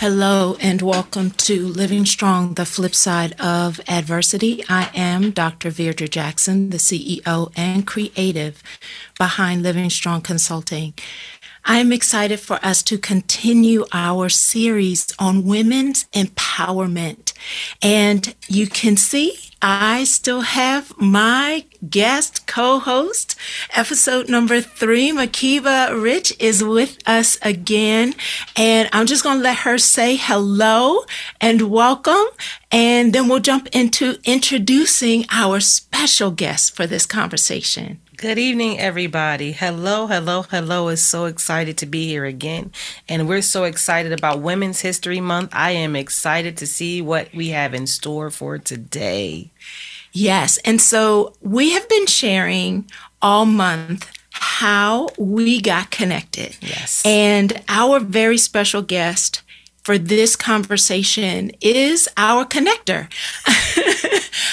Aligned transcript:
Hello 0.00 0.56
and 0.60 0.80
welcome 0.80 1.32
to 1.32 1.66
Living 1.66 2.06
Strong, 2.06 2.54
the 2.54 2.64
flip 2.64 2.94
side 2.94 3.32
of 3.40 3.80
adversity. 3.88 4.62
I 4.68 4.92
am 4.94 5.32
Dr. 5.32 5.70
Virdra 5.70 6.08
Jackson, 6.08 6.70
the 6.70 6.76
CEO 6.76 7.50
and 7.56 7.84
creative 7.84 8.62
behind 9.18 9.64
Living 9.64 9.90
Strong 9.90 10.20
Consulting. 10.20 10.94
I 11.64 11.78
am 11.78 11.90
excited 11.90 12.38
for 12.38 12.60
us 12.62 12.84
to 12.84 12.96
continue 12.96 13.86
our 13.92 14.28
series 14.28 15.12
on 15.18 15.44
women's 15.44 16.04
empowerment. 16.12 17.32
And 17.82 18.36
you 18.46 18.68
can 18.68 18.96
see 18.96 19.47
I 19.60 20.04
still 20.04 20.42
have 20.42 20.96
my 20.98 21.64
guest 21.88 22.46
co-host. 22.46 23.34
Episode 23.74 24.28
number 24.28 24.60
three, 24.60 25.10
Makiba 25.10 26.00
Rich 26.00 26.34
is 26.38 26.62
with 26.62 26.98
us 27.06 27.38
again. 27.42 28.14
And 28.56 28.88
I'm 28.92 29.06
just 29.06 29.24
going 29.24 29.38
to 29.38 29.42
let 29.42 29.58
her 29.58 29.78
say 29.78 30.16
hello 30.16 31.04
and 31.40 31.62
welcome. 31.62 32.26
And 32.70 33.12
then 33.12 33.28
we'll 33.28 33.40
jump 33.40 33.68
into 33.72 34.18
introducing 34.24 35.24
our 35.30 35.58
special 35.58 36.30
guest 36.30 36.76
for 36.76 36.86
this 36.86 37.06
conversation. 37.06 38.00
Good 38.18 38.36
evening, 38.36 38.80
everybody. 38.80 39.52
Hello, 39.52 40.08
hello, 40.08 40.42
hello. 40.42 40.88
Is 40.88 41.04
so 41.04 41.26
excited 41.26 41.78
to 41.78 41.86
be 41.86 42.08
here 42.08 42.24
again. 42.24 42.72
And 43.08 43.28
we're 43.28 43.42
so 43.42 43.62
excited 43.62 44.10
about 44.10 44.40
Women's 44.40 44.80
History 44.80 45.20
Month. 45.20 45.50
I 45.52 45.70
am 45.70 45.94
excited 45.94 46.56
to 46.56 46.66
see 46.66 47.00
what 47.00 47.32
we 47.32 47.50
have 47.50 47.74
in 47.74 47.86
store 47.86 48.30
for 48.30 48.58
today. 48.58 49.52
Yes. 50.10 50.58
And 50.64 50.82
so 50.82 51.34
we 51.42 51.70
have 51.74 51.88
been 51.88 52.06
sharing 52.06 52.90
all 53.22 53.46
month 53.46 54.10
how 54.32 55.10
we 55.16 55.60
got 55.60 55.92
connected. 55.92 56.56
Yes. 56.60 57.04
And 57.06 57.62
our 57.68 58.00
very 58.00 58.38
special 58.38 58.82
guest 58.82 59.42
for 59.88 59.96
this 59.96 60.36
conversation 60.36 61.50
is 61.62 62.10
our 62.18 62.44
connector. 62.44 63.08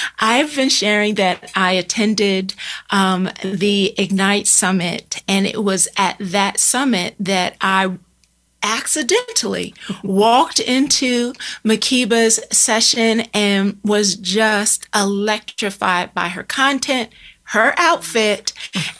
I've 0.18 0.56
been 0.56 0.70
sharing 0.70 1.16
that 1.16 1.52
I 1.54 1.72
attended 1.72 2.54
um, 2.88 3.28
the 3.44 3.94
Ignite 3.98 4.46
Summit, 4.46 5.22
and 5.28 5.46
it 5.46 5.62
was 5.62 5.88
at 5.98 6.16
that 6.20 6.58
summit 6.58 7.16
that 7.20 7.54
I 7.60 7.98
accidentally 8.62 9.74
walked 10.02 10.58
into 10.58 11.34
Makiba's 11.62 12.40
session 12.50 13.24
and 13.34 13.78
was 13.84 14.16
just 14.16 14.88
electrified 14.94 16.14
by 16.14 16.28
her 16.28 16.44
content, 16.44 17.10
her 17.42 17.74
outfit, 17.76 18.54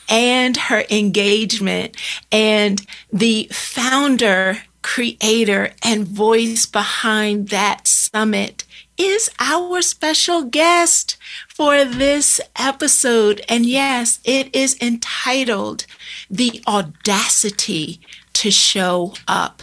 and 0.07 0.55
her 0.55 0.83
engagement. 0.91 1.97
And 2.31 2.85
the 3.11 3.49
founder, 3.51 4.59
creator, 4.87 5.73
and 5.83 6.07
voice 6.07 6.65
behind 6.65 7.49
that 7.49 7.85
summit 7.85 8.63
is 8.97 9.29
our 9.37 9.81
special 9.81 10.43
guest 10.43 11.17
for 11.49 11.83
this 11.83 12.39
episode. 12.55 13.41
And 13.49 13.65
yes, 13.65 14.19
it 14.23 14.55
is 14.55 14.81
entitled 14.81 15.85
The 16.29 16.63
Audacity 16.65 17.99
to 18.33 18.49
Show 18.49 19.13
Up. 19.27 19.61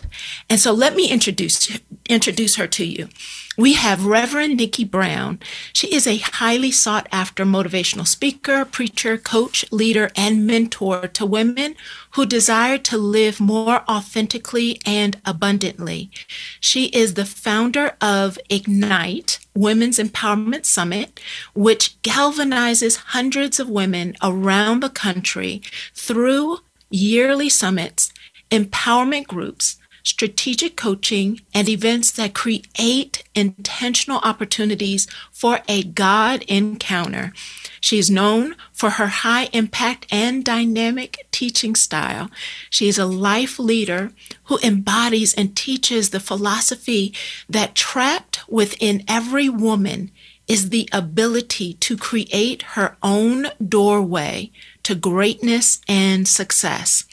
And 0.50 0.60
so 0.60 0.72
let 0.72 0.94
me 0.94 1.10
introduce 1.10 1.80
introduce 2.06 2.56
her 2.56 2.66
to 2.66 2.84
you. 2.84 3.08
We 3.56 3.74
have 3.74 4.04
Reverend 4.04 4.58
Niki 4.58 4.90
Brown. 4.90 5.38
She 5.72 5.94
is 5.94 6.08
a 6.08 6.16
highly 6.16 6.72
sought 6.72 7.06
after 7.12 7.44
motivational 7.44 8.06
speaker, 8.06 8.64
preacher, 8.64 9.16
coach, 9.16 9.64
leader, 9.70 10.10
and 10.16 10.44
mentor 10.44 11.06
to 11.06 11.24
women 11.24 11.76
who 12.12 12.26
desire 12.26 12.78
to 12.78 12.98
live 12.98 13.38
more 13.38 13.84
authentically 13.88 14.80
and 14.84 15.20
abundantly. 15.24 16.10
She 16.58 16.86
is 16.86 17.14
the 17.14 17.24
founder 17.24 17.94
of 18.00 18.40
Ignite, 18.50 19.38
Women's 19.54 20.00
Empowerment 20.00 20.64
Summit, 20.64 21.20
which 21.54 22.00
galvanizes 22.02 22.96
hundreds 22.96 23.60
of 23.60 23.70
women 23.70 24.16
around 24.20 24.80
the 24.80 24.90
country 24.90 25.62
through 25.94 26.58
yearly 26.90 27.48
summits, 27.48 28.12
empowerment 28.50 29.28
groups, 29.28 29.76
strategic 30.04 30.76
coaching, 30.76 31.40
and 31.54 31.68
events 31.68 32.12
that 32.12 32.34
create 32.34 33.24
intentional 33.34 34.20
opportunities 34.22 35.08
for 35.32 35.60
a 35.66 35.82
God 35.82 36.42
encounter. 36.42 37.32
She 37.80 37.98
is 37.98 38.10
known 38.10 38.54
for 38.72 38.90
her 38.90 39.08
high 39.08 39.48
impact 39.52 40.06
and 40.10 40.44
dynamic 40.44 41.26
teaching 41.32 41.74
style. 41.74 42.30
She 42.70 42.86
is 42.86 42.98
a 42.98 43.06
life 43.06 43.58
leader 43.58 44.12
who 44.44 44.58
embodies 44.62 45.34
and 45.34 45.56
teaches 45.56 46.10
the 46.10 46.20
philosophy 46.20 47.14
that 47.48 47.74
trapped 47.74 48.40
within 48.48 49.04
every 49.08 49.48
woman 49.48 50.10
is 50.46 50.68
the 50.68 50.88
ability 50.92 51.74
to 51.74 51.96
create 51.96 52.62
her 52.62 52.96
own 53.02 53.46
doorway 53.66 54.50
to 54.82 54.94
greatness 54.94 55.80
and 55.88 56.28
success. 56.28 57.04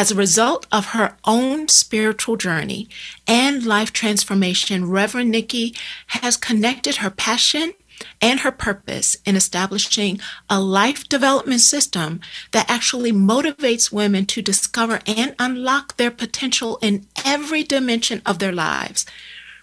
As 0.00 0.12
a 0.12 0.14
result 0.14 0.64
of 0.70 0.90
her 0.90 1.16
own 1.24 1.66
spiritual 1.66 2.36
journey 2.36 2.88
and 3.26 3.66
life 3.66 3.92
transformation, 3.92 4.88
Reverend 4.88 5.34
Niki 5.34 5.76
has 6.06 6.36
connected 6.36 6.98
her 6.98 7.10
passion 7.10 7.72
and 8.22 8.38
her 8.38 8.52
purpose 8.52 9.16
in 9.26 9.34
establishing 9.34 10.20
a 10.48 10.60
life 10.60 11.08
development 11.08 11.62
system 11.62 12.20
that 12.52 12.70
actually 12.70 13.10
motivates 13.10 13.90
women 13.90 14.24
to 14.26 14.40
discover 14.40 15.00
and 15.04 15.34
unlock 15.40 15.96
their 15.96 16.12
potential 16.12 16.78
in 16.80 17.04
every 17.24 17.64
dimension 17.64 18.22
of 18.24 18.38
their 18.38 18.52
lives. 18.52 19.04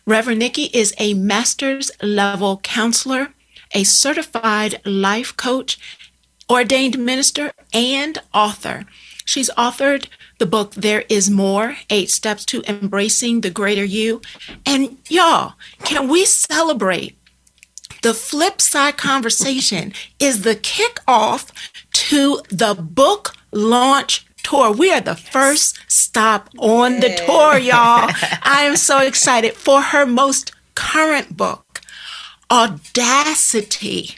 Reverend 0.06 0.41
Niki 0.41 0.69
is 0.73 0.94
a 1.00 1.13
master's 1.13 1.91
level 2.02 2.57
counselor, 2.57 3.29
a 3.73 3.85
certified 3.85 4.81
life 4.84 5.38
coach, 5.38 5.79
ordained 6.50 7.00
minister, 7.00 7.53
and 7.73 8.17
author. 8.34 8.84
She's 9.25 9.50
authored 9.57 10.07
the 10.38 10.46
book 10.46 10.73
There 10.75 11.03
Is 11.09 11.29
More 11.29 11.78
Eight 11.90 12.09
Steps 12.09 12.46
to 12.46 12.63
Embracing 12.68 13.41
the 13.41 13.50
Greater 13.50 13.84
You. 13.84 14.22
And 14.66 14.97
y'all, 15.09 15.53
can 15.84 16.07
we 16.07 16.25
celebrate? 16.25 17.18
The 18.01 18.13
flip 18.13 18.62
side 18.62 18.97
conversation 18.97 19.94
is 20.19 20.41
the 20.41 20.56
kickoff 20.56 21.51
to 21.94 22.41
the 22.50 22.75
book 22.75 23.35
launch 23.51 24.25
tour. 24.44 24.72
We 24.72 24.91
are 24.91 25.01
the 25.01 25.16
first 25.16 25.79
stop 25.88 26.50
on 26.59 27.00
the 27.00 27.16
tour, 27.25 27.57
y'all. 27.57 28.12
I 28.44 28.63
am 28.63 28.75
so 28.75 29.00
excited 29.00 29.53
for 29.53 29.81
her 29.81 30.06
most 30.06 30.52
current 30.75 31.35
book, 31.35 31.81
Audacity 32.52 34.17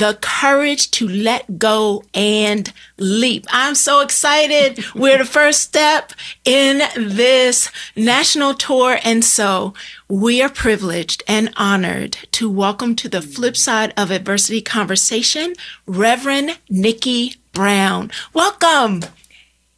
the 0.00 0.16
courage 0.22 0.90
to 0.90 1.06
let 1.06 1.58
go 1.58 2.02
and 2.14 2.72
leap. 2.96 3.46
I'm 3.50 3.74
so 3.74 4.00
excited. 4.00 4.82
We're 4.94 5.18
the 5.18 5.26
first 5.26 5.60
step 5.60 6.14
in 6.42 6.80
this 6.96 7.70
national 7.94 8.54
tour. 8.54 8.98
And 9.04 9.22
so 9.22 9.74
we 10.08 10.40
are 10.40 10.48
privileged 10.48 11.22
and 11.28 11.52
honored 11.54 12.16
to 12.32 12.50
welcome 12.50 12.96
to 12.96 13.10
the 13.10 13.20
flip 13.20 13.58
side 13.58 13.92
of 13.98 14.10
adversity 14.10 14.62
conversation, 14.62 15.52
Reverend 15.86 16.58
Niki 16.72 17.36
Brown. 17.52 18.10
Welcome. 18.32 19.02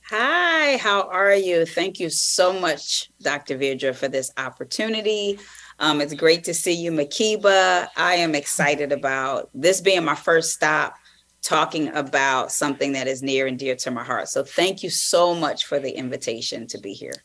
Hi, 0.09 0.77
how 0.77 1.09
are 1.09 1.35
you? 1.35 1.67
Thank 1.67 1.99
you 1.99 2.11
so 2.11 2.53
much, 2.53 3.11
Dr. 3.21 3.59
Virdra, 3.59 3.93
for 3.93 4.07
this 4.07 4.31
opportunity. 4.37 5.41
Um, 5.79 6.01
it's 6.01 6.15
great 6.15 6.45
to 6.45 6.55
see 6.55 6.73
you, 6.73 6.93
Makiba. 6.93 7.89
I 7.97 8.15
am 8.15 8.35
excited 8.35 8.93
about 8.93 9.51
this 9.55 9.81
being 9.81 10.05
my 10.05 10.15
first 10.15 10.53
stop 10.53 10.95
talking 11.43 11.89
about 11.89 12.53
something 12.53 12.93
that 12.93 13.09
is 13.09 13.23
near 13.23 13.47
and 13.47 13.59
dear 13.59 13.75
to 13.75 13.91
my 13.91 14.05
heart. 14.05 14.29
So 14.29 14.45
thank 14.45 14.83
you 14.83 14.91
so 14.91 15.35
much 15.35 15.67
for 15.67 15.79
the 15.79 15.91
invitation 15.91 16.67
to 16.69 16.79
be 16.79 16.93
here. 16.93 17.25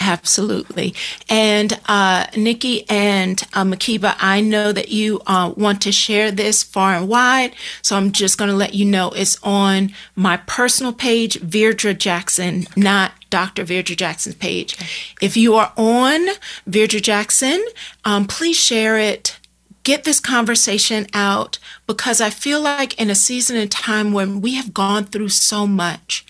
Absolutely. 0.00 0.94
And 1.28 1.74
uh, 1.86 2.24
Niki 2.28 2.90
and 2.90 3.40
uh, 3.52 3.64
Makiba, 3.64 4.16
I 4.18 4.40
know 4.40 4.72
that 4.72 4.88
you 4.88 5.20
uh, 5.26 5.52
want 5.56 5.82
to 5.82 5.92
share 5.92 6.30
this 6.30 6.62
far 6.62 6.94
and 6.94 7.06
wide. 7.06 7.54
So 7.82 7.96
I'm 7.96 8.10
just 8.10 8.38
going 8.38 8.50
to 8.50 8.56
let 8.56 8.72
you 8.72 8.86
know 8.86 9.10
it's 9.10 9.38
on 9.42 9.92
my 10.16 10.38
personal 10.38 10.94
page, 10.94 11.38
Virdra 11.40 11.96
Jackson, 11.96 12.66
not 12.76 13.12
Dr. 13.28 13.62
Virdra 13.64 13.94
Jackson's 13.94 14.36
page. 14.36 14.78
If 15.20 15.36
you 15.36 15.54
are 15.54 15.72
on 15.76 16.28
Virdra 16.68 17.02
Jackson, 17.02 17.62
um, 18.04 18.26
please 18.26 18.56
share 18.56 18.98
it 18.98 19.36
get 19.82 20.04
this 20.04 20.20
conversation 20.20 21.06
out 21.14 21.58
because 21.86 22.20
I 22.20 22.28
feel 22.28 22.60
like 22.60 23.00
in 23.00 23.08
a 23.08 23.14
season 23.14 23.56
and 23.56 23.70
time 23.70 24.12
when 24.12 24.42
we 24.42 24.54
have 24.54 24.74
gone 24.74 25.04
through 25.04 25.30
so 25.30 25.66
much, 25.66 26.26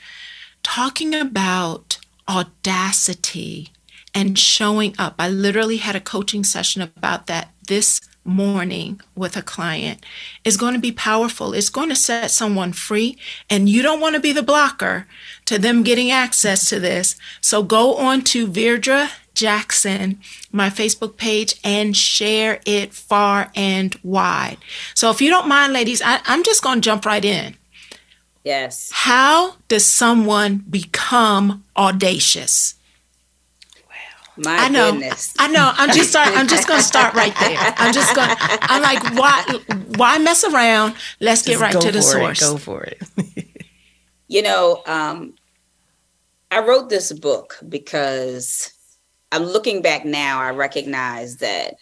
talking 0.62 1.14
about 1.16 1.89
audacity 2.30 3.70
and 4.14 4.38
showing 4.38 4.94
up. 4.98 5.16
I 5.18 5.28
literally 5.28 5.78
had 5.78 5.96
a 5.96 6.00
coaching 6.00 6.44
session 6.44 6.80
about 6.80 7.26
that 7.26 7.52
this 7.66 8.00
morning 8.24 9.00
with 9.16 9.36
a 9.36 9.42
client 9.42 10.04
is 10.44 10.56
going 10.56 10.74
to 10.74 10.80
be 10.80 10.92
powerful. 10.92 11.52
It's 11.52 11.70
going 11.70 11.88
to 11.88 11.96
set 11.96 12.30
someone 12.30 12.72
free, 12.72 13.18
and 13.48 13.68
you 13.68 13.82
don't 13.82 14.00
want 14.00 14.14
to 14.14 14.20
be 14.20 14.32
the 14.32 14.42
blocker 14.42 15.06
to 15.46 15.58
them 15.58 15.82
getting 15.82 16.10
access 16.10 16.68
to 16.68 16.78
this. 16.78 17.16
So 17.40 17.62
go 17.62 17.96
on 17.96 18.22
to 18.24 18.46
Virdra 18.46 19.10
Jackson, 19.34 20.20
my 20.52 20.70
Facebook 20.70 21.16
page, 21.16 21.58
and 21.64 21.96
share 21.96 22.60
it 22.66 22.92
far 22.92 23.50
and 23.54 23.98
wide. 24.02 24.58
So 24.94 25.10
if 25.10 25.20
you 25.20 25.30
don't 25.30 25.48
mind, 25.48 25.72
ladies, 25.72 26.02
I, 26.02 26.20
I'm 26.26 26.44
just 26.44 26.62
going 26.62 26.80
to 26.80 26.84
jump 26.84 27.06
right 27.06 27.24
in. 27.24 27.56
Yes. 28.44 28.90
How 28.92 29.56
does 29.68 29.84
someone 29.84 30.64
become 30.68 31.64
audacious? 31.76 32.74
Wow. 33.88 33.94
My 34.38 34.56
I 34.56 34.68
know. 34.68 34.92
goodness. 34.92 35.34
I 35.38 35.48
know. 35.48 35.72
I'm 35.74 35.90
just 35.90 36.10
start, 36.10 36.28
I'm 36.36 36.48
just 36.48 36.66
going 36.66 36.80
to 36.80 36.86
start 36.86 37.14
right 37.14 37.34
there. 37.38 37.58
I'm 37.76 37.92
just 37.92 38.14
going. 38.14 38.30
I'm 38.40 38.82
like, 38.82 39.02
why? 39.14 39.44
Why 39.96 40.18
mess 40.18 40.44
around? 40.44 40.94
Let's 41.20 41.42
get 41.42 41.60
right 41.60 41.78
to 41.78 41.92
the 41.92 42.02
source. 42.02 42.40
It, 42.40 42.44
go 42.44 42.56
for 42.56 42.82
it. 42.82 43.02
You 44.30 44.42
know, 44.42 44.80
um, 44.86 45.34
I 46.52 46.60
wrote 46.60 46.88
this 46.88 47.12
book 47.12 47.58
because 47.68 48.72
I'm 49.32 49.42
looking 49.42 49.82
back 49.82 50.04
now, 50.04 50.40
I 50.40 50.50
recognize 50.50 51.38
that 51.38 51.74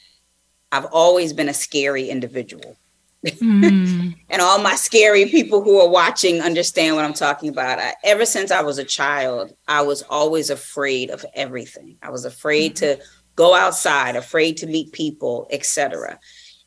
I've 0.73 0.87
always 0.87 1.35
been 1.35 1.51
a 1.51 1.55
scary 1.55 2.09
individual. 2.09 2.78
Mm, 3.27 4.15
and 4.31 4.43
all 4.43 4.59
my 4.61 4.75
scary 4.75 5.27
people 5.27 5.63
who 5.63 5.81
are 5.81 5.89
watching 5.89 6.41
understand 6.41 6.97
what 6.97 7.05
I'm 7.05 7.15
talking 7.15 7.49
about. 7.49 7.79
I, 7.79 7.95
ever 8.05 8.25
since 8.25 8.51
I 8.51 8.63
was 8.63 8.79
a 8.79 8.85
child, 8.85 9.53
I 9.67 9.83
was 9.83 10.03
always 10.03 10.51
afraid 10.51 11.11
of 11.11 11.25
everything. 11.35 11.97
I 12.03 12.11
was 12.11 12.25
afraid 12.25 12.77
to 12.77 12.99
go 13.37 13.55
outside, 13.55 14.17
afraid 14.17 14.57
to 14.59 14.67
meet 14.67 14.93
people, 14.93 15.47
etc. 15.51 16.19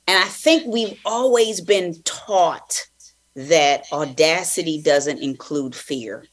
And 0.07 0.17
I 0.21 0.27
think 0.27 0.65
we've 0.65 0.99
always 1.05 1.61
been 1.61 2.01
taught 2.03 2.87
that 3.35 3.85
audacity 3.91 4.81
doesn't 4.81 5.19
include 5.19 5.75
fear 5.75 6.25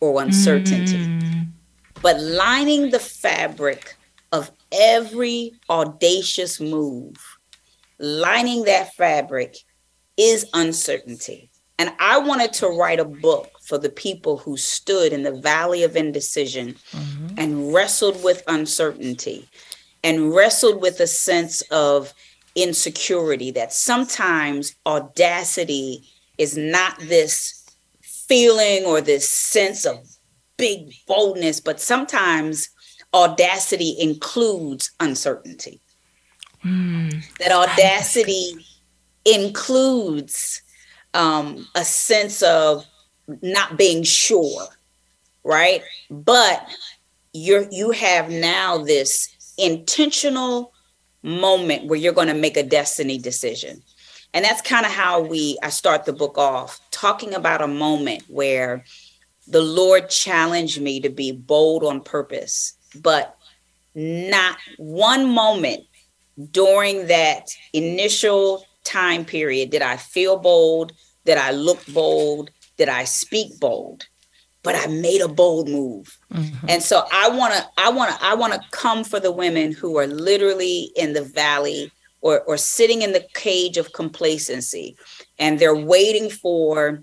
or 0.00 0.22
uncertainty. 0.22 0.98
mm, 0.98 1.48
But 2.02 2.20
lining 2.20 2.90
the 2.90 2.98
fabric 2.98 3.96
of 4.32 4.50
every 4.72 5.52
audacious 5.68 6.60
move, 6.60 7.16
lining 7.98 8.64
that 8.64 8.94
fabric 8.94 9.56
is 10.16 10.46
uncertainty. 10.54 11.50
And 11.78 11.92
I 11.98 12.18
wanted 12.18 12.52
to 12.54 12.68
write 12.68 13.00
a 13.00 13.04
book 13.04 13.50
for 13.62 13.76
the 13.76 13.90
people 13.90 14.38
who 14.38 14.56
stood 14.56 15.12
in 15.12 15.22
the 15.22 15.38
valley 15.40 15.82
of 15.82 15.96
indecision 15.96 16.74
mm-hmm. 16.92 17.34
and 17.36 17.74
wrestled 17.74 18.22
with 18.24 18.42
uncertainty 18.46 19.48
and 20.02 20.34
wrestled 20.34 20.80
with 20.80 21.00
a 21.00 21.06
sense 21.06 21.62
of 21.70 22.14
insecurity 22.54 23.50
that 23.50 23.72
sometimes 23.72 24.74
audacity 24.86 26.08
is 26.38 26.56
not 26.56 26.98
this 27.00 27.64
feeling 28.02 28.84
or 28.84 29.00
this 29.00 29.28
sense 29.28 29.84
of 29.84 29.98
big 30.56 30.92
boldness, 31.06 31.60
but 31.60 31.80
sometimes 31.80 32.68
audacity 33.12 33.96
includes 33.98 34.90
uncertainty. 35.00 35.80
Mm. 36.66 37.38
That 37.38 37.52
audacity 37.52 38.66
includes 39.24 40.62
um, 41.14 41.66
a 41.74 41.84
sense 41.84 42.42
of 42.42 42.84
not 43.42 43.76
being 43.76 44.02
sure, 44.02 44.66
right? 45.44 45.82
But 46.10 46.66
you're 47.32 47.66
you 47.70 47.90
have 47.90 48.30
now 48.30 48.78
this 48.78 49.28
intentional 49.58 50.72
moment 51.22 51.86
where 51.86 51.98
you're 51.98 52.12
going 52.12 52.28
to 52.28 52.34
make 52.34 52.56
a 52.56 52.62
destiny 52.62 53.18
decision. 53.18 53.82
And 54.32 54.44
that's 54.44 54.62
kind 54.62 54.86
of 54.86 54.92
how 54.92 55.20
we 55.20 55.58
I 55.62 55.70
start 55.70 56.04
the 56.04 56.12
book 56.12 56.38
off 56.38 56.80
talking 56.90 57.34
about 57.34 57.62
a 57.62 57.68
moment 57.68 58.24
where 58.28 58.84
the 59.48 59.62
Lord 59.62 60.10
challenged 60.10 60.80
me 60.80 61.00
to 61.00 61.08
be 61.08 61.32
bold 61.32 61.84
on 61.84 62.00
purpose, 62.00 62.74
but 63.00 63.36
not 63.94 64.58
one 64.76 65.28
moment 65.30 65.84
during 66.50 67.06
that 67.06 67.48
initial 67.72 68.64
time 68.84 69.24
period 69.24 69.70
did 69.70 69.82
I 69.82 69.96
feel 69.96 70.38
bold, 70.38 70.92
did 71.24 71.38
I 71.38 71.50
look 71.50 71.84
bold, 71.86 72.50
did 72.76 72.88
I 72.88 73.04
speak 73.04 73.58
bold, 73.58 74.06
but 74.62 74.74
I 74.74 74.86
made 74.86 75.20
a 75.20 75.28
bold 75.28 75.68
move. 75.68 76.18
Mm-hmm. 76.32 76.66
And 76.68 76.82
so 76.82 77.04
I 77.12 77.28
want 77.28 77.54
to 77.54 77.66
I 77.78 77.90
want 77.90 78.12
to 78.12 78.24
I 78.24 78.34
want 78.34 78.52
to 78.52 78.60
come 78.70 79.04
for 79.04 79.20
the 79.20 79.32
women 79.32 79.72
who 79.72 79.98
are 79.98 80.06
literally 80.06 80.90
in 80.96 81.12
the 81.12 81.24
valley 81.24 81.90
or 82.20 82.40
or 82.42 82.56
sitting 82.56 83.02
in 83.02 83.12
the 83.12 83.26
cage 83.34 83.76
of 83.76 83.92
complacency 83.92 84.96
and 85.38 85.58
they're 85.58 85.76
waiting 85.76 86.30
for 86.30 87.02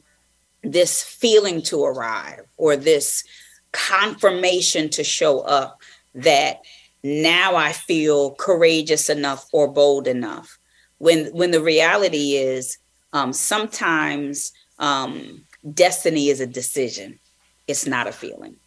this 0.64 1.04
feeling 1.04 1.62
to 1.62 1.84
arrive 1.84 2.42
or 2.58 2.76
this 2.76 3.24
confirmation 3.72 4.90
to 4.90 5.04
show 5.04 5.40
up 5.42 5.82
that 6.16 6.62
now 7.04 7.56
I 7.56 7.74
feel 7.74 8.36
courageous 8.36 9.10
enough 9.10 9.48
or 9.52 9.68
bold 9.68 10.08
enough. 10.08 10.58
When 11.00 11.26
when 11.28 11.52
the 11.52 11.62
reality 11.62 12.36
is 12.36 12.78
um, 13.12 13.34
sometimes 13.34 14.52
um, 14.80 15.46
destiny 15.74 16.30
is 16.30 16.40
a 16.40 16.48
decision. 16.48 17.20
It's 17.68 17.86
not 17.86 18.08
a 18.08 18.12
feeling. 18.12 18.58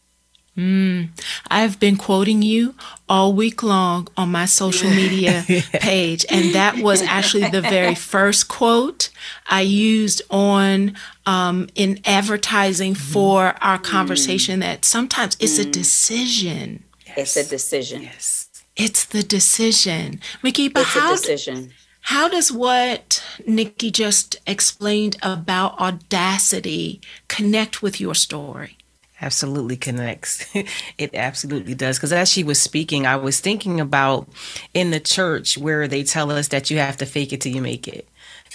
Mm. 0.57 1.11
I've 1.49 1.79
been 1.79 1.97
quoting 1.97 2.41
you 2.41 2.75
all 3.11 3.35
week 3.35 3.63
long 3.63 4.09
on 4.17 4.31
my 4.31 4.47
social 4.47 4.89
media 4.89 5.45
page, 5.75 6.25
and 6.31 6.55
that 6.55 6.79
was 6.79 7.03
actually 7.03 7.51
the 7.51 7.61
very 7.61 7.95
first 8.15 8.49
quote 8.49 9.11
I 9.47 9.61
used 9.61 10.23
on 10.31 10.97
um, 11.27 11.69
in 11.75 12.01
advertising 12.07 12.95
for 12.95 13.55
our 13.61 13.79
conversation. 13.79 14.61
That 14.61 14.87
sometimes 14.87 15.37
it's 15.41 15.59
a 15.59 15.71
decision. 15.71 16.85
It's 17.17 17.37
a 17.37 17.49
decision. 17.49 18.03
yes. 18.03 18.49
It's 18.77 19.05
the 19.07 19.23
decision, 19.23 20.21
Mickey. 20.43 20.69
But 20.69 20.83
It's 20.83 20.97
a 20.97 21.01
how 21.01 21.11
decision. 21.13 21.73
how 22.03 22.29
does 22.29 22.53
what 22.53 23.25
Niki 23.49 23.91
just 23.91 24.37
explained 24.47 25.17
about 25.23 25.79
audacity 25.81 27.01
connect 27.29 27.83
with 27.83 28.01
your 28.01 28.15
story? 28.15 28.77
absolutely 29.23 29.79
connects. 29.79 30.45
it 30.99 31.15
absolutely 31.15 31.75
does. 31.75 31.97
Because 31.97 32.13
as 32.13 32.29
she 32.31 32.45
was 32.45 32.61
speaking, 32.61 33.07
I 33.07 33.17
was 33.17 33.41
thinking 33.41 33.81
about 33.81 34.29
in 34.75 34.91
the 34.91 35.01
church 35.01 35.57
where 35.57 35.89
they 35.89 36.03
tell 36.05 36.31
us 36.31 36.49
that 36.49 36.71
you 36.71 36.79
have 36.79 36.99
to 36.99 37.07
fake 37.07 37.33
it 37.33 37.41
till 37.41 37.53
you 37.55 37.63
make 37.63 37.89
it. 37.89 38.07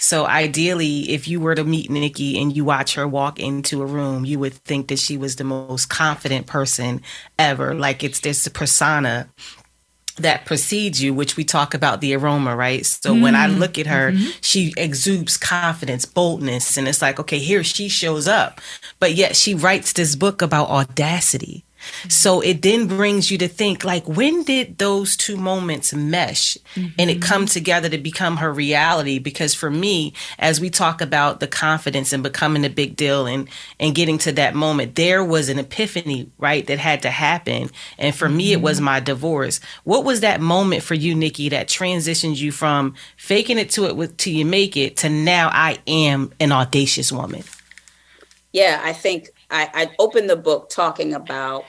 So 0.02 0.26
ideally, 0.26 1.10
if 1.10 1.28
you 1.28 1.40
were 1.40 1.54
to 1.54 1.62
meet 1.62 1.88
Niki 1.88 2.42
and 2.42 2.54
you 2.54 2.64
watch 2.64 2.96
her 2.96 3.06
walk 3.06 3.38
into 3.38 3.82
a 3.82 3.86
room, 3.86 4.24
you 4.24 4.36
would 4.40 4.54
think 4.54 4.88
that 4.88 4.98
she 4.98 5.16
was 5.16 5.36
the 5.36 5.44
most 5.44 5.90
confident 5.90 6.48
person 6.48 7.02
ever. 7.38 7.72
Like 7.72 8.02
it's 8.02 8.18
this 8.18 8.48
persona 8.48 9.28
that 10.16 10.44
precedes 10.44 11.00
you, 11.00 11.14
which 11.14 11.36
we 11.36 11.44
talk 11.44 11.72
about 11.72 12.00
the 12.00 12.16
aroma, 12.16 12.56
right? 12.56 12.84
So 12.84 13.14
when 13.14 13.36
I 13.36 13.46
mm-hmm. 13.46 13.60
look 13.60 13.78
at 13.78 13.86
her, 13.86 14.10
mm-hmm. 14.10 14.30
she 14.40 14.74
exudes 14.76 15.36
confidence, 15.36 16.04
boldness, 16.04 16.76
and 16.76 16.88
it's 16.88 17.00
like, 17.00 17.20
okay, 17.20 17.38
here 17.38 17.62
she 17.62 17.88
shows 17.88 18.26
up. 18.26 18.60
But 18.98 19.14
yet 19.14 19.36
she 19.36 19.54
writes 19.54 19.92
this 19.92 20.16
book 20.16 20.42
about 20.42 20.68
audacity. 20.68 21.64
So 22.08 22.40
it 22.40 22.62
then 22.62 22.86
brings 22.86 23.30
you 23.30 23.38
to 23.38 23.48
think 23.48 23.84
like 23.84 24.06
when 24.06 24.42
did 24.42 24.78
those 24.78 25.16
two 25.16 25.36
moments 25.36 25.92
mesh 25.92 26.56
and 26.76 27.10
it 27.10 27.22
come 27.22 27.42
mm-hmm. 27.42 27.46
together 27.46 27.88
to 27.88 27.98
become 27.98 28.38
her 28.38 28.52
reality? 28.52 29.18
Because 29.18 29.54
for 29.54 29.70
me 29.70 30.12
as 30.38 30.60
we 30.60 30.70
talk 30.70 31.00
about 31.00 31.40
the 31.40 31.46
confidence 31.46 32.12
and 32.12 32.22
becoming 32.22 32.64
a 32.64 32.70
big 32.70 32.96
deal 32.96 33.26
and 33.26 33.48
and 33.78 33.94
getting 33.94 34.18
to 34.18 34.32
that 34.32 34.54
moment 34.54 34.94
there 34.94 35.24
was 35.24 35.48
an 35.48 35.58
epiphany 35.58 36.30
right 36.38 36.66
that 36.66 36.78
had 36.78 37.02
to 37.02 37.10
happen. 37.10 37.70
And 37.98 38.14
for 38.14 38.28
me 38.28 38.52
it 38.52 38.60
was 38.60 38.76
mm-hmm. 38.76 38.86
my 38.86 39.00
divorce. 39.00 39.60
What 39.84 40.04
was 40.04 40.20
that 40.20 40.40
moment 40.40 40.82
for 40.82 40.94
you 40.94 41.14
Niki 41.14 41.50
that 41.50 41.68
transitioned 41.68 42.36
you 42.36 42.52
from 42.52 42.94
faking 43.16 43.58
it 43.58 43.70
to 43.70 43.86
it 43.86 43.96
with 43.96 44.16
till 44.16 44.32
you 44.32 44.44
make 44.44 44.76
it 44.76 44.96
to 44.98 45.08
now 45.08 45.48
I 45.52 45.78
am 45.86 46.32
an 46.40 46.52
audacious 46.52 47.12
woman? 47.12 47.42
Yeah, 48.52 48.80
I 48.84 48.92
think 48.92 49.30
I, 49.52 49.70
I 49.74 49.90
opened 49.98 50.30
the 50.30 50.36
book 50.36 50.70
talking 50.70 51.14
about 51.14 51.64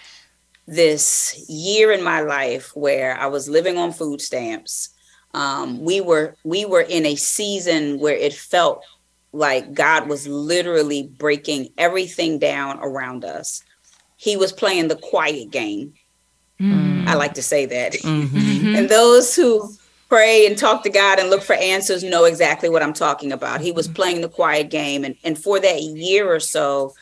this 0.65 1.45
year 1.49 1.91
in 1.91 2.03
my 2.03 2.21
life 2.21 2.75
where 2.75 3.17
I 3.17 3.27
was 3.27 3.49
living 3.49 3.77
on 3.77 3.91
food 3.91 4.21
stamps. 4.21 4.89
Um, 5.33 5.81
we 5.81 5.99
were 5.99 6.35
we 6.43 6.63
were 6.65 6.81
in 6.81 7.05
a 7.05 7.15
season 7.15 7.99
where 7.99 8.15
it 8.15 8.33
felt 8.33 8.83
like 9.31 9.73
God 9.73 10.07
was 10.07 10.27
literally 10.27 11.03
breaking 11.03 11.69
everything 11.77 12.39
down 12.39 12.79
around 12.81 13.25
us. 13.25 13.63
He 14.15 14.37
was 14.37 14.53
playing 14.53 14.87
the 14.87 14.95
quiet 14.95 15.51
game. 15.51 15.93
I 17.07 17.15
like 17.15 17.33
to 17.33 17.41
say 17.41 17.65
that. 17.65 17.93
Mm-hmm. 17.93 18.75
and 18.75 18.89
those 18.89 19.35
who 19.35 19.73
pray 20.07 20.45
and 20.45 20.57
talk 20.57 20.83
to 20.83 20.89
God 20.89 21.19
and 21.19 21.29
look 21.29 21.41
for 21.41 21.55
answers 21.55 22.03
know 22.03 22.25
exactly 22.25 22.69
what 22.69 22.83
I'm 22.83 22.93
talking 22.93 23.31
about. 23.31 23.61
He 23.61 23.71
was 23.71 23.87
playing 23.87 24.21
the 24.21 24.29
quiet 24.29 24.69
game. 24.69 25.03
And, 25.03 25.15
and 25.23 25.37
for 25.37 25.59
that 25.59 25.81
year 25.81 26.31
or 26.31 26.39
so, 26.39 26.93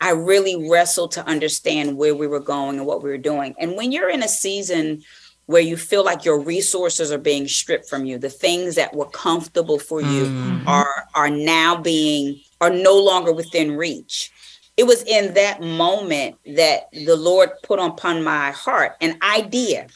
I 0.00 0.10
really 0.10 0.68
wrestled 0.68 1.12
to 1.12 1.26
understand 1.26 1.96
where 1.96 2.14
we 2.14 2.26
were 2.26 2.40
going 2.40 2.78
and 2.78 2.86
what 2.86 3.02
we 3.02 3.10
were 3.10 3.18
doing. 3.18 3.54
And 3.58 3.76
when 3.76 3.92
you're 3.92 4.10
in 4.10 4.22
a 4.22 4.28
season 4.28 5.02
where 5.46 5.62
you 5.62 5.76
feel 5.76 6.04
like 6.04 6.24
your 6.24 6.38
resources 6.38 7.10
are 7.10 7.18
being 7.18 7.48
stripped 7.48 7.88
from 7.88 8.04
you, 8.04 8.18
the 8.18 8.30
things 8.30 8.74
that 8.76 8.94
were 8.94 9.08
comfortable 9.08 9.78
for 9.78 10.00
you 10.00 10.24
mm-hmm. 10.24 10.68
are 10.68 11.04
are 11.14 11.30
now 11.30 11.76
being 11.76 12.40
are 12.60 12.70
no 12.70 12.96
longer 12.96 13.32
within 13.32 13.76
reach. 13.76 14.30
It 14.76 14.86
was 14.86 15.02
in 15.02 15.34
that 15.34 15.60
moment 15.60 16.36
that 16.46 16.88
the 16.92 17.16
Lord 17.16 17.50
put 17.64 17.80
upon 17.80 18.22
my 18.22 18.52
heart 18.52 18.96
an 19.00 19.18
idea. 19.22 19.88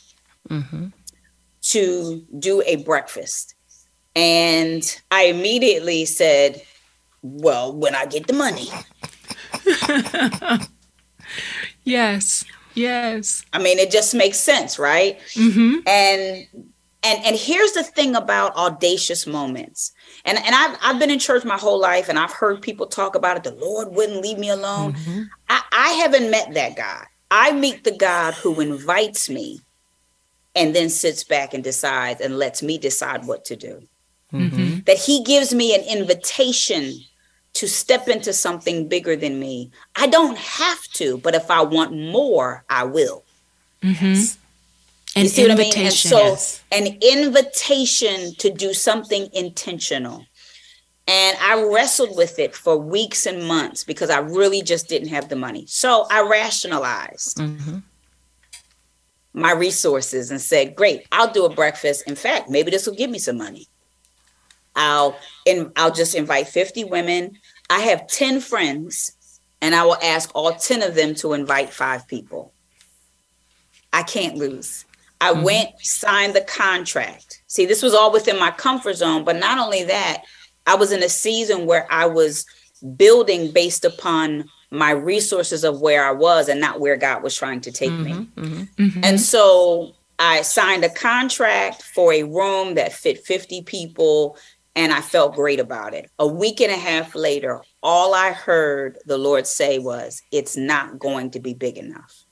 Mm-hmm 0.49 0.88
to 1.62 2.25
do 2.38 2.62
a 2.66 2.76
breakfast. 2.76 3.54
And 4.14 4.82
I 5.11 5.25
immediately 5.25 6.04
said, 6.04 6.62
Well, 7.23 7.75
when 7.75 7.94
I 7.94 8.06
get 8.06 8.26
the 8.26 8.32
money. 8.35 8.68
yes. 11.85 12.45
Yes. 12.75 13.45
I 13.52 13.59
mean, 13.59 13.78
it 13.78 13.90
just 13.90 14.14
makes 14.14 14.38
sense, 14.38 14.78
right? 14.78 15.19
Mm-hmm. 15.35 15.87
And 15.87 16.47
and 17.04 17.25
and 17.25 17.37
here's 17.37 17.73
the 17.73 17.83
thing 17.83 18.14
about 18.14 18.57
audacious 18.57 19.26
moments. 19.26 19.92
And 20.25 20.38
and 20.38 20.54
I've 20.54 20.78
I've 20.83 20.99
been 20.99 21.11
in 21.11 21.19
church 21.19 21.45
my 21.45 21.59
whole 21.59 21.81
life, 21.81 22.09
and 22.09 22.19
I've 22.19 22.33
heard 22.33 22.62
people 22.62 22.87
talk 22.87 23.14
about 23.14 23.37
it. 23.37 23.45
The 23.45 23.54
Lord 23.54 23.88
wouldn't 23.92 24.23
leave 24.23 24.38
me 24.38 24.49
alone. 24.49 24.95
Mm-hmm. 24.95 25.23
I, 25.49 25.62
I 25.73 25.88
haven't 26.02 26.31
met 26.31 26.54
that 26.54 26.76
God. 26.76 27.07
I 27.31 27.52
meet 27.52 27.85
the 27.85 27.97
God 27.97 28.35
who 28.35 28.61
invites 28.61 29.28
me 29.28 29.61
and 30.54 30.76
then 30.76 30.90
sits 30.90 31.25
back 31.25 31.54
and 31.54 31.64
decides 31.64 32.21
and 32.21 32.38
lets 32.38 32.62
me 32.62 32.78
decide 32.78 33.26
what 33.26 33.45
to 33.47 33.57
do. 33.57 33.83
Mm-hmm. 34.33 34.81
That 34.87 34.99
he 34.99 35.25
gives 35.25 35.54
me 35.54 35.75
an 35.75 35.83
invitation 35.83 36.95
to 37.54 37.68
step 37.68 38.09
into 38.09 38.32
something 38.32 38.88
bigger 38.88 39.16
than 39.16 39.38
me. 39.38 39.71
I 39.97 40.06
don't 40.06 40.38
have 40.38 40.82
to, 40.94 41.18
but 41.18 41.35
if 41.35 41.50
I 41.50 41.62
want 41.62 41.92
more, 41.92 42.64
I 42.68 42.85
will. 42.85 43.25
Mm-hmm. 43.82 45.21
You 45.21 45.28
see 45.28 45.42
what 45.42 45.50
I 45.50 45.54
mean? 45.56 45.73
And 45.76 45.92
so, 45.92 46.18
yes. 46.18 46.62
an 46.73 46.87
invitation 47.02 48.35
to 48.37 48.50
do 48.50 48.73
something 48.73 49.28
intentional. 49.35 50.25
And 51.06 51.37
I 51.40 51.62
wrestled 51.62 52.16
with 52.16 52.38
it 52.38 52.54
for 52.54 52.78
weeks 52.78 53.26
and 53.26 53.47
months 53.47 53.85
because 53.85 54.09
I 54.09 54.21
really 54.21 54.62
just 54.62 54.88
didn't 54.88 55.09
have 55.09 55.28
the 55.28 55.37
money. 55.37 55.66
So 55.66 56.06
I 56.11 56.23
rationalized. 56.23 57.38
Mm-hmm 57.38 57.78
my 59.35 59.52
resources 59.52 60.30
and 60.30 60.40
said, 60.40 60.76
"Great, 60.76 61.06
I'll 61.12 61.32
do 61.32 61.44
a 61.44 61.54
breakfast. 61.54 62.04
In 62.06 62.14
fact, 62.14 62.50
maybe 62.50 62.71
this 62.71 62.87
will 62.87 62.94
give 62.94 63.11
me 63.11 63.18
some 63.18 63.38
money. 63.38 63.68
I'll 64.75 65.19
and 65.47 65.71
I'll 65.76 65.93
just 65.93 66.14
invite 66.14 66.49
50 66.49 66.85
women. 66.85 67.38
I 67.71 67.81
have 67.81 68.07
10 68.07 68.41
friends, 68.41 69.41
and 69.61 69.75
I 69.75 69.85
will 69.85 69.99
ask 70.02 70.31
all 70.35 70.52
10 70.52 70.83
of 70.83 70.95
them 70.95 71.14
to 71.17 71.33
invite 71.33 71.71
five 71.71 72.07
people. 72.07 72.52
I 73.93 74.02
can't 74.02 74.37
lose. 74.37 74.85
I 75.21 75.33
mm-hmm. 75.33 75.43
went, 75.43 75.71
signed 75.81 76.35
the 76.35 76.43
contract. 76.43 77.43
See, 77.47 77.67
this 77.67 77.83
was 77.83 77.95
all 77.95 78.12
within 78.12 78.38
my 78.38 78.50
comfort 78.50 78.95
zone, 78.95 79.25
but 79.25 79.37
not 79.37 79.59
only 79.59 79.85
that, 79.85 80.23
I 80.67 80.75
was 80.75 80.93
in 80.93 81.02
a 81.02 81.09
season 81.09 81.67
where 81.67 81.87
I 81.91 82.07
was 82.07 82.47
building 82.97 83.52
based 83.52 83.85
upon 83.85 84.45
my 84.71 84.91
resources 84.91 85.64
of 85.64 85.81
where 85.81 86.05
I 86.05 86.12
was 86.12 86.49
and 86.49 86.61
not 86.61 86.81
where 86.81 86.97
God 86.97 87.23
was 87.23 87.37
trying 87.37 87.61
to 87.62 87.73
take 87.73 87.91
mm-hmm, 87.91 88.02
me. 88.02 88.12
Mm-hmm, 88.37 88.83
mm-hmm. 88.83 89.05
And 89.05 89.21
so 89.21 89.93
I 90.19 90.43
signed 90.43 90.85
a 90.85 90.88
contract 90.88 91.83
for 91.83 92.12
a 92.12 92.23
room 92.23 92.75
that 92.75 92.93
fit 92.93 93.25
50 93.25 93.62
people 93.62 94.37
and 94.75 94.93
I 94.93 95.00
felt 95.00 95.35
great 95.35 95.61
about 95.61 95.95
it. 95.95 96.11
A 96.19 96.26
week 96.26 96.61
and 96.61 96.73
a 96.73 96.76
half 96.76 97.14
later, 97.14 97.61
all 97.83 98.14
I 98.14 98.33
heard 98.33 98.99
the 99.07 99.19
Lord 99.19 99.47
say 99.47 99.79
was, 99.79 100.23
It's 100.31 100.57
not 100.57 100.99
going 100.99 101.31
to 101.33 101.41
be 101.41 101.55
big 101.55 101.79
enough. 101.79 102.25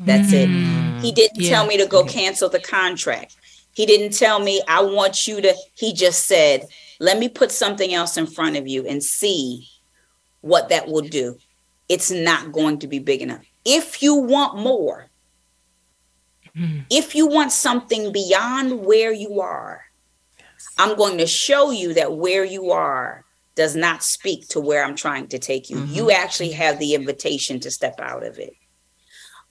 That's 0.00 0.32
mm, 0.32 0.98
it. 0.98 1.02
He 1.02 1.12
didn't 1.12 1.40
yeah. 1.40 1.50
tell 1.50 1.66
me 1.66 1.76
to 1.78 1.86
go 1.86 2.04
cancel 2.04 2.48
the 2.48 2.60
contract. 2.60 3.36
He 3.74 3.86
didn't 3.86 4.16
tell 4.16 4.38
me, 4.38 4.62
I 4.68 4.82
want 4.82 5.26
you 5.26 5.40
to, 5.40 5.54
he 5.74 5.92
just 5.92 6.26
said, 6.26 6.66
Let 7.00 7.18
me 7.18 7.28
put 7.28 7.50
something 7.50 7.92
else 7.92 8.16
in 8.16 8.26
front 8.26 8.56
of 8.56 8.68
you 8.68 8.86
and 8.86 9.02
see 9.02 9.66
what 10.40 10.68
that 10.70 10.88
will 10.88 11.02
do 11.02 11.38
it's 11.92 12.10
not 12.10 12.52
going 12.52 12.78
to 12.78 12.86
be 12.86 12.98
big 12.98 13.20
enough. 13.20 13.44
If 13.66 14.02
you 14.02 14.14
want 14.14 14.56
more, 14.56 15.10
mm-hmm. 16.56 16.80
if 16.88 17.14
you 17.14 17.26
want 17.26 17.52
something 17.52 18.12
beyond 18.12 18.86
where 18.86 19.12
you 19.12 19.42
are. 19.42 19.82
I'm 20.78 20.96
going 20.96 21.18
to 21.18 21.26
show 21.26 21.70
you 21.70 21.94
that 21.94 22.16
where 22.16 22.44
you 22.44 22.70
are 22.70 23.24
does 23.54 23.76
not 23.76 24.02
speak 24.02 24.48
to 24.48 24.60
where 24.60 24.84
I'm 24.84 24.96
trying 24.96 25.28
to 25.28 25.38
take 25.38 25.68
you. 25.68 25.76
Mm-hmm. 25.76 25.94
You 25.94 26.10
actually 26.10 26.52
have 26.52 26.78
the 26.78 26.94
invitation 26.94 27.60
to 27.60 27.70
step 27.70 28.00
out 28.00 28.24
of 28.24 28.38
it 28.38 28.54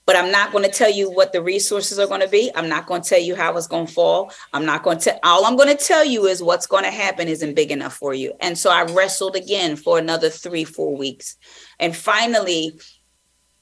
but 0.04 0.16
I'm 0.16 0.32
not 0.32 0.50
going 0.52 0.64
to 0.64 0.70
tell 0.70 0.90
you 0.90 1.10
what 1.10 1.32
the 1.32 1.42
resources 1.42 1.98
are 1.98 2.06
going 2.06 2.20
to 2.20 2.28
be. 2.28 2.50
I'm 2.54 2.68
not 2.68 2.86
going 2.86 3.02
to 3.02 3.08
tell 3.08 3.20
you 3.20 3.36
how 3.36 3.56
it's 3.56 3.66
going 3.66 3.86
to 3.86 3.92
fall. 3.92 4.32
I'm 4.52 4.66
not 4.66 4.82
going 4.82 4.98
to, 4.98 5.04
tell. 5.04 5.20
all 5.22 5.44
I'm 5.44 5.56
going 5.56 5.74
to 5.74 5.84
tell 5.84 6.04
you 6.04 6.26
is 6.26 6.42
what's 6.42 6.66
going 6.66 6.84
to 6.84 6.90
happen 6.90 7.28
isn't 7.28 7.54
big 7.54 7.70
enough 7.70 7.94
for 7.94 8.12
you. 8.12 8.34
And 8.40 8.58
so 8.58 8.70
I 8.70 8.82
wrestled 8.82 9.36
again 9.36 9.76
for 9.76 9.98
another 9.98 10.28
three, 10.28 10.64
four 10.64 10.96
weeks. 10.96 11.36
And 11.78 11.94
finally, 11.94 12.80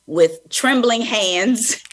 with 0.06 0.40
trembling 0.48 1.02
hands, 1.02 1.82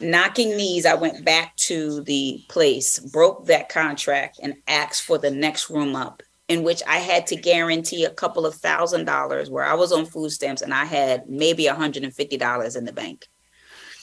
knocking 0.00 0.56
knees, 0.56 0.86
I 0.86 0.94
went 0.94 1.24
back 1.24 1.56
to 1.56 2.02
the 2.02 2.44
place, 2.48 2.98
broke 2.98 3.46
that 3.46 3.68
contract, 3.68 4.38
and 4.42 4.56
asked 4.66 5.02
for 5.02 5.18
the 5.18 5.30
next 5.30 5.70
room 5.70 5.96
up, 5.96 6.22
in 6.48 6.62
which 6.62 6.82
I 6.86 6.98
had 6.98 7.26
to 7.28 7.36
guarantee 7.36 8.04
a 8.04 8.10
couple 8.10 8.46
of 8.46 8.54
thousand 8.54 9.04
dollars 9.04 9.50
where 9.50 9.64
I 9.64 9.74
was 9.74 9.92
on 9.92 10.06
food 10.06 10.30
stamps 10.30 10.62
and 10.62 10.72
I 10.72 10.84
had 10.84 11.28
maybe 11.28 11.64
$150 11.64 12.76
in 12.76 12.84
the 12.84 12.92
bank. 12.92 13.26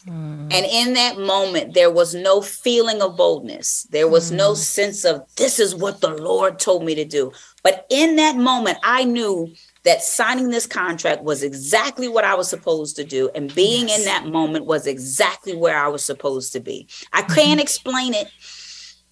Mm. 0.08 0.54
And 0.54 0.66
in 0.66 0.94
that 0.94 1.18
moment, 1.18 1.74
there 1.74 1.92
was 1.92 2.14
no 2.14 2.42
feeling 2.42 3.02
of 3.02 3.18
boldness. 3.18 3.88
There 3.90 4.08
was 4.08 4.32
mm. 4.32 4.36
no 4.36 4.54
sense 4.54 5.04
of, 5.04 5.22
this 5.38 5.60
is 5.60 5.74
what 5.74 6.02
the 6.02 6.10
Lord 6.10 6.60
told 6.60 6.86
me 6.86 6.94
to 6.96 7.06
do. 7.06 7.32
But 7.64 7.88
in 7.90 8.18
that 8.18 8.36
moment, 8.36 8.78
I 8.84 9.04
knew 9.04 9.54
that 9.86 10.02
signing 10.02 10.50
this 10.50 10.66
contract 10.66 11.24
was 11.24 11.44
exactly 11.44 12.08
what 12.08 12.26
I 12.26 12.34
was 12.34 12.50
supposed 12.50 12.96
to 12.98 13.04
do. 13.04 13.30
And 13.36 13.54
being 13.54 13.88
yes. 13.88 14.00
in 14.00 14.06
that 14.06 14.26
moment 14.26 14.66
was 14.66 14.88
exactly 14.88 15.56
where 15.56 15.78
I 15.78 15.88
was 15.88 16.04
supposed 16.04 16.54
to 16.54 16.60
be. 16.60 16.88
I 17.14 17.22
mm-hmm. 17.22 17.34
can't 17.34 17.62
explain 17.62 18.16
it, 18.16 18.28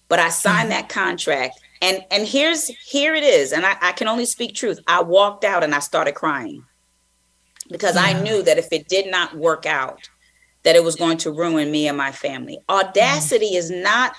but 0.08 0.18
I 0.18 0.28
signed 0.28 0.66
mm. 0.66 0.72
that 0.72 0.88
contract. 0.88 1.60
And, 1.80 2.04
and 2.10 2.26
here's 2.26 2.66
here 2.66 3.14
it 3.14 3.22
is. 3.22 3.52
And 3.52 3.64
I, 3.64 3.76
I 3.80 3.92
can 3.92 4.08
only 4.08 4.26
speak 4.26 4.56
truth. 4.56 4.80
I 4.88 5.00
walked 5.02 5.44
out 5.44 5.62
and 5.62 5.74
I 5.74 5.78
started 5.78 6.16
crying 6.16 6.64
because 7.70 7.94
yeah. 7.94 8.02
I 8.02 8.22
knew 8.22 8.42
that 8.42 8.58
if 8.58 8.72
it 8.72 8.88
did 8.88 9.08
not 9.08 9.36
work 9.36 9.66
out, 9.66 10.08
that 10.64 10.74
it 10.74 10.82
was 10.82 10.96
going 10.96 11.18
to 11.18 11.30
ruin 11.30 11.70
me 11.70 11.86
and 11.86 11.96
my 11.96 12.10
family. 12.10 12.58
Audacity 12.68 13.52
mm. 13.52 13.58
is 13.58 13.70
not 13.70 14.16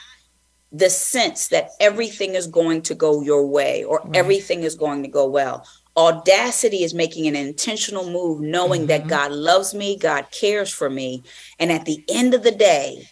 the 0.72 0.90
sense 0.90 1.50
that 1.50 1.72
everything 1.82 2.36
is 2.36 2.48
going 2.48 2.82
to 2.84 2.96
go 2.96 3.22
your 3.22 3.46
way 3.46 3.84
or 3.84 4.00
mm. 4.02 4.16
everything 4.16 4.64
is 4.64 4.76
going 4.76 5.04
to 5.04 5.10
go 5.10 5.28
well. 5.28 5.66
Audacity 5.98 6.84
is 6.84 6.94
making 6.94 7.28
an 7.28 7.36
intentional 7.36 8.10
move, 8.10 8.42
knowing 8.42 8.82
mm-hmm. 8.82 8.88
that 8.88 9.08
God 9.08 9.32
loves 9.32 9.74
me, 9.74 9.98
God 9.98 10.28
cares 10.32 10.72
for 10.72 10.90
me. 10.90 11.24
And 11.60 11.72
at 11.72 11.86
the 11.86 12.04
end 12.10 12.34
of 12.34 12.44
the 12.44 12.52
day, 12.52 13.08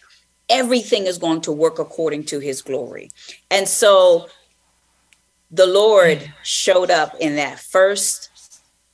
everything 0.48 1.06
is 1.06 1.18
going 1.18 1.40
to 1.42 1.52
work 1.52 1.78
according 1.78 2.24
to 2.24 2.38
his 2.40 2.60
glory. 2.62 3.10
And 3.50 3.66
so 3.66 4.28
the 5.50 5.66
Lord 5.66 6.18
mm. 6.18 6.32
showed 6.42 6.90
up 6.90 7.14
in 7.20 7.36
that 7.36 7.60
first 7.60 8.30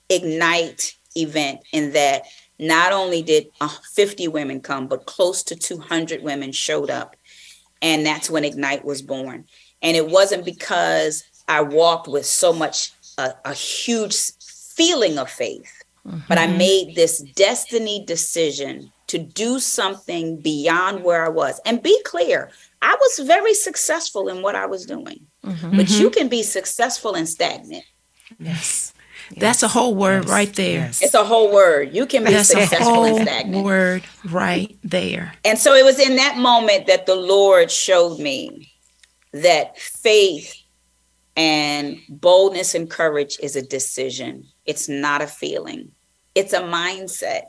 Ignite 0.08 0.96
event, 1.16 1.60
in 1.72 1.92
that 1.92 2.24
not 2.58 2.92
only 2.92 3.22
did 3.22 3.48
uh, 3.60 3.68
50 3.94 4.28
women 4.28 4.60
come, 4.60 4.86
but 4.86 5.06
close 5.06 5.42
to 5.44 5.56
200 5.56 6.22
women 6.22 6.52
showed 6.52 6.90
up. 6.90 7.16
And 7.80 8.04
that's 8.04 8.28
when 8.28 8.44
Ignite 8.44 8.84
was 8.84 9.00
born. 9.00 9.46
And 9.80 9.96
it 9.96 10.08
wasn't 10.08 10.44
because 10.44 11.24
I 11.48 11.62
walked 11.62 12.06
with 12.06 12.26
so 12.26 12.52
much, 12.52 12.92
uh, 13.20 13.32
a 13.44 13.54
huge 13.54 14.16
feeling 14.76 15.18
of 15.18 15.30
faith, 15.30 15.72
mm-hmm. 16.06 16.20
but 16.28 16.38
I 16.38 16.46
mm-hmm. 16.46 16.58
made 16.58 16.94
this 16.94 17.20
destiny 17.34 18.04
decision 18.06 18.92
to 19.08 19.18
do 19.18 19.58
something 19.58 20.40
beyond 20.40 21.04
where 21.04 21.24
I 21.26 21.28
was. 21.28 21.60
And 21.66 21.82
be 21.82 22.00
clear, 22.04 22.50
I 22.80 22.94
was 22.94 23.26
very 23.26 23.54
successful 23.54 24.28
in 24.28 24.42
what 24.42 24.54
I 24.54 24.66
was 24.66 24.86
doing, 24.86 25.26
mm-hmm. 25.44 25.76
but 25.76 25.90
you 25.90 26.10
can 26.10 26.28
be 26.28 26.42
successful 26.42 27.14
and 27.14 27.28
stagnant. 27.28 27.84
Yes. 28.38 28.94
That's 29.36 29.62
a 29.62 29.68
whole 29.68 29.94
word 29.94 30.24
yes. 30.24 30.32
right 30.32 30.52
there. 30.54 30.80
Yes. 30.86 31.02
It's 31.02 31.14
a 31.14 31.24
whole 31.24 31.52
word. 31.52 31.94
You 31.94 32.06
can 32.06 32.24
be 32.24 32.32
That's 32.32 32.48
successful 32.48 33.04
a 33.04 33.08
whole 33.08 33.20
stagnant. 33.20 33.64
word 33.64 34.02
right 34.24 34.76
there. 34.82 35.34
And 35.44 35.58
so 35.58 35.74
it 35.74 35.84
was 35.84 36.00
in 36.00 36.16
that 36.16 36.36
moment 36.38 36.86
that 36.86 37.06
the 37.06 37.14
Lord 37.14 37.70
showed 37.70 38.18
me 38.18 38.72
that 39.32 39.78
faith 39.78 40.59
and 41.36 41.98
boldness 42.08 42.74
and 42.74 42.90
courage 42.90 43.38
is 43.42 43.56
a 43.56 43.62
decision. 43.62 44.44
It's 44.66 44.88
not 44.88 45.22
a 45.22 45.26
feeling. 45.26 45.92
It's 46.34 46.52
a 46.52 46.60
mindset. 46.60 47.44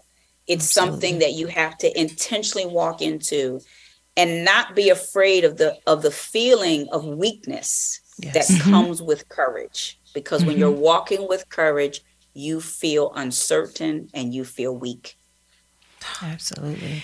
It's 0.47 0.65
Absolutely. 0.65 0.91
something 0.91 1.19
that 1.19 1.33
you 1.33 1.47
have 1.47 1.77
to 1.79 1.99
intentionally 1.99 2.67
walk 2.67 3.01
into 3.01 3.61
and 4.17 4.43
not 4.43 4.75
be 4.75 4.89
afraid 4.89 5.43
of 5.43 5.57
the 5.57 5.77
of 5.87 6.01
the 6.01 6.11
feeling 6.11 6.87
of 6.91 7.05
weakness 7.05 8.01
yes. 8.19 8.33
that 8.33 8.53
mm-hmm. 8.53 8.71
comes 8.71 9.01
with 9.01 9.27
courage 9.29 9.99
because 10.13 10.41
mm-hmm. 10.41 10.49
when 10.49 10.57
you're 10.57 10.71
walking 10.71 11.27
with 11.27 11.47
courage 11.49 12.01
you 12.33 12.61
feel 12.61 13.11
uncertain 13.15 14.09
and 14.13 14.33
you 14.33 14.43
feel 14.43 14.75
weak 14.75 15.17
absolutely 16.21 17.03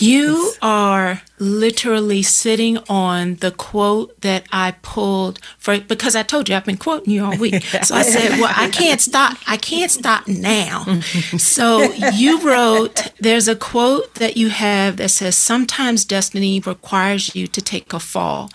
you 0.00 0.52
are 0.60 1.22
literally 1.38 2.22
sitting 2.22 2.78
on 2.88 3.36
the 3.36 3.50
quote 3.50 4.20
that 4.22 4.44
I 4.50 4.72
pulled 4.82 5.38
for 5.58 5.78
because 5.78 6.16
I 6.16 6.22
told 6.22 6.48
you 6.48 6.56
I've 6.56 6.64
been 6.64 6.76
quoting 6.76 7.12
you 7.12 7.24
all 7.24 7.36
week. 7.36 7.62
So 7.84 7.94
I 7.94 8.02
said, 8.02 8.40
"Well, 8.40 8.52
I 8.56 8.70
can't 8.70 9.00
stop. 9.00 9.36
I 9.46 9.56
can't 9.56 9.90
stop 9.90 10.26
now." 10.26 10.84
so 11.36 11.82
you 12.14 12.40
wrote 12.40 13.12
there's 13.20 13.46
a 13.46 13.56
quote 13.56 14.14
that 14.14 14.36
you 14.36 14.48
have 14.48 14.96
that 14.96 15.10
says 15.10 15.36
sometimes 15.36 16.04
destiny 16.04 16.60
requires 16.60 17.34
you 17.34 17.46
to 17.46 17.60
take 17.60 17.92
a 17.92 18.00
fall. 18.00 18.50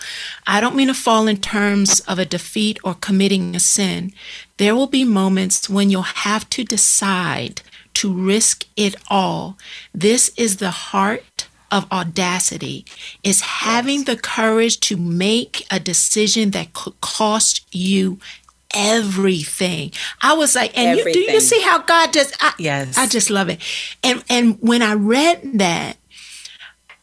I 0.47 0.59
don't 0.59 0.75
mean 0.75 0.89
a 0.89 0.93
fall 0.93 1.27
in 1.27 1.37
terms 1.37 1.99
of 2.01 2.17
a 2.17 2.25
defeat 2.25 2.79
or 2.83 2.95
committing 2.95 3.55
a 3.55 3.59
sin. 3.59 4.13
There 4.57 4.75
will 4.75 4.87
be 4.87 5.03
moments 5.03 5.69
when 5.69 5.89
you'll 5.89 6.01
have 6.01 6.49
to 6.49 6.63
decide 6.63 7.61
to 7.99 8.13
risk 8.13 8.65
it 8.77 8.95
all. 9.09 9.57
This 9.93 10.31
is 10.37 10.57
the 10.57 10.71
heart 10.71 11.47
of 11.71 11.85
audacity 11.91 12.85
is 13.23 13.41
having 13.41 14.05
the 14.05 14.15
courage 14.15 14.79
to 14.79 14.97
make 14.97 15.67
a 15.69 15.79
decision 15.79 16.51
that 16.51 16.73
could 16.73 16.99
cost 17.01 17.67
you 17.75 18.17
everything. 18.73 19.91
I 20.21 20.33
was 20.33 20.55
like, 20.55 20.77
and 20.77 20.97
you, 20.97 21.11
do 21.11 21.19
you 21.19 21.39
see 21.39 21.61
how 21.61 21.79
God 21.79 22.11
does? 22.11 22.31
I, 22.39 22.53
yes, 22.57 22.97
I 22.97 23.05
just 23.05 23.29
love 23.29 23.49
it. 23.49 23.61
And 24.03 24.23
and 24.29 24.57
when 24.61 24.81
I 24.81 24.93
read 24.93 25.59
that, 25.59 25.97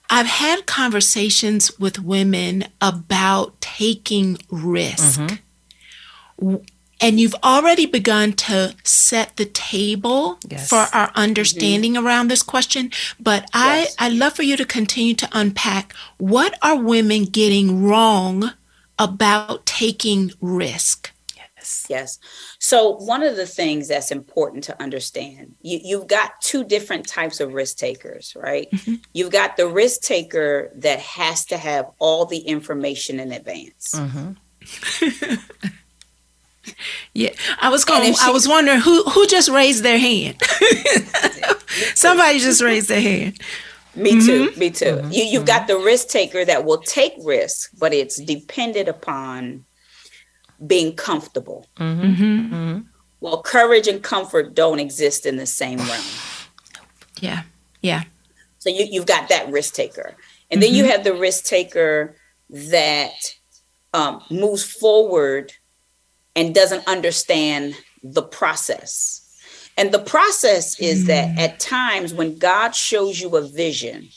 I've 0.09 0.27
had 0.27 0.67
conversations 0.67 1.79
with 1.79 1.99
women 1.99 2.65
about 2.81 3.61
taking 3.61 4.39
risk. 4.51 5.21
Mm-hmm 5.21 6.57
and 7.01 7.21
you've 7.21 7.35
already 7.43 7.87
begun 7.87 8.33
to 8.33 8.75
set 8.83 9.37
the 9.37 9.45
table 9.47 10.39
yes. 10.49 10.69
for 10.69 10.87
our 10.95 11.11
understanding 11.15 11.95
mm-hmm. 11.95 12.07
around 12.07 12.29
this 12.29 12.43
question 12.43 12.91
but 13.21 13.43
yes. 13.43 13.97
i 13.99 14.07
i 14.07 14.09
love 14.09 14.35
for 14.35 14.43
you 14.43 14.57
to 14.57 14.65
continue 14.65 15.15
to 15.15 15.29
unpack 15.33 15.95
what 16.19 16.59
are 16.63 16.77
women 16.77 17.25
getting 17.25 17.83
wrong 17.85 18.53
about 18.99 19.65
taking 19.67 20.33
risk 20.41 21.13
yes 21.37 21.87
yes 21.89 22.19
so 22.59 22.97
one 22.97 23.23
of 23.23 23.37
the 23.37 23.47
things 23.47 23.89
that's 23.89 24.11
important 24.11 24.65
to 24.65 24.83
understand 24.83 25.55
you, 25.61 25.79
you've 25.83 26.07
got 26.07 26.41
two 26.41 26.65
different 26.65 27.07
types 27.07 27.41
of 27.41 27.53
risk 27.53 27.77
takers 27.77 28.35
right 28.37 28.71
mm-hmm. 28.71 28.95
you've 29.13 29.33
got 29.33 29.57
the 29.57 29.67
risk 29.67 30.01
taker 30.01 30.71
that 30.75 30.99
has 30.99 31.45
to 31.45 31.57
have 31.57 31.87
all 31.99 32.25
the 32.25 32.39
information 32.39 33.21
in 33.21 33.33
advance 33.33 33.95
mm-hmm. 33.95 34.33
Yeah, 37.15 37.31
I 37.61 37.71
was 37.71 37.85
going. 37.85 38.13
She, 38.13 38.19
I 38.21 38.31
was 38.31 38.47
wondering 38.47 38.81
who 38.81 39.03
who 39.05 39.27
just 39.27 39.49
raised 39.49 39.83
their 39.83 39.99
hand. 39.99 40.37
Somebody 41.95 42.39
just 42.41 42.63
raised 42.63 42.89
their 42.89 43.01
hand. 43.01 43.41
Me 43.95 44.21
too. 44.21 44.49
Mm-hmm. 44.49 44.61
Me 44.61 44.71
too. 44.71 44.85
Mm-hmm. 44.85 45.13
You 45.13 45.25
you've 45.25 45.47
got 45.47 45.67
the 45.67 45.79
risk 45.79 46.09
taker 46.09 46.45
that 46.45 46.67
will 46.67 46.79
take 46.79 47.15
risks, 47.25 47.71
but 47.79 47.95
it's 47.95 48.21
dependent 48.21 48.89
upon 48.89 49.65
being 50.67 50.95
comfortable. 50.95 51.67
Mm-hmm. 51.79 52.03
mm-hmm. 52.03 52.55
mm-hmm. 52.55 52.81
Well, 53.21 53.41
courage 53.43 53.89
and 53.89 54.03
comfort 54.03 54.55
don't 54.55 54.79
exist 54.79 55.25
in 55.25 55.37
the 55.37 55.47
same 55.47 55.79
realm. 55.79 56.05
Yeah. 57.19 57.45
Yeah. 57.81 58.05
So 58.59 58.69
you 58.69 58.87
you've 58.91 59.07
got 59.07 59.31
that 59.31 59.51
risk 59.51 59.75
taker, 59.75 60.15
and 60.51 60.63
then 60.63 60.75
you 60.75 60.83
mm-hmm. 60.83 60.93
have 60.93 61.05
the 61.05 61.15
risk 61.15 61.45
taker 61.45 62.15
that 62.51 63.15
um, 63.95 64.23
moves 64.31 64.65
forward 64.65 65.53
and 66.37 66.55
doesn't 66.55 66.87
understand 66.87 67.75
the 68.03 68.23
process. 68.23 69.23
And 69.77 69.93
the 69.93 69.99
process 69.99 70.79
is 70.79 71.05
mm. 71.05 71.07
that 71.09 71.39
at 71.39 71.59
times 71.59 72.15
when 72.15 72.39
God 72.39 72.75
shows 72.75 73.21
you 73.21 73.37
a 73.37 73.43
vision, 73.43 74.09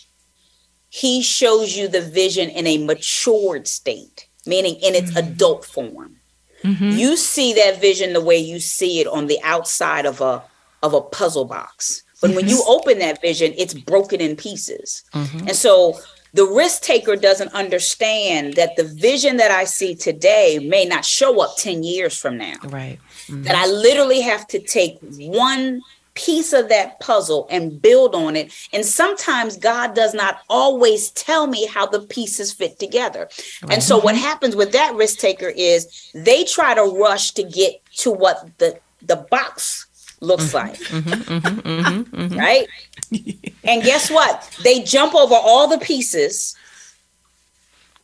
he 0.89 1.21
shows 1.21 1.75
you 1.75 1.87
the 1.87 2.01
vision 2.01 2.49
in 2.49 2.67
a 2.67 2.85
matured 2.85 3.67
state, 3.67 4.27
meaning 4.45 4.75
in 4.75 4.95
its 4.95 5.11
mm. 5.11 5.17
adult 5.17 5.65
form. 5.65 6.17
Mm-hmm. 6.63 6.91
You 6.91 7.15
see 7.17 7.53
that 7.53 7.79
vision 7.79 8.13
the 8.13 8.23
way 8.23 8.37
you 8.37 8.59
see 8.59 8.99
it 8.99 9.07
on 9.07 9.27
the 9.27 9.39
outside 9.43 10.05
of 10.05 10.21
a 10.21 10.43
of 10.83 10.93
a 10.93 11.01
puzzle 11.01 11.45
box. 11.45 12.03
But 12.21 12.35
when 12.35 12.49
you 12.49 12.63
open 12.67 12.99
that 12.99 13.21
vision, 13.21 13.53
it's 13.57 13.73
broken 13.73 14.19
in 14.19 14.35
pieces. 14.35 15.03
Mm-hmm. 15.13 15.47
And 15.47 15.55
so 15.55 15.97
the 16.33 16.45
risk 16.45 16.83
taker 16.83 17.15
doesn't 17.15 17.53
understand 17.53 18.53
that 18.53 18.75
the 18.75 18.83
vision 18.83 19.37
that 19.37 19.51
I 19.51 19.63
see 19.63 19.95
today 19.95 20.59
may 20.59 20.85
not 20.85 21.05
show 21.05 21.41
up 21.41 21.57
10 21.57 21.83
years 21.83 22.17
from 22.17 22.37
now. 22.37 22.55
Right. 22.63 22.99
Mm-hmm. 23.27 23.43
That 23.43 23.55
I 23.55 23.67
literally 23.67 24.21
have 24.21 24.47
to 24.47 24.59
take 24.59 24.99
one 25.01 25.81
piece 26.13 26.51
of 26.53 26.67
that 26.69 26.99
puzzle 26.99 27.47
and 27.49 27.81
build 27.81 28.13
on 28.13 28.35
it. 28.35 28.53
And 28.73 28.85
sometimes 28.85 29.57
God 29.57 29.95
does 29.95 30.13
not 30.13 30.41
always 30.49 31.11
tell 31.11 31.47
me 31.47 31.65
how 31.67 31.85
the 31.85 32.01
pieces 32.01 32.51
fit 32.51 32.77
together. 32.77 33.29
Right. 33.63 33.73
And 33.73 33.83
so 33.83 33.99
what 33.99 34.15
happens 34.15 34.55
with 34.55 34.73
that 34.73 34.95
risk 34.95 35.19
taker 35.19 35.47
is 35.55 36.11
they 36.13 36.43
try 36.43 36.73
to 36.73 36.83
rush 36.83 37.31
to 37.31 37.43
get 37.43 37.81
to 37.97 38.11
what 38.11 38.57
the 38.57 38.79
the 39.01 39.15
box 39.15 39.85
looks 40.21 40.51
mm-hmm. 40.51 40.57
like. 40.57 40.77
Mm-hmm, 40.77 41.37
mm-hmm, 41.37 42.15
mm-hmm, 42.15 42.37
right? 42.39 42.67
and 43.63 43.83
guess 43.83 44.09
what? 44.09 44.49
They 44.63 44.81
jump 44.81 45.15
over 45.15 45.35
all 45.35 45.67
the 45.67 45.77
pieces. 45.77 46.55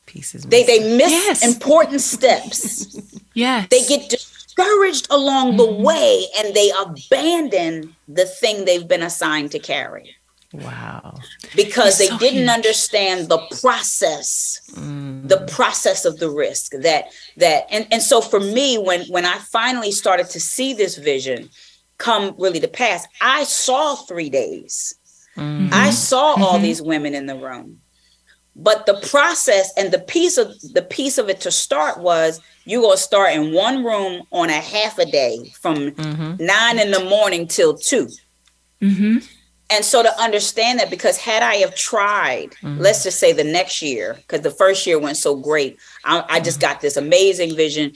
Pieces. 0.06 0.44
They 0.44 0.64
they 0.64 0.98
miss 0.98 1.12
yes. 1.12 1.46
important 1.46 2.02
steps. 2.02 2.98
yes. 3.34 3.68
They 3.70 3.86
get 3.86 4.10
discouraged 4.10 5.08
along 5.10 5.58
the 5.58 5.68
mm-hmm. 5.68 5.84
way 5.84 6.26
and 6.38 6.54
they 6.54 6.72
abandon 6.72 7.96
the 8.08 8.26
thing 8.26 8.66
they've 8.66 8.88
been 8.88 9.04
assigned 9.04 9.52
to 9.52 9.60
carry. 9.60 10.16
Wow. 10.54 11.16
Because 11.56 11.98
they 11.98 12.08
so 12.08 12.18
didn't 12.18 12.40
huge. 12.40 12.50
understand 12.50 13.30
the 13.30 13.40
process, 13.62 14.62
mm. 14.74 15.28
the 15.28 15.46
process 15.48 16.06
of 16.06 16.20
the 16.20 16.30
risk 16.30 16.72
that 16.72 17.12
that 17.38 17.68
and, 17.70 17.88
and 17.92 18.02
so 18.02 18.22
for 18.22 18.40
me, 18.40 18.78
when 18.78 19.06
when 19.08 19.26
I 19.26 19.38
finally 19.38 19.92
started 19.92 20.30
to 20.30 20.40
see 20.40 20.74
this 20.74 20.98
vision, 20.98 21.50
come 21.98 22.36
really 22.38 22.60
to 22.60 22.68
pass. 22.68 23.08
I 23.22 23.44
saw 23.44 23.96
three 23.96 24.30
days. 24.30 24.96
Mm-hmm. 25.38 25.74
I 25.74 25.92
saw 25.92 26.34
mm-hmm. 26.34 26.44
all 26.44 26.60
these 26.60 26.82
women 26.82 27.14
in 27.14 27.26
the 27.26 27.36
room. 27.36 27.82
But 28.56 28.86
the 28.86 28.94
process 29.10 29.72
and 29.76 29.92
the 29.92 30.00
piece 30.00 30.38
of 30.38 30.48
the 30.74 30.82
piece 30.82 31.18
of 31.18 31.28
it 31.28 31.42
to 31.42 31.52
start 31.52 32.00
was 32.00 32.40
you 32.64 32.82
gonna 32.82 32.96
start 32.96 33.34
in 33.34 33.54
one 33.54 33.84
room 33.84 34.24
on 34.32 34.50
a 34.50 34.54
half 34.54 34.98
a 34.98 35.06
day 35.06 35.52
from 35.60 35.92
mm-hmm. 35.92 36.44
nine 36.44 36.80
in 36.80 36.92
the 36.92 37.04
morning 37.04 37.48
till 37.48 37.76
2 37.76 38.08
mm-hmm. 38.82 39.18
And 39.72 39.84
so 39.84 40.04
to 40.04 40.22
understand 40.22 40.80
that, 40.80 40.92
because 40.92 41.18
had 41.18 41.42
I 41.42 41.56
have 41.56 41.76
tried, 41.76 42.52
mm-hmm. 42.62 42.80
let's 42.80 43.04
just 43.04 43.20
say 43.20 43.34
the 43.34 43.44
next 43.44 43.82
year, 43.82 44.14
because 44.14 44.42
the 44.42 44.52
first 44.52 44.86
year 44.86 45.00
went 45.00 45.18
so 45.18 45.36
great, 45.36 45.78
I, 46.04 46.24
I 46.30 46.40
just 46.40 46.60
mm-hmm. 46.60 46.72
got 46.72 46.82
this 46.82 46.98
amazing 46.98 47.56
vision, 47.56 47.94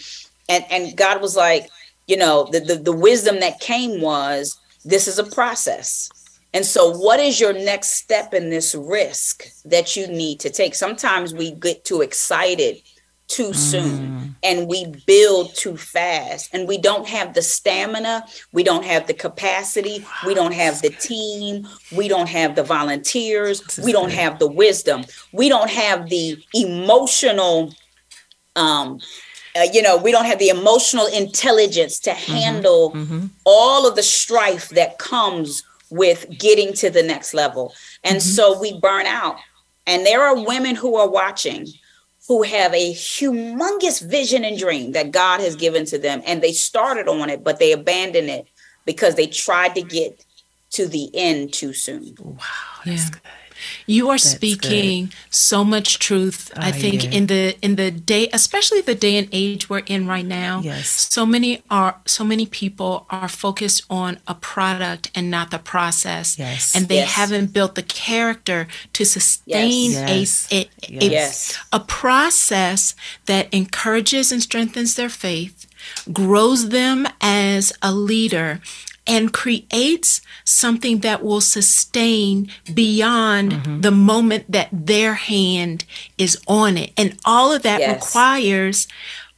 and 0.49 0.65
and 0.71 0.97
God 0.97 1.21
was 1.21 1.35
like, 1.35 1.69
you 2.09 2.17
know, 2.17 2.49
the, 2.51 2.59
the, 2.59 2.75
the 2.75 2.91
wisdom 2.91 3.39
that 3.39 3.59
came 3.59 4.01
was 4.01 4.59
this 4.83 5.07
is 5.07 5.19
a 5.19 5.23
process. 5.23 6.09
And 6.55 6.65
so, 6.65 6.91
what 6.97 7.19
is 7.19 7.39
your 7.39 7.53
next 7.53 7.91
step 7.91 8.33
in 8.33 8.49
this 8.49 8.73
risk 8.73 9.45
that 9.65 9.95
you 9.95 10.07
need 10.07 10.39
to 10.39 10.49
take? 10.49 10.73
Sometimes 10.73 11.33
we 11.33 11.51
get 11.51 11.85
too 11.85 12.01
excited 12.01 12.81
too 13.27 13.53
soon 13.53 14.07
mm. 14.07 14.35
and 14.41 14.67
we 14.67 14.91
build 15.05 15.53
too 15.53 15.77
fast 15.77 16.49
and 16.51 16.67
we 16.67 16.79
don't 16.79 17.07
have 17.07 17.35
the 17.35 17.43
stamina, 17.43 18.25
we 18.53 18.63
don't 18.63 18.83
have 18.83 19.05
the 19.05 19.13
capacity, 19.13 20.03
we 20.25 20.33
don't 20.33 20.55
have 20.55 20.81
the 20.81 20.89
team, 20.89 21.67
we 21.95 22.07
don't 22.07 22.27
have 22.27 22.55
the 22.55 22.63
volunteers, 22.63 23.61
we 23.83 23.91
don't 23.91 24.11
have 24.11 24.39
the 24.39 24.49
wisdom, 24.49 25.05
we 25.31 25.47
don't 25.47 25.69
have 25.69 26.09
the 26.09 26.43
emotional 26.55 27.71
um 28.55 28.99
uh, 29.55 29.65
you 29.71 29.81
know, 29.81 29.97
we 29.97 30.11
don't 30.11 30.25
have 30.25 30.39
the 30.39 30.49
emotional 30.49 31.07
intelligence 31.07 31.99
to 31.99 32.11
mm-hmm. 32.11 32.31
handle 32.33 32.91
mm-hmm. 32.91 33.27
all 33.45 33.87
of 33.87 33.95
the 33.95 34.03
strife 34.03 34.69
that 34.69 34.99
comes 34.99 35.63
with 35.89 36.25
getting 36.37 36.73
to 36.73 36.89
the 36.89 37.03
next 37.03 37.33
level. 37.33 37.73
And 38.03 38.17
mm-hmm. 38.17 38.29
so 38.29 38.59
we 38.59 38.79
burn 38.79 39.05
out. 39.05 39.37
And 39.87 40.05
there 40.05 40.23
are 40.23 40.45
women 40.45 40.75
who 40.75 40.95
are 40.95 41.09
watching 41.09 41.67
who 42.27 42.43
have 42.43 42.71
a 42.75 42.93
humongous 42.93 44.07
vision 44.07 44.45
and 44.45 44.57
dream 44.57 44.91
that 44.91 45.09
God 45.09 45.39
has 45.39 45.55
given 45.55 45.85
to 45.85 45.97
them. 45.97 46.21
And 46.27 46.43
they 46.43 46.53
started 46.53 47.07
on 47.07 47.27
it, 47.29 47.43
but 47.43 47.57
they 47.57 47.71
abandoned 47.71 48.29
it 48.29 48.45
because 48.85 49.15
they 49.15 49.25
tried 49.25 49.73
to 49.73 49.81
get 49.81 50.23
to 50.71 50.87
the 50.87 51.09
end 51.15 51.53
too 51.53 51.73
soon. 51.73 52.15
Wow. 52.19 52.37
That's 52.85 53.05
yeah. 53.05 53.09
good. 53.09 53.21
You 53.85 54.09
are 54.09 54.13
That's 54.13 54.29
speaking 54.29 55.05
good. 55.05 55.15
so 55.29 55.63
much 55.63 55.99
truth. 55.99 56.51
Oh, 56.55 56.61
I 56.61 56.71
think 56.71 57.03
yeah. 57.03 57.11
in 57.11 57.27
the 57.27 57.57
in 57.61 57.75
the 57.75 57.91
day, 57.91 58.29
especially 58.33 58.81
the 58.81 58.95
day 58.95 59.17
and 59.17 59.27
age 59.31 59.69
we're 59.69 59.79
in 59.79 60.07
right 60.07 60.25
now. 60.25 60.61
Yes. 60.61 60.89
So 60.89 61.25
many 61.25 61.63
are 61.69 61.99
so 62.05 62.23
many 62.23 62.45
people 62.45 63.05
are 63.09 63.27
focused 63.27 63.83
on 63.89 64.19
a 64.27 64.35
product 64.35 65.11
and 65.15 65.29
not 65.31 65.51
the 65.51 65.59
process. 65.59 66.37
Yes. 66.37 66.75
And 66.75 66.87
they 66.87 66.95
yes. 66.95 67.13
haven't 67.13 67.53
built 67.53 67.75
the 67.75 67.83
character 67.83 68.67
to 68.93 69.05
sustain 69.05 69.91
yes. 69.91 70.47
A, 70.51 70.61
a, 70.61 70.69
yes. 70.89 71.57
a, 71.71 71.77
a 71.77 71.79
process 71.79 72.95
that 73.25 73.53
encourages 73.53 74.31
and 74.31 74.41
strengthens 74.41 74.95
their 74.95 75.09
faith, 75.09 75.67
grows 76.11 76.69
them 76.69 77.07
as 77.21 77.73
a 77.81 77.93
leader, 77.93 78.61
and 79.09 79.33
creates 79.33 80.21
something 80.45 80.99
that 80.99 81.23
will 81.23 81.41
sustain 81.41 82.49
beyond 82.73 83.51
mm-hmm. 83.51 83.81
the 83.81 83.91
moment 83.91 84.51
that 84.51 84.69
their 84.71 85.15
hand 85.15 85.85
is 86.17 86.39
on 86.47 86.77
it. 86.77 86.91
And 86.95 87.17
all 87.25 87.51
of 87.51 87.63
that 87.63 87.79
yes. 87.79 88.05
requires 88.05 88.87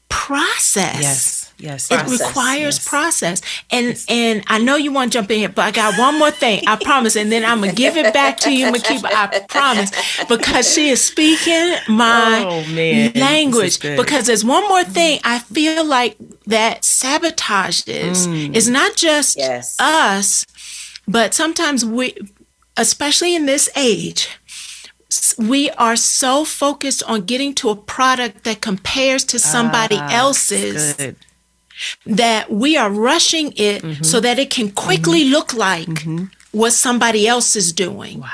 process. 0.10 1.02
Yes. 1.02 1.41
Yes, 1.62 1.92
it 1.92 2.00
process, 2.00 2.28
requires 2.28 2.78
yes. 2.78 2.88
process, 2.88 3.42
and 3.70 3.88
yes. 3.88 4.06
and 4.10 4.44
I 4.48 4.58
know 4.58 4.78
you 4.78 4.92
want 4.92 5.12
to 5.12 5.20
jump 5.20 5.30
in 5.30 5.38
here, 5.38 5.50
but 5.50 5.62
I 5.62 5.72
got 5.72 5.98
one 6.00 6.18
more 6.18 6.32
thing. 6.32 6.68
I 6.68 6.76
promise, 6.76 7.16
and 7.16 7.32
then 7.32 7.46
I'm 7.46 7.60
gonna 7.60 7.74
give 7.74 7.98
it 7.98 8.14
back 8.14 8.40
to 8.40 8.52
you, 8.52 8.72
Makiba. 8.72 9.06
I 9.06 9.40
promise, 9.48 9.92
because 10.28 10.74
she 10.74 10.90
is 10.90 11.06
speaking 11.06 11.76
my 11.88 12.44
oh, 12.48 13.12
language. 13.20 13.80
Because 13.80 14.26
there's 14.26 14.44
one 14.44 14.68
more 14.68 14.84
thing 14.84 15.20
I 15.24 15.38
feel 15.38 15.86
like 15.86 16.18
that 16.48 16.82
sabotages 16.82 18.28
mm. 18.28 18.56
is 18.56 18.68
not 18.68 18.96
just 18.96 19.38
yes. 19.38 19.80
us, 19.80 20.48
but 21.08 21.36
sometimes 21.36 21.86
we, 21.86 22.16
especially 22.76 23.36
in 23.36 23.46
this 23.46 23.70
age, 23.76 24.30
we 25.38 25.70
are 25.72 25.96
so 25.96 26.46
focused 26.46 27.04
on 27.04 27.22
getting 27.22 27.54
to 27.56 27.70
a 27.70 27.76
product 27.76 28.44
that 28.46 28.62
compares 28.62 29.24
to 29.26 29.40
somebody 29.40 29.98
ah, 29.98 30.10
else's 30.12 30.96
that 32.06 32.52
we 32.52 32.78
are 32.78 32.90
rushing 32.90 33.54
it 33.56 33.82
mm-hmm. 33.82 34.04
so 34.04 34.20
that 34.20 34.40
it 34.40 34.50
can 34.50 34.72
quickly 34.72 35.24
mm-hmm. 35.24 35.34
look 35.34 35.54
like 35.54 35.88
mm-hmm. 35.88 36.26
what 36.52 36.72
somebody 36.72 37.28
else 37.28 37.56
is 37.56 37.74
doing. 37.74 38.20
Wow. 38.22 38.30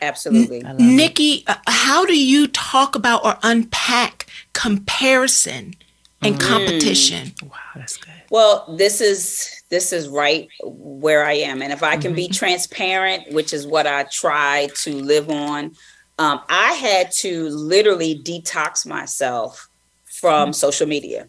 Absolutely. 0.00 0.64
N- 0.64 0.78
Niki, 0.78 1.44
uh, 1.46 1.56
how 1.66 2.04
do 2.04 2.18
you 2.18 2.46
talk 2.48 2.94
about 2.94 3.24
or 3.24 3.36
unpack 3.42 4.26
comparison 4.52 5.74
and 6.22 6.36
mm. 6.36 6.40
competition? 6.40 7.32
Wow, 7.42 7.50
that's 7.74 7.96
good. 7.96 8.12
Well, 8.30 8.74
this 8.76 9.00
is 9.00 9.62
this 9.70 9.92
is 9.92 10.08
right 10.08 10.48
where 10.62 11.24
I 11.24 11.34
am, 11.34 11.62
and 11.62 11.72
if 11.72 11.82
I 11.82 11.96
can 11.96 12.14
be 12.14 12.24
mm-hmm. 12.24 12.32
transparent, 12.32 13.32
which 13.32 13.52
is 13.52 13.66
what 13.66 13.86
I 13.86 14.04
try 14.04 14.68
to 14.82 14.94
live 14.94 15.30
on, 15.30 15.74
um, 16.18 16.40
I 16.48 16.72
had 16.72 17.10
to 17.12 17.48
literally 17.48 18.20
detox 18.22 18.86
myself 18.86 19.68
from 20.04 20.50
mm-hmm. 20.50 20.52
social 20.52 20.86
media. 20.86 21.28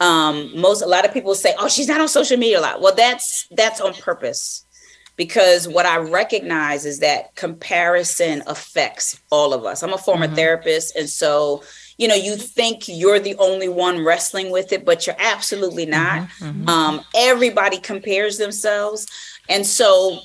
Mm-hmm. 0.00 0.06
Um, 0.06 0.60
most 0.60 0.82
a 0.82 0.86
lot 0.86 1.04
of 1.04 1.12
people 1.12 1.34
say, 1.34 1.54
"Oh, 1.58 1.68
she's 1.68 1.88
not 1.88 2.00
on 2.00 2.08
social 2.08 2.36
media 2.36 2.60
a 2.60 2.62
lot." 2.62 2.80
Well, 2.80 2.94
that's 2.94 3.46
that's 3.50 3.80
on 3.80 3.94
purpose 3.94 4.64
because 5.16 5.68
what 5.68 5.84
I 5.86 5.98
recognize 5.98 6.86
is 6.86 7.00
that 7.00 7.34
comparison 7.34 8.42
affects 8.46 9.20
all 9.30 9.52
of 9.52 9.64
us. 9.64 9.82
I'm 9.82 9.92
a 9.92 9.98
former 9.98 10.26
mm-hmm. 10.26 10.36
therapist, 10.36 10.96
and 10.96 11.08
so 11.08 11.62
you 11.98 12.08
know, 12.08 12.14
you 12.14 12.36
think 12.36 12.84
you're 12.88 13.20
the 13.20 13.36
only 13.36 13.68
one 13.68 14.02
wrestling 14.02 14.50
with 14.50 14.72
it, 14.72 14.86
but 14.86 15.06
you're 15.06 15.16
absolutely 15.18 15.84
not. 15.84 16.22
Mm-hmm. 16.22 16.44
mm-hmm. 16.44 16.68
Um, 16.68 17.00
everybody 17.14 17.78
compares 17.78 18.38
themselves, 18.38 19.06
and 19.48 19.66
so 19.66 20.20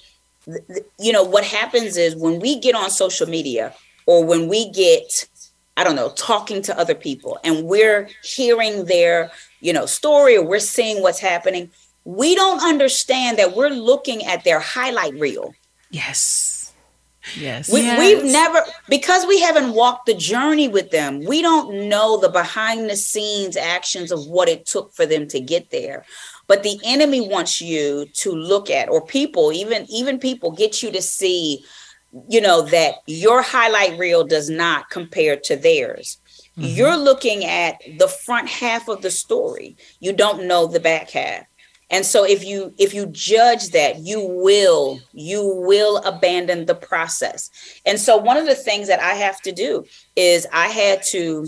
you 0.99 1.11
know 1.11 1.23
what 1.23 1.43
happens 1.43 1.97
is 1.97 2.15
when 2.15 2.39
we 2.39 2.59
get 2.59 2.75
on 2.75 2.89
social 2.89 3.27
media 3.27 3.73
or 4.05 4.23
when 4.23 4.47
we 4.47 4.69
get 4.71 5.27
I 5.77 5.83
don't 5.83 5.97
know, 5.97 6.11
talking 6.15 6.61
to 6.63 6.79
other 6.79 6.95
people 6.95 7.37
and 7.43 7.65
we're 7.65 8.07
hearing 8.23 8.85
their 8.85 9.31
you 9.65 9.73
know, 9.73 9.87
story 9.87 10.37
or 10.37 10.45
we're 10.45 10.59
seeing 10.59 11.01
what's 11.01 11.19
happening, 11.19 11.71
we 12.03 12.35
don't 12.35 12.63
understand 12.63 13.39
that 13.39 13.55
we're 13.55 13.69
looking 13.69 14.23
at 14.25 14.43
their 14.43 14.59
highlight 14.59 15.15
reel. 15.15 15.55
Yes. 15.89 16.73
Yes. 17.35 17.73
We, 17.73 17.81
yes. 17.81 17.99
We've 17.99 18.31
never, 18.31 18.61
because 18.89 19.25
we 19.25 19.41
haven't 19.41 19.73
walked 19.73 20.05
the 20.05 20.13
journey 20.13 20.67
with 20.67 20.91
them, 20.91 21.25
we 21.25 21.41
don't 21.41 21.89
know 21.89 22.19
the 22.19 22.29
behind 22.29 22.87
the 22.87 22.95
scenes 22.95 23.57
actions 23.57 24.11
of 24.11 24.27
what 24.27 24.47
it 24.47 24.67
took 24.67 24.93
for 24.93 25.07
them 25.07 25.27
to 25.29 25.39
get 25.39 25.71
there. 25.71 26.05
But 26.45 26.61
the 26.61 26.79
enemy 26.85 27.27
wants 27.27 27.59
you 27.59 28.05
to 28.13 28.31
look 28.31 28.69
at, 28.69 28.87
or 28.87 29.03
people, 29.03 29.51
even 29.51 29.87
even 29.89 30.19
people, 30.19 30.51
get 30.51 30.83
you 30.83 30.91
to 30.91 31.01
see, 31.01 31.65
you 32.29 32.39
know, 32.39 32.61
that 32.61 32.97
your 33.07 33.41
highlight 33.41 33.97
reel 33.97 34.23
does 34.23 34.47
not 34.47 34.91
compare 34.91 35.37
to 35.45 35.55
theirs. 35.55 36.19
Mm-hmm. 36.57 36.75
You're 36.75 36.97
looking 36.97 37.45
at 37.45 37.81
the 37.97 38.07
front 38.07 38.47
half 38.47 38.87
of 38.87 39.01
the 39.01 39.11
story. 39.11 39.75
You 39.99 40.13
don't 40.13 40.47
know 40.47 40.67
the 40.67 40.79
back 40.79 41.09
half. 41.09 41.45
And 41.91 42.05
so 42.05 42.23
if 42.23 42.43
you 42.43 42.73
if 42.77 42.93
you 42.93 43.05
judge 43.07 43.69
that, 43.69 43.99
you 43.99 44.19
will 44.19 44.99
you 45.13 45.43
will 45.45 45.97
abandon 45.97 46.65
the 46.65 46.75
process. 46.75 47.51
And 47.85 47.99
so 47.99 48.17
one 48.17 48.37
of 48.37 48.45
the 48.45 48.55
things 48.55 48.87
that 48.87 48.99
I 48.99 49.13
have 49.13 49.39
to 49.41 49.51
do 49.51 49.85
is 50.15 50.47
I 50.51 50.67
had 50.67 51.03
to 51.07 51.45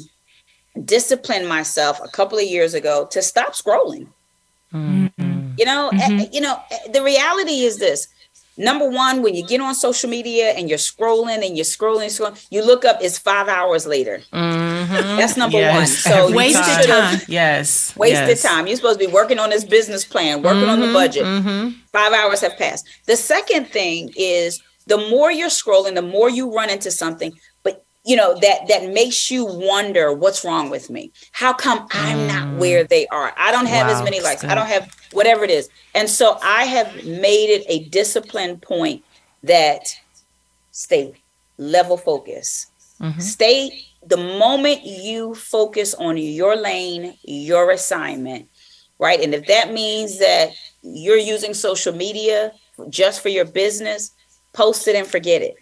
discipline 0.86 1.48
myself 1.48 2.00
a 2.04 2.08
couple 2.08 2.38
of 2.38 2.43
years 2.46 2.76
ago 2.76 3.08
to 3.12 3.22
stop 3.22 3.54
scrolling. 3.54 4.08
Mm-hmm. 4.74 5.54
You 5.58 5.65
know, 5.65 5.89
mm-hmm. 5.91 6.32
you 6.32 6.41
know, 6.41 6.62
the 6.93 7.02
reality 7.02 7.62
is 7.62 7.80
this 7.80 8.08
number 8.58 8.89
one, 8.89 9.24
when 9.24 9.34
you 9.34 9.46
get 9.46 9.62
on 9.62 9.74
social 9.74 10.10
media 10.10 10.52
and 10.52 10.70
you're 10.70 10.78
scrolling 10.78 11.46
and 11.46 11.56
you're 11.58 11.65
scrolling, 11.65 12.08
scrolling 12.08 12.46
you 12.52 12.63
look 12.63 12.86
up, 12.86 12.98
it's 13.02 13.17
five 13.17 13.48
hours 13.48 13.88
later. 13.88 14.22
Mm-hmm. 14.32 14.77
That's 14.88 15.38
number 15.38 15.58
yes. 15.58 15.76
one. 15.76 15.88
So 15.88 16.36
wasted 16.36 16.88
time. 16.88 17.19
Yes. 17.28 17.95
Wasted 17.95 18.28
yes. 18.30 18.41
time. 18.41 18.67
You're 18.67 18.76
supposed 18.76 19.00
to 19.00 19.08
be 19.08 19.12
working 19.12 19.39
on 19.39 19.50
this 19.50 19.63
business 19.63 20.06
plan, 20.06 20.41
working 20.41 20.62
mm-hmm. 20.62 20.69
on 20.69 20.80
the 20.80 20.86
mm-hmm. 20.86 20.93
budget. 20.93 21.23
Mm-hmm. 21.23 21.69
Five 21.91 22.13
hours 22.13 22.41
have 22.41 22.58
passed. 22.58 22.88
The 23.06 23.15
second 23.15 23.67
thing 23.67 24.12
is 24.15 24.62
the 24.88 24.97
more 25.10 25.32
you're 25.32 25.50
scrolling, 25.50 25.95
the 25.95 26.02
more 26.02 26.30
you 26.30 26.54
run 26.54 26.69
into 26.69 26.91
something, 26.91 27.34
but 27.63 27.86
you 28.08 28.15
know 28.15 28.39
that 28.39 28.67
that 28.69 28.89
makes 28.93 29.30
you 29.30 29.45
wonder 29.45 30.13
what's 30.13 30.45
wrong 30.45 30.69
with 30.69 30.89
me 30.89 31.12
how 31.34 31.52
come 31.52 31.86
i'm 31.91 32.19
mm. 32.19 32.28
not 32.28 32.58
where 32.58 32.86
they 32.86 33.06
are 33.08 33.34
i 33.36 33.52
don't 33.52 33.65
have 33.65 33.88
wow, 33.88 33.93
as 33.93 34.02
many 34.02 34.21
likes 34.21 34.45
i 34.45 34.56
don't 34.56 34.67
have 34.67 34.95
whatever 35.12 35.43
it 35.43 35.50
is 35.50 35.69
and 35.93 36.10
so 36.10 36.39
i 36.41 36.63
have 36.63 36.88
made 37.06 37.50
it 37.50 37.65
a 37.67 37.84
discipline 37.89 38.58
point 38.60 39.04
that 39.43 39.93
stay 40.71 41.13
level 41.58 41.97
focus 41.97 42.67
mm-hmm. 43.02 43.19
stay 43.19 43.87
the 44.08 44.17
moment 44.17 44.86
you 44.86 45.34
focus 45.36 45.93
on 45.96 46.17
your 46.17 46.56
lane 46.56 47.13
your 47.24 47.72
assignment 47.72 48.48
right 49.00 49.22
and 49.22 49.34
if 49.34 49.46
that 49.48 49.74
means 49.74 50.20
that 50.20 50.52
you're 50.82 51.17
using 51.17 51.54
social 51.54 51.93
media 51.93 52.52
just 52.89 53.22
for 53.22 53.30
your 53.30 53.46
business 53.46 54.12
post 54.54 54.88
it 54.88 54.96
and 54.96 55.08
forget 55.08 55.41
it 55.41 55.56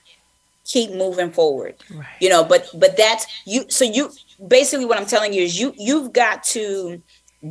keep 0.65 0.91
moving 0.91 1.31
forward 1.31 1.75
right. 1.91 2.05
you 2.19 2.29
know 2.29 2.43
but 2.43 2.67
but 2.75 2.97
that's 2.97 3.25
you 3.45 3.65
so 3.69 3.85
you 3.85 4.11
basically 4.47 4.85
what 4.85 4.99
i'm 4.99 5.05
telling 5.05 5.33
you 5.33 5.43
is 5.43 5.59
you 5.59 5.73
you've 5.77 6.11
got 6.13 6.43
to 6.43 7.01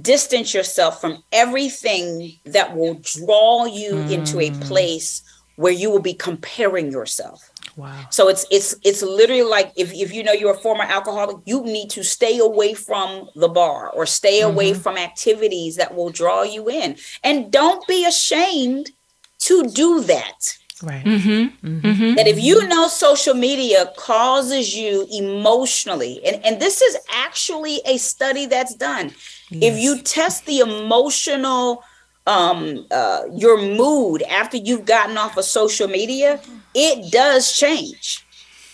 distance 0.00 0.52
yourself 0.52 1.00
from 1.00 1.22
everything 1.32 2.32
that 2.44 2.76
will 2.76 2.94
draw 3.02 3.64
you 3.64 3.92
mm. 3.94 4.10
into 4.10 4.40
a 4.40 4.50
mm. 4.50 4.60
place 4.62 5.22
where 5.56 5.72
you 5.72 5.88
will 5.88 6.00
be 6.00 6.14
comparing 6.14 6.90
yourself 6.90 7.50
wow 7.76 8.06
so 8.10 8.28
it's 8.28 8.46
it's 8.50 8.74
it's 8.84 9.02
literally 9.02 9.42
like 9.42 9.72
if, 9.76 9.92
if 9.92 10.12
you 10.12 10.22
know 10.22 10.32
you're 10.32 10.54
a 10.54 10.58
former 10.58 10.84
alcoholic 10.84 11.36
you 11.44 11.62
need 11.64 11.90
to 11.90 12.02
stay 12.02 12.38
away 12.38 12.74
from 12.74 13.28
the 13.34 13.48
bar 13.48 13.90
or 13.90 14.06
stay 14.06 14.40
mm-hmm. 14.40 14.50
away 14.50 14.74
from 14.74 14.96
activities 14.96 15.76
that 15.76 15.94
will 15.94 16.10
draw 16.10 16.42
you 16.42 16.68
in 16.68 16.96
and 17.22 17.50
don't 17.50 17.86
be 17.86 18.06
ashamed 18.06 18.90
to 19.38 19.64
do 19.64 20.02
that 20.02 20.56
Right. 20.82 21.04
Mm-hmm. 21.04 21.66
Mm-hmm. 21.80 22.14
That 22.14 22.26
if 22.26 22.42
you 22.42 22.66
know 22.66 22.88
social 22.88 23.34
media 23.34 23.92
causes 23.96 24.74
you 24.74 25.06
emotionally, 25.10 26.20
and, 26.26 26.44
and 26.44 26.60
this 26.60 26.82
is 26.82 26.96
actually 27.14 27.80
a 27.86 27.96
study 27.96 28.46
that's 28.46 28.74
done. 28.74 29.12
Yes. 29.50 29.72
If 29.72 29.78
you 29.78 30.02
test 30.02 30.46
the 30.46 30.58
emotional, 30.58 31.84
um, 32.26 32.86
uh, 32.90 33.22
your 33.32 33.62
mood 33.62 34.22
after 34.22 34.56
you've 34.56 34.84
gotten 34.84 35.16
off 35.16 35.36
of 35.36 35.44
social 35.44 35.86
media, 35.86 36.40
it 36.74 37.12
does 37.12 37.56
change. 37.56 38.24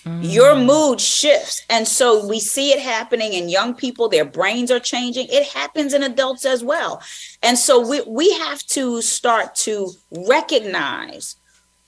Mm. 0.05 0.33
Your 0.33 0.57
mood 0.57 1.01
shifts. 1.01 1.65
And 1.69 1.87
so 1.87 2.27
we 2.27 2.41
see 2.41 2.73
it 2.73 2.81
happening 2.81 3.35
in 3.35 3.49
young 3.49 3.75
people, 3.75 4.09
their 4.09 4.25
brains 4.25 4.71
are 4.71 4.81
changing. 4.81 5.27
It 5.31 5.47
happens 5.49 5.93
in 5.93 6.03
adults 6.03 6.45
as 6.45 6.65
well. 6.65 7.03
And 7.43 7.59
so 7.59 7.87
we, 7.87 8.01
we 8.03 8.33
have 8.39 8.63
to 8.69 9.03
start 9.03 9.55
to 9.57 9.91
recognize 10.11 11.37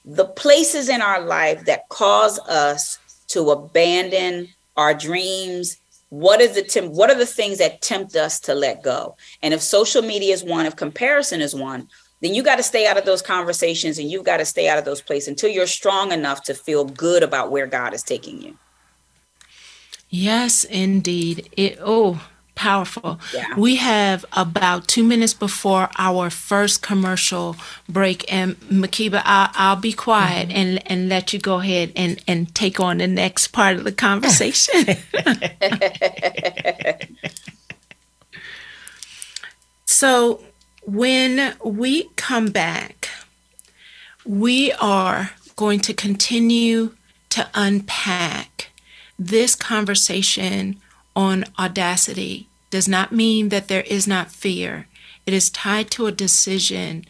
the 0.04 0.26
places 0.26 0.88
in 0.88 1.00
our 1.00 1.20
life 1.20 1.64
that 1.64 1.88
cause 1.88 2.38
us 2.40 2.98
to 3.28 3.50
abandon 3.50 4.48
our 4.76 4.94
dreams 4.94 5.78
what 6.12 6.42
is 6.42 6.54
the 6.54 6.62
temp- 6.62 6.92
what 6.92 7.08
are 7.08 7.16
the 7.16 7.24
things 7.24 7.56
that 7.56 7.80
tempt 7.80 8.16
us 8.16 8.38
to 8.40 8.54
let 8.54 8.82
go 8.82 9.16
and 9.42 9.54
if 9.54 9.62
social 9.62 10.02
media 10.02 10.34
is 10.34 10.44
one 10.44 10.66
if 10.66 10.76
comparison 10.76 11.40
is 11.40 11.54
one 11.54 11.88
then 12.22 12.34
you 12.34 12.42
got 12.42 12.56
to 12.56 12.62
stay 12.62 12.86
out 12.86 12.96
of 12.96 13.04
those 13.04 13.20
conversations 13.20 13.98
and 13.98 14.10
you've 14.10 14.24
got 14.24 14.38
to 14.38 14.44
stay 14.44 14.68
out 14.68 14.78
of 14.78 14.84
those 14.84 15.02
places 15.02 15.28
until 15.28 15.50
you're 15.50 15.66
strong 15.66 16.12
enough 16.12 16.42
to 16.44 16.54
feel 16.54 16.84
good 16.84 17.22
about 17.22 17.50
where 17.50 17.66
God 17.66 17.92
is 17.92 18.02
taking 18.02 18.40
you. 18.40 18.56
Yes, 20.08 20.64
indeed. 20.64 21.48
It 21.56 21.78
oh, 21.82 22.24
powerful. 22.54 23.18
Yeah. 23.34 23.54
We 23.56 23.76
have 23.76 24.24
about 24.34 24.86
two 24.86 25.02
minutes 25.02 25.34
before 25.34 25.88
our 25.98 26.30
first 26.30 26.82
commercial 26.82 27.56
break, 27.88 28.30
and 28.32 28.60
Makiba, 28.60 29.22
I'll, 29.24 29.50
I'll 29.54 29.76
be 29.76 29.92
quiet 29.92 30.48
mm-hmm. 30.48 30.58
and 30.58 30.90
and 30.90 31.08
let 31.08 31.32
you 31.32 31.38
go 31.38 31.60
ahead 31.60 31.92
and 31.96 32.22
and 32.28 32.54
take 32.54 32.78
on 32.78 32.98
the 32.98 33.08
next 33.08 33.48
part 33.48 33.76
of 33.76 33.84
the 33.84 33.92
conversation. 33.92 34.84
so 39.86 40.42
when 40.82 41.54
we 41.64 42.04
come 42.16 42.46
back, 42.46 43.08
we 44.24 44.72
are 44.72 45.30
going 45.56 45.80
to 45.80 45.94
continue 45.94 46.94
to 47.30 47.48
unpack 47.54 48.70
this 49.18 49.54
conversation 49.54 50.76
on 51.14 51.44
audacity 51.58 52.48
does 52.70 52.88
not 52.88 53.12
mean 53.12 53.50
that 53.50 53.68
there 53.68 53.82
is 53.82 54.08
not 54.08 54.32
fear. 54.32 54.86
It 55.26 55.34
is 55.34 55.50
tied 55.50 55.90
to 55.92 56.06
a 56.06 56.12
decision. 56.12 57.04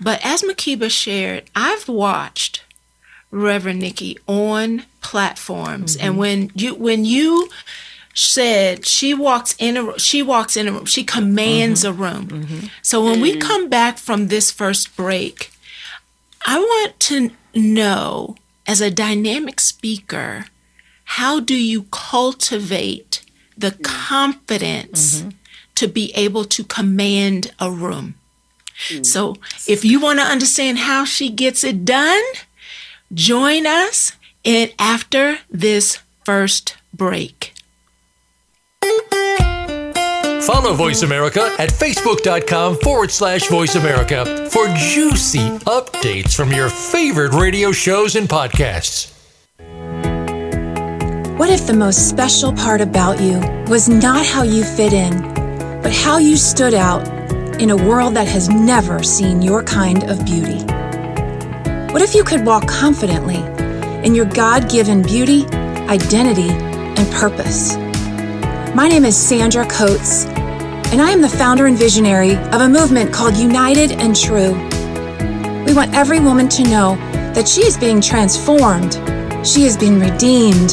But 0.00 0.24
as 0.24 0.42
Makiba 0.42 0.90
shared, 0.90 1.44
I've 1.54 1.88
watched 1.88 2.64
Reverend 3.30 3.82
Niki 3.82 4.18
on 4.26 4.84
platforms, 5.00 5.96
mm-hmm. 5.96 6.06
and 6.06 6.18
when 6.18 6.50
you 6.54 6.74
when 6.74 7.04
you 7.04 7.48
said 8.14 8.86
she 8.86 9.14
walks 9.14 9.54
in 9.58 9.76
a 9.76 9.98
she 9.98 10.22
walks 10.22 10.56
in 10.56 10.68
a 10.68 10.72
room 10.72 10.84
she 10.84 11.02
commands 11.02 11.82
mm-hmm. 11.82 12.02
a 12.02 12.04
room 12.04 12.28
mm-hmm. 12.28 12.66
so 12.82 13.02
when 13.02 13.20
we 13.20 13.34
mm. 13.34 13.40
come 13.40 13.68
back 13.68 13.96
from 13.96 14.28
this 14.28 14.50
first 14.50 14.94
break 14.96 15.50
i 16.46 16.58
want 16.58 16.98
to 17.00 17.30
know 17.54 18.36
as 18.66 18.80
a 18.80 18.90
dynamic 18.90 19.58
speaker 19.58 20.46
how 21.04 21.40
do 21.40 21.54
you 21.54 21.84
cultivate 21.90 23.24
the 23.56 23.70
mm. 23.70 23.82
confidence 23.82 25.20
mm-hmm. 25.20 25.30
to 25.74 25.88
be 25.88 26.12
able 26.14 26.44
to 26.44 26.62
command 26.64 27.50
a 27.58 27.70
room 27.70 28.14
mm. 28.88 29.06
so 29.06 29.36
if 29.66 29.86
you 29.86 29.98
want 29.98 30.18
to 30.18 30.24
understand 30.24 30.78
how 30.80 31.02
she 31.04 31.30
gets 31.30 31.64
it 31.64 31.86
done 31.86 32.22
join 33.14 33.66
us 33.66 34.12
in 34.44 34.70
after 34.78 35.38
this 35.50 35.98
first 36.24 36.76
break 36.92 37.51
Follow 40.42 40.74
Voice 40.74 41.02
America 41.02 41.54
at 41.58 41.70
facebook.com 41.70 42.76
forward 42.78 43.10
slash 43.10 43.48
voice 43.48 43.76
America 43.76 44.48
for 44.50 44.66
juicy 44.74 45.50
updates 45.60 46.34
from 46.34 46.50
your 46.52 46.68
favorite 46.68 47.32
radio 47.32 47.70
shows 47.72 48.16
and 48.16 48.28
podcasts. 48.28 49.12
What 51.38 51.48
if 51.48 51.66
the 51.66 51.74
most 51.74 52.08
special 52.08 52.52
part 52.52 52.80
about 52.80 53.20
you 53.20 53.38
was 53.68 53.88
not 53.88 54.26
how 54.26 54.42
you 54.42 54.64
fit 54.64 54.92
in, 54.92 55.22
but 55.82 55.92
how 55.92 56.18
you 56.18 56.36
stood 56.36 56.74
out 56.74 57.06
in 57.60 57.70
a 57.70 57.76
world 57.76 58.14
that 58.14 58.28
has 58.28 58.48
never 58.48 59.02
seen 59.02 59.42
your 59.42 59.62
kind 59.62 60.04
of 60.10 60.24
beauty? 60.24 60.62
What 61.92 62.02
if 62.02 62.14
you 62.14 62.24
could 62.24 62.44
walk 62.44 62.66
confidently 62.66 63.38
in 64.06 64.14
your 64.14 64.26
God 64.26 64.70
given 64.70 65.02
beauty, 65.02 65.46
identity, 65.88 66.50
and 66.50 67.12
purpose? 67.12 67.76
My 68.74 68.88
name 68.88 69.04
is 69.04 69.14
Sandra 69.14 69.66
Coates, 69.66 70.24
and 70.24 71.02
I 71.02 71.10
am 71.10 71.20
the 71.20 71.28
founder 71.28 71.66
and 71.66 71.76
visionary 71.76 72.36
of 72.36 72.62
a 72.62 72.68
movement 72.70 73.12
called 73.12 73.36
United 73.36 73.92
and 73.92 74.16
True. 74.16 74.54
We 75.66 75.74
want 75.74 75.92
every 75.92 76.20
woman 76.20 76.48
to 76.48 76.62
know 76.62 76.96
that 77.34 77.46
she 77.46 77.66
is 77.66 77.76
being 77.76 78.00
transformed, 78.00 78.94
she 79.46 79.64
is 79.64 79.76
being 79.76 80.00
redeemed, 80.00 80.72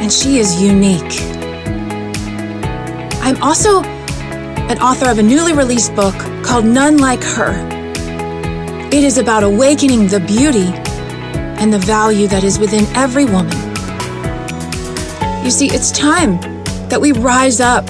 and 0.00 0.10
she 0.10 0.38
is 0.38 0.62
unique. 0.62 1.20
I'm 3.20 3.40
also 3.42 3.82
an 3.82 4.78
author 4.78 5.10
of 5.10 5.18
a 5.18 5.22
newly 5.22 5.52
released 5.52 5.94
book 5.94 6.14
called 6.42 6.64
None 6.64 6.96
Like 6.96 7.22
Her. 7.22 7.52
It 8.86 9.04
is 9.04 9.18
about 9.18 9.42
awakening 9.42 10.08
the 10.08 10.20
beauty 10.20 10.72
and 11.60 11.70
the 11.70 11.78
value 11.80 12.26
that 12.28 12.42
is 12.42 12.58
within 12.58 12.86
every 12.96 13.26
woman. 13.26 13.52
You 15.44 15.50
see, 15.50 15.66
it's 15.66 15.90
time 15.90 16.53
that 16.90 17.00
we 17.00 17.12
rise 17.12 17.60
up 17.60 17.86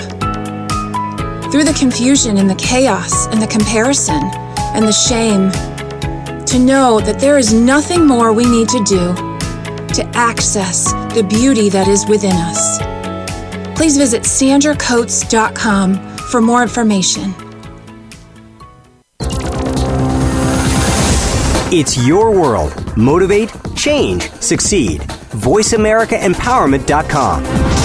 through 1.50 1.64
the 1.64 1.74
confusion 1.78 2.36
and 2.38 2.50
the 2.50 2.54
chaos 2.56 3.26
and 3.28 3.40
the 3.40 3.46
comparison 3.46 4.22
and 4.74 4.84
the 4.84 4.92
shame 4.92 5.50
to 6.46 6.58
know 6.58 7.00
that 7.00 7.18
there 7.20 7.38
is 7.38 7.52
nothing 7.52 8.06
more 8.06 8.32
we 8.32 8.44
need 8.44 8.68
to 8.68 8.82
do 8.84 9.14
to 9.94 10.04
access 10.14 10.92
the 11.14 11.22
beauty 11.22 11.68
that 11.68 11.86
is 11.88 12.06
within 12.06 12.34
us. 12.34 12.78
Please 13.76 13.96
visit 13.96 14.22
sandracoates.com 14.22 16.16
for 16.16 16.40
more 16.40 16.62
information. 16.62 17.34
It's 21.76 22.06
your 22.06 22.30
world. 22.30 22.96
Motivate, 22.96 23.50
change, 23.74 24.30
succeed. 24.32 25.00
VoiceAmericaEmpowerment.com. 25.00 27.83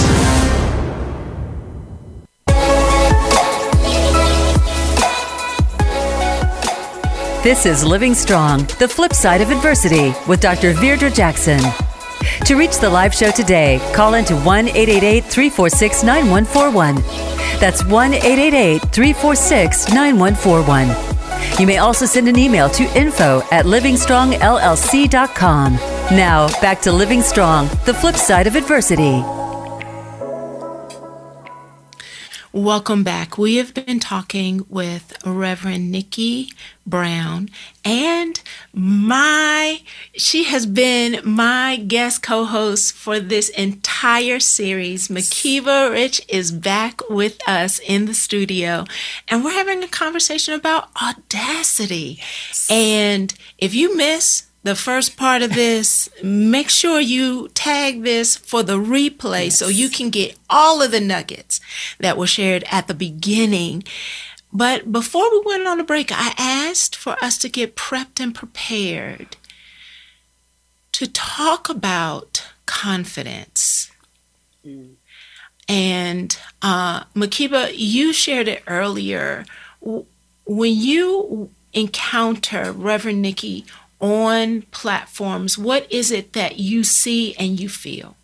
This 7.42 7.64
is 7.64 7.82
Living 7.82 8.12
Strong, 8.12 8.66
the 8.78 8.86
flip 8.86 9.14
side 9.14 9.40
of 9.40 9.50
adversity 9.50 10.12
with 10.28 10.42
Dr. 10.42 10.74
Virdra 10.74 11.10
Jackson. 11.10 11.62
To 12.44 12.54
reach 12.54 12.76
the 12.76 12.90
live 12.90 13.14
show 13.14 13.30
today, 13.30 13.80
call 13.94 14.12
into 14.12 14.36
1 14.36 14.68
888 14.68 15.24
346 15.24 16.02
9141. 16.02 16.96
That's 17.58 17.82
1 17.82 18.12
888 18.12 18.82
346 18.92 19.88
9141. 19.88 21.58
You 21.58 21.66
may 21.66 21.78
also 21.78 22.04
send 22.04 22.28
an 22.28 22.38
email 22.38 22.68
to 22.68 22.84
info 22.94 23.40
at 23.50 23.64
livingstrongllc.com. 23.64 25.74
Now, 26.14 26.48
back 26.60 26.82
to 26.82 26.92
Living 26.92 27.22
Strong, 27.22 27.68
the 27.86 27.94
flip 27.94 28.16
side 28.16 28.48
of 28.48 28.54
adversity. 28.54 29.24
Welcome 32.52 33.04
back. 33.04 33.38
We 33.38 33.56
have 33.56 33.74
been 33.74 34.00
talking 34.00 34.66
with 34.68 35.16
Reverend 35.24 35.94
Niki 35.94 36.52
Brown 36.84 37.48
and 37.84 38.42
my 38.72 39.82
she 40.14 40.42
has 40.44 40.66
been 40.66 41.20
my 41.22 41.76
guest 41.76 42.24
co-host 42.24 42.92
for 42.92 43.20
this 43.20 43.50
entire 43.50 44.40
series. 44.40 45.06
Makiba 45.06 45.92
Rich 45.92 46.22
is 46.28 46.50
back 46.50 47.08
with 47.08 47.38
us 47.48 47.78
in 47.78 48.06
the 48.06 48.14
studio 48.14 48.84
and 49.28 49.44
we're 49.44 49.52
having 49.52 49.84
a 49.84 49.88
conversation 49.88 50.52
about 50.52 50.88
audacity. 51.00 52.20
And 52.68 53.32
if 53.58 53.76
you 53.76 53.96
miss 53.96 54.49
the 54.62 54.74
first 54.74 55.16
part 55.16 55.42
of 55.42 55.54
this, 55.54 56.08
make 56.22 56.68
sure 56.68 57.00
you 57.00 57.48
tag 57.48 58.02
this 58.02 58.36
for 58.36 58.62
the 58.62 58.78
replay 58.78 59.44
yes. 59.44 59.58
so 59.58 59.68
you 59.68 59.88
can 59.88 60.10
get 60.10 60.36
all 60.50 60.82
of 60.82 60.90
the 60.90 61.00
nuggets 61.00 61.60
that 61.98 62.18
were 62.18 62.26
shared 62.26 62.64
at 62.70 62.86
the 62.86 62.94
beginning. 62.94 63.82
But 64.52 64.92
before 64.92 65.30
we 65.30 65.42
went 65.46 65.66
on 65.66 65.80
a 65.80 65.84
break, 65.84 66.10
I 66.12 66.34
asked 66.36 66.94
for 66.94 67.16
us 67.22 67.38
to 67.38 67.48
get 67.48 67.76
prepped 67.76 68.20
and 68.20 68.34
prepared 68.34 69.36
to 70.92 71.06
talk 71.06 71.68
about 71.68 72.46
confidence. 72.66 73.90
Mm. 74.66 74.94
And 75.68 76.38
uh, 76.60 77.04
Makiba, 77.14 77.72
you 77.74 78.12
shared 78.12 78.48
it 78.48 78.62
earlier. 78.66 79.46
When 79.80 80.74
you 80.74 81.50
encounter 81.72 82.72
Reverend 82.72 83.24
Niki 83.24 83.64
on 84.00 84.62
platforms, 84.70 85.58
what 85.58 85.90
is 85.90 86.10
it 86.10 86.32
that 86.32 86.58
you 86.58 86.84
see 86.84 87.34
and 87.36 87.60
you 87.60 87.68
feel? 87.68 88.16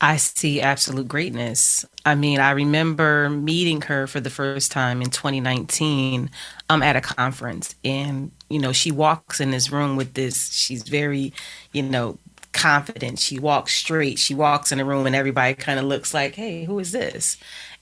I 0.00 0.16
see 0.16 0.60
absolute 0.60 1.06
greatness. 1.06 1.86
I 2.04 2.16
mean, 2.16 2.40
I 2.40 2.50
remember 2.50 3.30
meeting 3.30 3.82
her 3.82 4.08
for 4.08 4.18
the 4.18 4.30
first 4.30 4.72
time 4.72 5.00
in 5.00 5.10
2019 5.10 6.28
um, 6.68 6.82
at 6.82 6.96
a 6.96 7.00
conference. 7.00 7.76
And, 7.84 8.32
you 8.50 8.58
know, 8.58 8.72
she 8.72 8.90
walks 8.90 9.40
in 9.40 9.52
this 9.52 9.70
room 9.70 9.94
with 9.94 10.14
this, 10.14 10.52
she's 10.52 10.82
very, 10.82 11.32
you 11.72 11.82
know, 11.82 12.18
confident. 12.52 13.18
She 13.18 13.38
walks 13.38 13.74
straight. 13.74 14.18
She 14.18 14.34
walks 14.34 14.72
in 14.72 14.80
a 14.80 14.84
room 14.84 15.06
and 15.06 15.16
everybody 15.16 15.54
kind 15.54 15.78
of 15.78 15.86
looks 15.86 16.12
like, 16.12 16.34
hey, 16.34 16.64
who 16.64 16.78
is 16.78 16.92
this? 16.92 17.36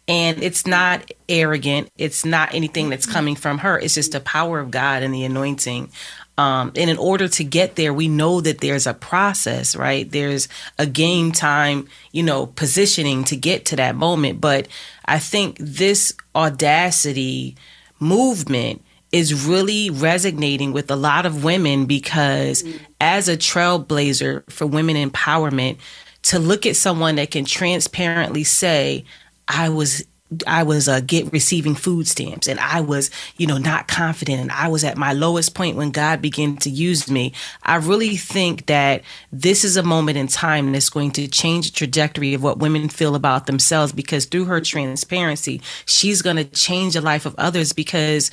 And 0.09 0.43
it's 0.43 0.67
not 0.67 1.11
arrogant. 1.29 1.91
It's 1.97 2.25
not 2.25 2.55
anything 2.55 2.91
that's 2.91 3.07
coming 3.07 3.37
from 3.37 3.59
her. 3.59 3.79
It's 3.79 3.95
just 3.95 4.13
the 4.13 4.21
power 4.21 4.59
of 4.59 4.71
God 4.71 5.03
and 5.03 5.15
the 5.15 5.25
anointing 5.25 5.91
um, 6.41 6.73
and 6.75 6.89
in 6.89 6.97
order 6.97 7.29
to 7.29 7.45
get 7.45 7.77
there, 7.77 7.93
we 7.93 8.09
know 8.09 8.41
that 8.41 8.63
there's 8.63 8.87
a 8.87 8.95
process, 8.95 9.77
right? 9.77 10.11
There's 10.11 10.49
a 10.79 10.87
game 10.87 11.33
time, 11.33 11.87
you 12.13 12.23
know, 12.23 12.47
positioning 12.47 13.25
to 13.25 13.37
get 13.37 13.67
to 13.67 13.77
that 13.77 13.95
moment. 13.95 14.41
But 14.41 14.67
I 15.05 15.19
think 15.19 15.59
this 15.61 16.15
audacity 16.35 17.57
movement 17.99 18.83
is 19.13 19.47
really 19.47 19.91
resonating 19.91 20.73
with 20.73 20.91
a 20.91 20.97
lot 20.97 21.27
of 21.27 21.45
women 21.45 21.85
because 21.85 22.65
as 23.03 23.29
a 23.29 23.37
trailblazer 23.37 24.51
for 24.51 24.67
women 24.67 24.97
empowerment, 24.97 25.77
to 26.23 26.39
look 26.39 26.65
at 26.65 26.75
someone 26.75 27.17
that 27.17 27.31
can 27.31 27.45
transparently 27.45 28.45
say, 28.45 29.05
I 29.47 29.69
was 29.69 30.07
I 30.47 30.63
was 30.63 30.89
uh, 30.89 31.01
get 31.01 31.33
receiving 31.33 31.75
food 31.75 32.07
stamps 32.07 32.47
and 32.47 32.61
I 32.61 32.81
was, 32.81 33.11
you 33.37 33.47
know, 33.47 33.59
not 33.59 33.89
confident 33.89 34.41
and 34.41 34.53
I 34.53 34.69
was 34.69 34.85
at 34.85 34.97
my 34.97 35.13
lowest 35.13 35.55
point 35.55 35.77
when 35.77 35.91
God 35.91 36.23
began 36.23 36.57
to 36.59 36.71
use 36.71 37.11
me. 37.11 37.33
I 37.63 37.77
really 37.77 38.17
think 38.17 38.67
that 38.67 39.03
this 39.33 39.65
is 39.65 39.77
a 39.77 39.83
moment 39.83 40.19
in 40.19 40.29
time 40.29 40.73
that's 40.73 40.91
going 40.91 41.11
to 41.13 41.27
change 41.27 41.71
the 41.71 41.77
trajectory 41.77 42.35
of 42.35 42.43
what 42.43 42.59
women 42.59 42.89
feel 42.89 43.15
about 43.15 43.47
themselves 43.47 43.93
because 43.93 44.27
through 44.27 44.45
her 44.45 44.61
transparency, 44.61 45.61
she's 45.85 46.23
going 46.23 46.37
to 46.37 46.45
change 46.45 46.95
the 46.95 47.01
life 47.01 47.27
of 47.27 47.35
others 47.37 47.73
because 47.73 48.31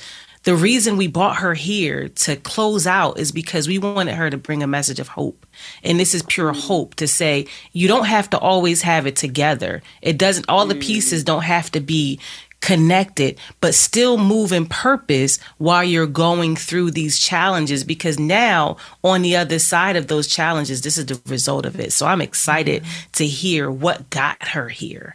the 0.48 0.56
reason 0.56 0.96
we 0.96 1.08
brought 1.08 1.36
her 1.36 1.52
here 1.52 2.08
to 2.08 2.34
close 2.34 2.86
out 2.86 3.18
is 3.18 3.32
because 3.32 3.68
we 3.68 3.76
wanted 3.76 4.14
her 4.14 4.30
to 4.30 4.38
bring 4.38 4.62
a 4.62 4.66
message 4.66 4.98
of 4.98 5.08
hope. 5.08 5.44
And 5.84 6.00
this 6.00 6.14
is 6.14 6.22
pure 6.22 6.54
mm. 6.54 6.58
hope 6.58 6.94
to 6.94 7.06
say 7.06 7.46
you 7.72 7.86
don't 7.86 8.06
have 8.06 8.30
to 8.30 8.38
always 8.38 8.80
have 8.80 9.06
it 9.06 9.14
together. 9.14 9.82
It 10.00 10.16
doesn't, 10.16 10.46
all 10.48 10.64
the 10.64 10.74
mm. 10.74 10.80
pieces 10.80 11.22
don't 11.22 11.42
have 11.42 11.70
to 11.72 11.80
be 11.80 12.18
connected, 12.60 13.38
but 13.60 13.74
still 13.74 14.16
move 14.16 14.50
in 14.50 14.64
purpose 14.64 15.38
while 15.58 15.84
you're 15.84 16.06
going 16.06 16.56
through 16.56 16.92
these 16.92 17.18
challenges. 17.20 17.84
Because 17.84 18.18
now, 18.18 18.78
on 19.04 19.20
the 19.20 19.36
other 19.36 19.58
side 19.58 19.96
of 19.96 20.06
those 20.06 20.28
challenges, 20.28 20.80
this 20.80 20.96
is 20.96 21.04
the 21.04 21.20
result 21.26 21.66
of 21.66 21.78
it. 21.78 21.92
So 21.92 22.06
I'm 22.06 22.22
excited 22.22 22.84
mm. 22.84 23.12
to 23.12 23.26
hear 23.26 23.70
what 23.70 24.08
got 24.08 24.42
her 24.42 24.70
here. 24.70 25.14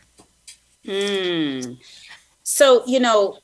Mm. 0.85 1.79
So, 2.43 2.85
you 2.85 2.99
know, 2.99 3.39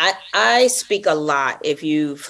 I, 0.00 0.14
I 0.32 0.66
speak 0.68 1.04
a 1.04 1.14
lot. 1.14 1.60
If 1.62 1.82
you've 1.82 2.28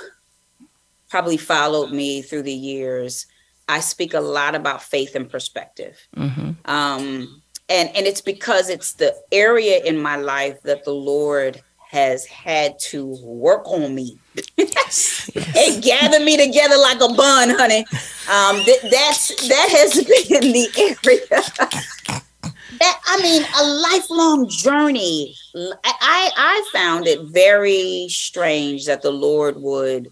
probably 1.09 1.37
followed 1.37 1.92
me 1.92 2.20
through 2.20 2.42
the 2.42 2.52
years, 2.52 3.26
I 3.68 3.78
speak 3.78 4.12
a 4.12 4.20
lot 4.20 4.56
about 4.56 4.83
faith 4.83 5.14
and 5.14 5.30
perspective. 5.30 5.96
Mm-hmm. 6.16 6.50
Um, 6.64 7.42
and, 7.68 7.88
and 7.94 8.06
it's 8.06 8.20
because 8.20 8.68
it's 8.68 8.94
the 8.94 9.14
area 9.30 9.80
in 9.85 10.02
my 10.02 10.16
life 10.16 10.61
that 10.62 10.85
the 10.85 10.92
Lord 10.92 11.62
has 11.90 12.26
had 12.26 12.78
to 12.78 13.16
work 13.22 13.66
on 13.66 13.94
me 13.94 14.18
yes, 14.56 15.30
yes. 15.35 15.56
and 15.74 15.83
gather 15.83 16.24
me 16.24 16.37
together 16.37 16.76
like 16.76 17.00
a 17.00 17.12
bun, 17.14 17.50
honey. 17.50 17.85
Um, 18.30 18.62
th- 18.64 18.83
that's 18.90 19.48
that 19.48 19.68
has 19.70 19.94
been 20.30 20.52
the 20.52 20.68
area 21.04 22.20
that 22.80 23.00
I 23.06 23.22
mean, 23.22 23.42
a 23.42 23.64
lifelong 23.64 24.48
journey. 24.48 25.34
I 25.54 26.30
I 26.36 26.70
found 26.72 27.06
it 27.06 27.20
very 27.24 28.06
strange 28.08 28.86
that 28.86 29.02
the 29.02 29.10
Lord 29.10 29.56
would 29.58 30.08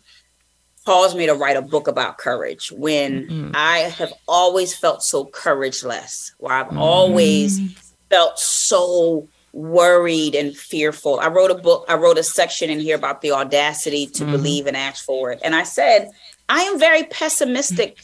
cause 0.85 1.15
me 1.15 1.27
to 1.27 1.35
write 1.35 1.57
a 1.57 1.63
book 1.63 1.87
about 1.87 2.17
courage 2.17 2.73
when 2.73 3.27
mm-hmm. 3.27 3.51
I 3.55 3.79
have 3.99 4.13
always 4.27 4.75
felt 4.75 5.03
so 5.03 5.27
courageless, 5.27 6.35
where 6.39 6.55
I've 6.55 6.69
mm-hmm. 6.69 6.79
always 6.79 7.61
felt 8.09 8.39
so 8.39 9.29
worried 9.53 10.35
and 10.35 10.57
fearful. 10.57 11.21
I 11.21 11.29
wrote 11.29 11.51
a 11.51 11.55
book, 11.55 11.85
I 11.89 11.95
wrote 11.95 12.17
a 12.17 12.23
section 12.23 12.71
in 12.71 12.81
here 12.81 12.97
about 12.97 13.21
the 13.21 13.33
audacity 13.33 14.07
to 14.07 14.23
mm-hmm. 14.23 14.33
believe 14.33 14.67
and 14.67 14.77
ask 14.77 15.05
for 15.05 15.31
it. 15.31 15.41
And 15.43 15.55
I 15.55 15.63
said, 15.63 16.11
I 16.49 16.63
am 16.63 16.79
very 16.79 17.05
pessimistic 17.05 17.99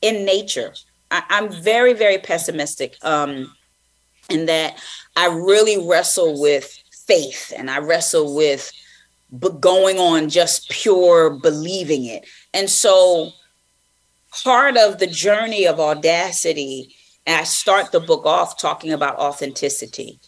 in 0.00 0.24
nature. 0.24 0.74
I, 1.10 1.22
am 1.30 1.52
very, 1.52 1.92
very 1.92 2.18
pessimistic. 2.18 2.96
Um, 3.02 3.54
and 4.30 4.48
that 4.48 4.78
I 5.16 5.26
really 5.26 5.86
wrestle 5.86 6.40
with 6.40 6.72
faith 7.06 7.52
and 7.56 7.70
I 7.70 7.78
wrestle 7.78 8.34
with 8.34 8.70
but 9.32 9.60
going 9.60 9.98
on 9.98 10.28
just 10.28 10.68
pure 10.68 11.30
believing 11.30 12.04
it. 12.04 12.26
And 12.52 12.68
so 12.68 13.30
part 14.44 14.76
of 14.76 14.98
the 14.98 15.06
journey 15.06 15.66
of 15.66 15.80
audacity, 15.80 16.94
and 17.26 17.40
I 17.40 17.44
start 17.44 17.92
the 17.92 18.00
book 18.00 18.26
off 18.26 18.60
talking 18.60 18.92
about 18.92 19.18
authenticity. 19.18 20.20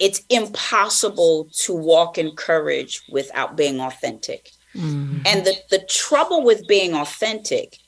It's 0.00 0.22
impossible 0.28 1.48
to 1.62 1.74
walk 1.74 2.18
in 2.18 2.36
courage 2.36 3.02
without 3.10 3.56
being 3.56 3.80
authentic. 3.80 4.50
Mm-hmm. 4.74 5.22
And 5.24 5.46
the, 5.46 5.54
the 5.70 5.86
trouble 5.88 6.44
with 6.44 6.68
being 6.68 6.94
authentic 6.94 7.78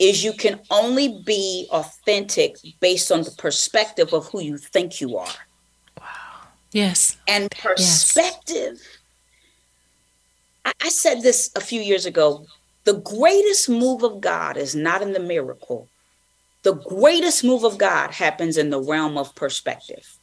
is 0.00 0.24
you 0.24 0.32
can 0.32 0.58
only 0.70 1.22
be 1.24 1.68
authentic 1.70 2.56
based 2.80 3.12
on 3.12 3.22
the 3.22 3.30
perspective 3.32 4.14
of 4.14 4.26
who 4.28 4.40
you 4.40 4.56
think 4.56 5.00
you 5.00 5.18
are. 5.18 5.28
Wow. 6.00 6.06
Yes. 6.72 7.18
And 7.28 7.50
perspective. 7.50 8.80
Yes. 8.80 8.98
I, 10.64 10.72
I 10.82 10.88
said 10.88 11.22
this 11.22 11.50
a 11.54 11.60
few 11.60 11.82
years 11.82 12.06
ago. 12.06 12.46
The 12.84 12.94
greatest 12.94 13.68
move 13.68 14.02
of 14.02 14.22
God 14.22 14.56
is 14.56 14.74
not 14.74 15.02
in 15.02 15.12
the 15.12 15.20
miracle. 15.20 15.86
The 16.62 16.74
greatest 16.74 17.44
move 17.44 17.64
of 17.64 17.76
God 17.76 18.10
happens 18.10 18.56
in 18.56 18.70
the 18.70 18.80
realm 18.80 19.18
of 19.18 19.34
perspective. 19.34 20.16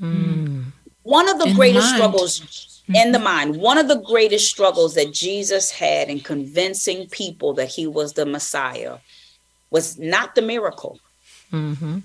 Mm. 0.00 0.64
One 1.04 1.28
of 1.28 1.38
the 1.38 1.46
in 1.46 1.54
greatest 1.54 1.88
the 1.88 1.96
struggles 1.96 2.40
mm-hmm. 2.40 2.96
in 2.96 3.12
the 3.12 3.18
mind, 3.20 3.56
one 3.56 3.78
of 3.78 3.86
the 3.86 4.00
greatest 4.00 4.50
struggles 4.50 4.94
that 4.94 5.12
Jesus 5.12 5.70
had 5.70 6.08
in 6.08 6.18
convincing 6.20 7.08
people 7.08 7.54
that 7.54 7.68
he 7.68 7.86
was 7.86 8.12
the 8.12 8.26
Messiah 8.26 8.98
was 9.70 9.98
not 9.98 10.34
the 10.34 10.42
miracle. 10.42 10.98
Mm-hmm. 11.52 11.98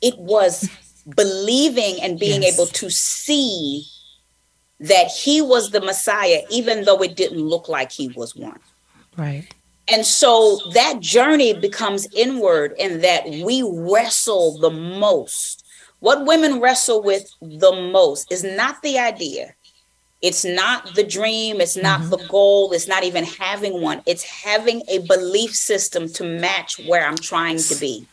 It 0.00 0.18
was 0.18 0.68
believing 1.16 2.00
and 2.00 2.18
being 2.18 2.42
yes. 2.42 2.54
able 2.54 2.66
to 2.66 2.90
see 2.90 3.84
that 4.80 5.08
he 5.08 5.42
was 5.42 5.70
the 5.70 5.80
Messiah, 5.80 6.42
even 6.50 6.84
though 6.84 7.02
it 7.02 7.16
didn't 7.16 7.40
look 7.40 7.68
like 7.68 7.90
he 7.90 8.08
was 8.08 8.36
one. 8.36 8.60
Right. 9.16 9.46
And 9.90 10.04
so 10.04 10.60
that 10.74 11.00
journey 11.00 11.54
becomes 11.54 12.06
inward 12.14 12.74
in 12.78 13.00
that 13.00 13.24
we 13.26 13.62
wrestle 13.62 14.58
the 14.58 14.70
most. 14.70 15.64
What 16.00 16.26
women 16.26 16.60
wrestle 16.60 17.02
with 17.02 17.28
the 17.40 17.72
most 17.72 18.30
is 18.30 18.44
not 18.44 18.80
the 18.82 18.98
idea, 18.98 19.54
it's 20.20 20.44
not 20.44 20.94
the 20.94 21.04
dream, 21.04 21.60
it's 21.60 21.76
not 21.76 22.00
mm-hmm. 22.00 22.10
the 22.10 22.26
goal, 22.28 22.72
it's 22.72 22.88
not 22.88 23.04
even 23.04 23.24
having 23.24 23.80
one. 23.80 24.02
It's 24.04 24.24
having 24.24 24.82
a 24.88 24.98
belief 25.00 25.54
system 25.54 26.08
to 26.14 26.24
match 26.24 26.80
where 26.86 27.06
I'm 27.06 27.16
trying 27.16 27.58
to 27.58 27.74
be. 27.76 28.06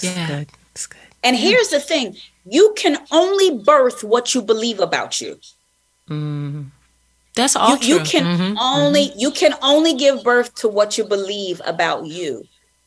Yeah. 0.00 0.26
Good. 0.26 0.48
That's 0.72 0.86
good. 0.86 1.00
And 1.22 1.36
here's 1.36 1.68
the 1.68 1.80
thing 1.80 2.16
you 2.44 2.74
can 2.76 2.98
only 3.12 3.62
birth 3.62 4.02
what 4.02 4.34
you 4.34 4.42
believe 4.42 4.80
about 4.80 5.20
you. 5.20 5.38
Mm. 6.08 6.70
That's 7.36 7.54
all. 7.54 7.76
You, 7.76 7.98
you 7.98 8.04
can 8.04 8.24
mm-hmm. 8.24 8.58
only 8.58 9.08
mm-hmm. 9.08 9.18
you 9.18 9.30
can 9.30 9.54
only 9.62 9.94
give 9.94 10.24
birth 10.24 10.54
to 10.56 10.68
what 10.68 10.98
you 10.98 11.04
believe 11.04 11.60
about 11.64 12.06
you. 12.06 12.44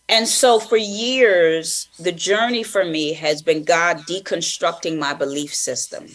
And 0.10 0.28
so 0.28 0.60
for 0.60 0.76
years, 0.76 1.88
the 1.98 2.12
journey 2.12 2.64
for 2.64 2.84
me 2.84 3.14
has 3.14 3.42
been 3.42 3.64
God 3.64 4.00
deconstructing 4.00 5.00
my 5.00 5.14
belief 5.14 5.56
system 5.56 6.08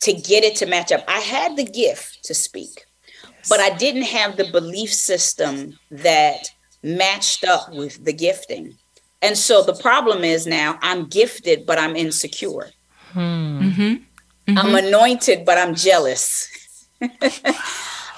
to 0.00 0.12
get 0.12 0.44
it 0.44 0.56
to 0.56 0.66
match 0.66 0.92
up. 0.92 1.04
I 1.08 1.20
had 1.20 1.56
the 1.56 1.64
gift 1.64 2.24
to 2.24 2.34
speak, 2.34 2.84
yes. 3.22 3.48
but 3.48 3.60
I 3.60 3.70
didn't 3.76 4.02
have 4.02 4.36
the 4.36 4.50
belief 4.50 4.92
system 4.92 5.78
that 5.90 6.48
matched 6.82 7.44
up 7.44 7.72
with 7.72 8.04
the 8.04 8.12
gifting. 8.12 8.76
And 9.22 9.36
so 9.36 9.62
the 9.62 9.74
problem 9.74 10.24
is 10.24 10.46
now 10.46 10.78
I'm 10.82 11.06
gifted, 11.06 11.66
but 11.66 11.78
I'm 11.78 11.96
insecure. 11.96 12.70
Hmm. 13.12 13.20
Mm-hmm. 13.20 13.82
Mm-hmm. 13.82 14.58
I'm 14.58 14.74
anointed, 14.74 15.44
but 15.44 15.58
I'm 15.58 15.74
jealous. 15.74 16.48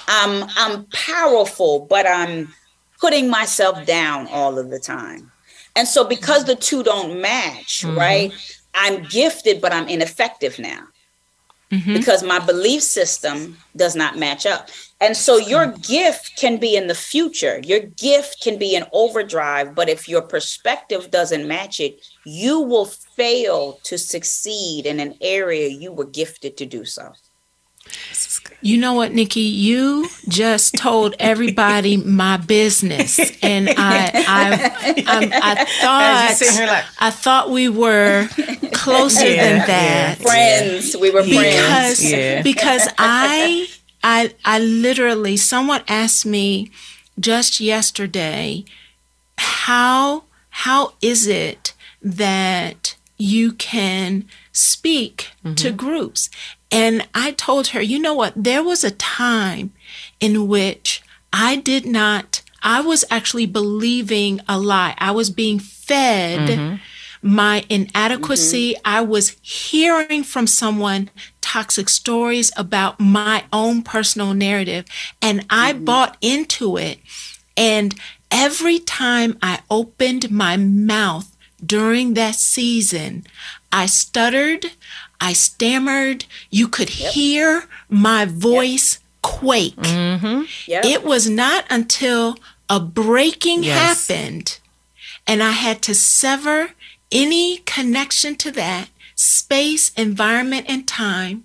I'm 0.08 0.48
I'm 0.56 0.84
powerful, 0.86 1.86
but 1.88 2.06
I'm 2.06 2.52
putting 3.00 3.30
myself 3.30 3.86
down 3.86 4.26
all 4.28 4.58
of 4.58 4.70
the 4.70 4.78
time. 4.78 5.30
And 5.76 5.86
so 5.86 6.04
because 6.04 6.44
the 6.44 6.56
two 6.56 6.82
don't 6.82 7.20
match, 7.20 7.82
mm-hmm. 7.82 7.96
right? 7.96 8.32
I'm 8.74 9.04
gifted, 9.04 9.60
but 9.60 9.72
I'm 9.72 9.88
ineffective 9.88 10.58
now 10.58 10.86
mm-hmm. 11.70 11.92
because 11.92 12.22
my 12.22 12.38
belief 12.38 12.82
system 12.82 13.56
does 13.76 13.94
not 13.94 14.18
match 14.18 14.46
up. 14.46 14.68
And 15.00 15.16
so 15.16 15.36
your 15.36 15.68
gift 15.68 16.36
can 16.36 16.58
be 16.58 16.76
in 16.76 16.88
the 16.88 16.94
future, 16.94 17.60
your 17.62 17.80
gift 17.80 18.42
can 18.42 18.58
be 18.58 18.74
in 18.74 18.84
overdrive, 18.92 19.74
but 19.74 19.88
if 19.88 20.08
your 20.08 20.22
perspective 20.22 21.10
doesn't 21.10 21.46
match 21.46 21.78
it, 21.78 22.04
you 22.24 22.60
will 22.60 22.86
fail 22.86 23.78
to 23.84 23.96
succeed 23.96 24.86
in 24.86 24.98
an 24.98 25.14
area 25.20 25.68
you 25.68 25.92
were 25.92 26.06
gifted 26.06 26.56
to 26.56 26.66
do 26.66 26.84
so. 26.84 27.12
You 28.60 28.76
know 28.76 28.94
what, 28.94 29.12
Niki? 29.12 29.52
You 29.52 30.08
just 30.26 30.74
told 30.74 31.14
everybody 31.20 31.96
my 31.96 32.38
business, 32.38 33.18
and 33.42 33.68
I, 33.68 34.10
I, 34.14 35.04
I, 35.06 35.40
I 35.42 35.64
thought, 35.80 36.66
like, 36.68 36.84
I 36.98 37.10
thought 37.10 37.50
we 37.50 37.68
were 37.68 38.28
closer 38.72 39.28
yeah, 39.28 39.58
than 39.58 39.66
that, 39.68 40.18
yeah. 40.18 40.24
friends. 40.24 40.96
We 40.96 41.10
were 41.10 41.22
friends 41.22 42.00
because 42.00 42.12
yeah. 42.12 42.42
because 42.42 42.88
I, 42.98 43.68
I, 44.02 44.34
I 44.44 44.58
literally 44.58 45.36
someone 45.36 45.82
asked 45.86 46.26
me 46.26 46.72
just 47.20 47.60
yesterday, 47.60 48.64
how 49.36 50.24
how 50.50 50.94
is 51.00 51.28
it 51.28 51.74
that 52.02 52.96
you 53.18 53.52
can 53.52 54.24
speak 54.52 55.28
mm-hmm. 55.44 55.54
to 55.54 55.70
groups 55.70 56.30
And 56.70 57.08
I 57.14 57.32
told 57.32 57.68
her, 57.68 57.80
you 57.80 57.98
know 57.98 58.14
what? 58.14 58.32
There 58.36 58.62
was 58.62 58.84
a 58.84 58.90
time 58.90 59.72
in 60.20 60.48
which 60.48 61.02
I 61.32 61.56
did 61.56 61.86
not, 61.86 62.42
I 62.62 62.80
was 62.80 63.04
actually 63.10 63.46
believing 63.46 64.40
a 64.48 64.58
lie. 64.58 64.94
I 64.98 65.12
was 65.12 65.30
being 65.30 65.58
fed 65.58 66.48
mm-hmm. 66.48 66.76
my 67.22 67.64
inadequacy. 67.68 68.74
Mm-hmm. 68.74 68.82
I 68.84 69.00
was 69.00 69.36
hearing 69.40 70.24
from 70.24 70.46
someone 70.46 71.10
toxic 71.40 71.88
stories 71.88 72.52
about 72.56 73.00
my 73.00 73.44
own 73.52 73.82
personal 73.82 74.34
narrative, 74.34 74.84
and 75.22 75.46
I 75.48 75.72
mm-hmm. 75.72 75.84
bought 75.84 76.18
into 76.20 76.76
it. 76.76 76.98
And 77.56 77.94
every 78.30 78.78
time 78.78 79.38
I 79.42 79.60
opened 79.70 80.30
my 80.30 80.58
mouth 80.58 81.34
during 81.64 82.14
that 82.14 82.34
season, 82.34 83.26
I 83.72 83.86
stuttered, 83.86 84.72
I 85.20 85.32
stammered. 85.32 86.24
You 86.50 86.68
could 86.68 86.98
yep. 86.98 87.12
hear 87.12 87.64
my 87.88 88.24
voice 88.24 88.94
yep. 88.94 89.22
quake. 89.22 89.76
Mm-hmm. 89.76 90.42
Yep. 90.66 90.84
It 90.84 91.04
was 91.04 91.28
not 91.28 91.64
until 91.70 92.36
a 92.68 92.78
breaking 92.78 93.64
yes. 93.64 94.08
happened 94.08 94.58
and 95.28 95.42
I 95.42 95.50
had 95.50 95.82
to 95.82 95.94
sever 95.94 96.70
any 97.12 97.58
connection 97.58 98.34
to 98.36 98.50
that 98.52 98.88
space, 99.14 99.92
environment, 99.94 100.66
and 100.68 100.88
time. 100.88 101.44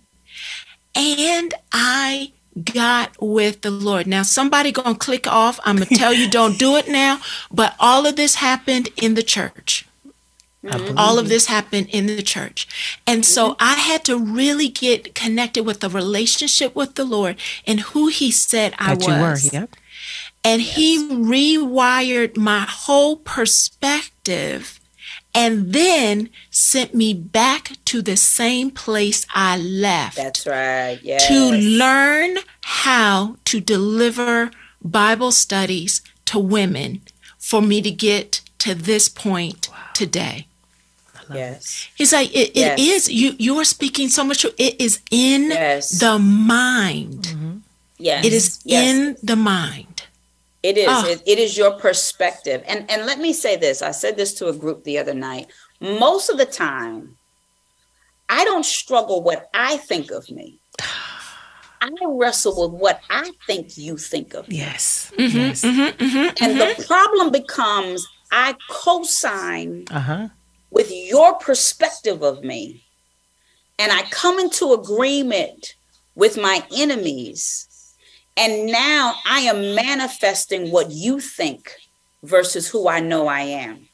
And 0.95 1.53
I 1.71 2.31
got 2.63 3.11
with 3.19 3.61
the 3.61 3.71
Lord. 3.71 4.07
Now 4.07 4.23
somebody 4.23 4.71
gonna 4.71 4.95
click 4.95 5.27
off. 5.27 5.59
I'm 5.65 5.77
gonna 5.77 5.87
tell 5.87 6.13
you 6.13 6.29
don't 6.29 6.57
do 6.57 6.75
it 6.77 6.87
now. 6.87 7.19
But 7.51 7.75
all 7.79 8.05
of 8.05 8.15
this 8.15 8.35
happened 8.35 8.89
in 8.95 9.15
the 9.15 9.23
church. 9.23 9.85
Mm-hmm. 10.63 10.97
All 10.97 11.19
of 11.19 11.27
this 11.29 11.47
happened 11.47 11.87
in 11.89 12.05
the 12.05 12.21
church. 12.21 12.67
And 13.05 13.25
so 13.25 13.51
mm-hmm. 13.51 13.63
I 13.63 13.75
had 13.75 14.05
to 14.05 14.17
really 14.17 14.69
get 14.69 15.13
connected 15.13 15.63
with 15.63 15.81
the 15.81 15.89
relationship 15.89 16.75
with 16.75 16.95
the 16.95 17.03
Lord 17.03 17.37
and 17.67 17.81
who 17.81 18.07
He 18.07 18.31
said 18.31 18.73
I 18.79 18.95
that 18.95 19.07
was. 19.21 19.53
You 19.53 19.59
were, 19.59 19.61
yep. 19.61 19.75
And 20.43 20.61
yes. 20.61 20.75
He 20.75 21.09
rewired 21.09 22.37
my 22.37 22.65
whole 22.67 23.17
perspective 23.17 24.79
and 25.35 25.73
then 25.73 26.29
sent 26.51 26.93
me 26.93 27.13
back 27.13 27.71
to 27.85 28.01
the 28.01 28.15
same 28.15 28.69
place 28.69 29.25
I 29.33 29.57
left. 29.57 30.17
That's 30.17 30.45
right. 30.45 30.99
Yes. 31.01 31.27
To 31.27 31.51
learn 31.51 32.37
how 32.61 33.37
to 33.45 33.59
deliver 33.59 34.51
Bible 34.81 35.31
studies 35.31 36.01
to 36.25 36.39
women 36.39 37.01
for 37.37 37.61
me 37.61 37.81
to 37.81 37.91
get 37.91 38.41
to 38.59 38.75
this 38.75 39.09
point 39.09 39.69
wow. 39.71 39.77
today. 39.93 40.47
Yes. 41.31 41.89
He's 41.95 42.13
like, 42.13 42.29
it, 42.35 42.49
it 42.49 42.55
yes. 42.55 42.79
is, 42.79 43.11
you, 43.11 43.35
you 43.37 43.57
are 43.59 43.65
speaking 43.65 44.09
so 44.09 44.23
much. 44.23 44.45
It 44.45 44.81
is 44.81 45.01
in 45.11 45.49
yes. 45.49 45.99
the 45.99 46.19
mind. 46.19 47.23
Mm-hmm. 47.23 47.57
Yes. 47.97 48.25
It 48.25 48.33
is 48.33 48.59
yes. 48.65 48.87
in 48.87 49.17
the 49.23 49.35
mind. 49.35 50.07
It 50.61 50.77
is. 50.77 50.87
Oh. 50.89 51.07
It, 51.07 51.21
it 51.25 51.39
is 51.39 51.57
your 51.57 51.71
perspective. 51.71 52.63
And, 52.67 52.89
and 52.89 53.05
let 53.05 53.19
me 53.19 53.33
say 53.33 53.55
this. 53.55 53.81
I 53.81 53.91
said 53.91 54.17
this 54.17 54.33
to 54.35 54.47
a 54.47 54.53
group 54.53 54.83
the 54.83 54.97
other 54.97 55.13
night. 55.13 55.47
Most 55.79 56.29
of 56.29 56.37
the 56.37 56.45
time, 56.45 57.17
I 58.29 58.45
don't 58.45 58.65
struggle 58.65 59.21
what 59.21 59.49
I 59.53 59.77
think 59.77 60.11
of 60.11 60.29
me. 60.31 60.59
I 61.81 61.89
wrestle 62.07 62.69
with 62.71 62.79
what 62.79 63.01
I 63.09 63.31
think 63.45 63.77
you 63.77 63.97
think 63.97 64.33
of 64.33 64.47
me. 64.47 64.57
Yes. 64.57 65.11
Mm-hmm, 65.17 65.37
yes. 65.37 65.63
Mm-hmm, 65.63 66.03
mm-hmm, 66.03 66.43
and 66.43 66.59
the 66.59 66.65
mm-hmm. 66.65 66.83
problem 66.83 67.29
becomes 67.29 68.07
I 68.31 68.55
co-sign 68.69 69.85
uh-huh 69.91 70.29
with 70.73 70.91
your 70.91 71.35
perspective 71.35 72.23
of 72.23 72.43
me, 72.43 72.83
and 73.77 73.91
I 73.91 74.01
come 74.09 74.39
into 74.39 74.73
agreement 74.73 75.75
with 76.15 76.35
my 76.35 76.63
enemies, 76.75 77.93
and 78.35 78.65
now 78.65 79.13
I 79.25 79.41
am 79.41 79.75
manifesting 79.75 80.71
what 80.71 80.89
you 80.89 81.19
think 81.19 81.71
versus 82.23 82.67
who 82.67 82.89
I 82.89 82.99
know 82.99 83.27
I 83.27 83.41
am. 83.41 83.87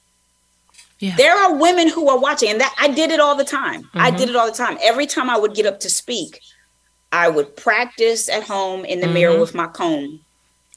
Yeah. 1.00 1.16
There 1.18 1.36
are 1.36 1.56
women 1.56 1.90
who 1.90 2.08
are 2.10 2.20
watching, 2.20 2.50
and 2.50 2.62
that 2.62 2.74
I 2.80 2.88
did 2.88 3.12
it 3.12 3.20
all 3.20 3.36
the 3.36 3.44
time. 3.44 3.84
Mm-hmm. 3.84 4.00
I 4.00 4.12
did 4.12 4.30
it 4.30 4.36
all 4.38 4.50
the 4.50 4.58
time. 4.58 4.78
Every 4.82 5.06
time 5.06 5.30
I 5.30 5.38
would 5.38 5.56
get 5.56 5.66
up 5.66 5.82
to 5.82 5.90
speak, 5.90 6.40
I 7.12 7.28
would 7.28 7.58
practice 7.58 8.30
at 8.30 8.44
home 8.44 8.86
in 8.86 9.02
the 9.02 9.06
mm-hmm. 9.06 9.14
mirror 9.14 9.40
with 9.40 9.54
my 9.54 9.68
comb. 9.68 10.22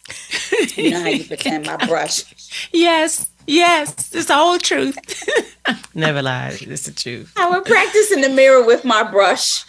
you 0.76 0.90
know 0.90 1.00
how 1.00 1.08
you 1.08 1.24
pretend 1.24 1.66
my 1.66 1.76
brush. 1.86 2.24
Yes. 2.72 3.28
Yes, 3.46 4.12
it's 4.14 4.26
the 4.26 4.34
whole 4.34 4.58
truth. 4.58 4.96
Never 5.94 6.22
lied. 6.22 6.62
It's 6.62 6.84
the 6.84 6.92
truth. 6.92 7.32
I 7.36 7.48
would 7.50 7.64
practice 7.64 8.12
in 8.12 8.20
the 8.20 8.28
mirror 8.28 8.64
with 8.64 8.84
my 8.84 9.02
brush 9.02 9.64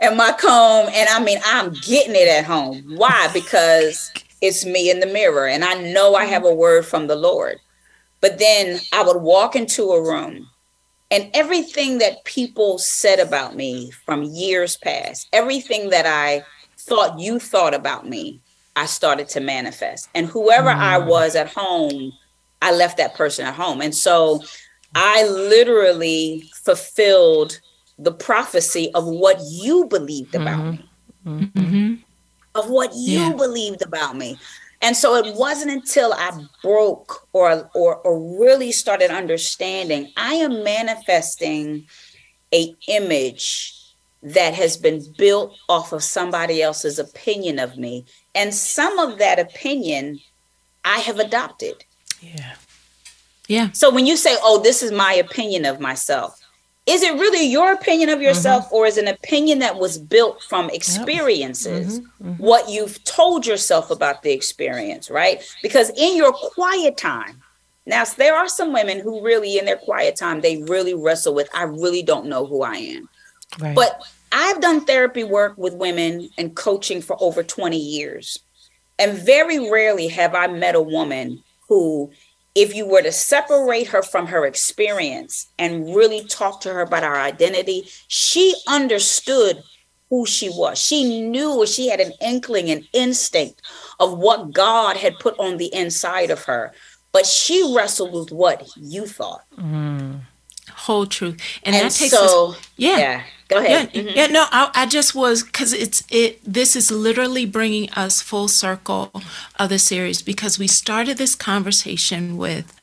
and 0.00 0.16
my 0.16 0.32
comb. 0.32 0.88
And 0.92 1.08
I 1.08 1.22
mean, 1.22 1.38
I'm 1.44 1.72
getting 1.72 2.14
it 2.14 2.28
at 2.28 2.44
home. 2.44 2.96
Why? 2.96 3.28
Because 3.32 4.12
it's 4.40 4.64
me 4.64 4.90
in 4.90 5.00
the 5.00 5.06
mirror 5.06 5.46
and 5.46 5.64
I 5.64 5.74
know 5.74 6.14
I 6.14 6.26
have 6.26 6.44
a 6.44 6.54
word 6.54 6.86
from 6.86 7.06
the 7.06 7.16
Lord. 7.16 7.58
But 8.20 8.38
then 8.38 8.80
I 8.92 9.02
would 9.02 9.20
walk 9.20 9.54
into 9.56 9.90
a 9.90 10.02
room 10.02 10.48
and 11.10 11.30
everything 11.34 11.98
that 11.98 12.24
people 12.24 12.78
said 12.78 13.20
about 13.20 13.54
me 13.54 13.90
from 13.90 14.24
years 14.24 14.76
past, 14.76 15.28
everything 15.32 15.90
that 15.90 16.06
I 16.06 16.44
thought 16.76 17.20
you 17.20 17.38
thought 17.38 17.74
about 17.74 18.08
me, 18.08 18.40
I 18.76 18.86
started 18.86 19.28
to 19.30 19.40
manifest. 19.40 20.08
And 20.14 20.26
whoever 20.26 20.70
mm. 20.70 20.76
I 20.76 20.98
was 20.98 21.36
at 21.36 21.52
home, 21.52 22.12
I 22.64 22.72
left 22.72 22.96
that 22.96 23.14
person 23.14 23.44
at 23.44 23.54
home. 23.54 23.82
And 23.82 23.94
so 23.94 24.42
I 24.94 25.26
literally 25.28 26.50
fulfilled 26.64 27.60
the 27.98 28.10
prophecy 28.10 28.90
of 28.94 29.04
what 29.04 29.36
you 29.50 29.84
believed 29.84 30.34
about 30.34 30.60
mm-hmm. 30.60 31.38
me, 31.38 31.52
mm-hmm. 31.54 31.94
of 32.54 32.70
what 32.70 32.90
you 32.94 33.20
yeah. 33.20 33.32
believed 33.34 33.82
about 33.82 34.16
me. 34.16 34.38
And 34.80 34.96
so 34.96 35.14
it 35.14 35.34
wasn't 35.36 35.72
until 35.72 36.14
I 36.14 36.30
broke 36.62 37.28
or, 37.34 37.70
or 37.74 37.96
or 37.96 38.40
really 38.40 38.72
started 38.72 39.10
understanding 39.10 40.10
I 40.16 40.34
am 40.34 40.64
manifesting 40.64 41.86
a 42.52 42.74
image 42.88 43.74
that 44.22 44.54
has 44.54 44.78
been 44.78 45.04
built 45.18 45.54
off 45.68 45.92
of 45.92 46.02
somebody 46.02 46.62
else's 46.62 46.98
opinion 46.98 47.58
of 47.58 47.76
me. 47.76 48.06
And 48.34 48.54
some 48.54 48.98
of 48.98 49.18
that 49.18 49.38
opinion 49.38 50.20
I 50.84 50.98
have 51.00 51.18
adopted. 51.18 51.84
Yeah. 52.34 52.54
Yeah. 53.48 53.70
So 53.72 53.92
when 53.92 54.06
you 54.06 54.16
say, 54.16 54.36
oh, 54.42 54.62
this 54.62 54.82
is 54.82 54.90
my 54.90 55.12
opinion 55.14 55.66
of 55.66 55.80
myself, 55.80 56.44
is 56.86 57.02
it 57.02 57.14
really 57.14 57.46
your 57.46 57.72
opinion 57.72 58.08
of 58.10 58.20
yourself 58.20 58.66
mm-hmm. 58.66 58.74
or 58.74 58.86
is 58.86 58.98
it 58.98 59.06
an 59.06 59.14
opinion 59.14 59.58
that 59.60 59.76
was 59.76 59.98
built 59.98 60.42
from 60.42 60.68
experiences 60.70 62.00
mm-hmm. 62.00 62.30
Mm-hmm. 62.30 62.42
what 62.42 62.68
you've 62.68 63.02
told 63.04 63.46
yourself 63.46 63.90
about 63.90 64.22
the 64.22 64.32
experience 64.32 65.10
right 65.10 65.42
because 65.62 65.90
in 65.90 66.16
your 66.16 66.32
quiet 66.32 66.96
time 66.96 67.40
now 67.86 68.04
there 68.16 68.36
are 68.36 68.48
some 68.48 68.72
women 68.72 69.00
who 69.00 69.24
really 69.24 69.58
in 69.58 69.64
their 69.64 69.76
quiet 69.76 70.16
time 70.16 70.40
they 70.40 70.62
really 70.64 70.94
wrestle 70.94 71.34
with 71.34 71.48
i 71.54 71.62
really 71.62 72.02
don't 72.02 72.26
know 72.26 72.46
who 72.46 72.62
i 72.62 72.76
am 72.76 73.08
right. 73.60 73.74
but 73.74 74.02
i've 74.32 74.60
done 74.60 74.84
therapy 74.84 75.24
work 75.24 75.56
with 75.56 75.74
women 75.74 76.28
and 76.38 76.54
coaching 76.54 77.00
for 77.00 77.16
over 77.20 77.42
20 77.42 77.78
years 77.78 78.40
and 78.98 79.16
very 79.16 79.70
rarely 79.70 80.08
have 80.08 80.34
i 80.34 80.46
met 80.46 80.74
a 80.74 80.82
woman 80.82 81.42
who 81.68 82.10
if 82.54 82.74
you 82.74 82.86
were 82.86 83.02
to 83.02 83.12
separate 83.12 83.88
her 83.88 84.02
from 84.02 84.26
her 84.26 84.46
experience 84.46 85.48
and 85.58 85.94
really 85.94 86.24
talk 86.24 86.60
to 86.60 86.72
her 86.72 86.82
about 86.82 87.02
her 87.02 87.16
identity, 87.16 87.88
she 88.06 88.54
understood 88.68 89.62
who 90.08 90.24
she 90.24 90.48
was. 90.48 90.78
She 90.78 91.20
knew, 91.20 91.66
she 91.66 91.88
had 91.88 91.98
an 92.00 92.12
inkling, 92.20 92.70
an 92.70 92.86
instinct 92.92 93.62
of 93.98 94.16
what 94.16 94.52
God 94.52 94.96
had 94.96 95.18
put 95.18 95.36
on 95.40 95.56
the 95.56 95.74
inside 95.74 96.30
of 96.30 96.44
her. 96.44 96.72
But 97.10 97.26
she 97.26 97.74
wrestled 97.74 98.12
with 98.12 98.30
what 98.30 98.68
you 98.76 99.06
thought. 99.06 99.44
Mm. 99.58 100.20
Whole 100.70 101.06
truth. 101.06 101.40
And, 101.64 101.74
and 101.74 101.86
that 101.86 101.92
takes 101.92 102.12
so, 102.12 102.50
us, 102.50 102.70
yeah. 102.76 102.98
yeah. 102.98 103.22
Go 103.48 103.58
ahead. 103.58 103.90
Yeah, 103.92 104.02
mm-hmm. 104.02 104.16
yeah 104.16 104.26
no, 104.28 104.46
I, 104.50 104.70
I, 104.74 104.86
just 104.86 105.14
was 105.14 105.42
because 105.42 105.72
it's 105.72 106.02
it. 106.10 106.40
This 106.44 106.76
is 106.76 106.90
literally 106.90 107.44
bringing 107.44 107.90
us 107.90 108.22
full 108.22 108.48
circle 108.48 109.10
of 109.58 109.68
the 109.68 109.78
series 109.78 110.22
because 110.22 110.58
we 110.58 110.66
started 110.66 111.18
this 111.18 111.34
conversation 111.34 112.36
with, 112.36 112.80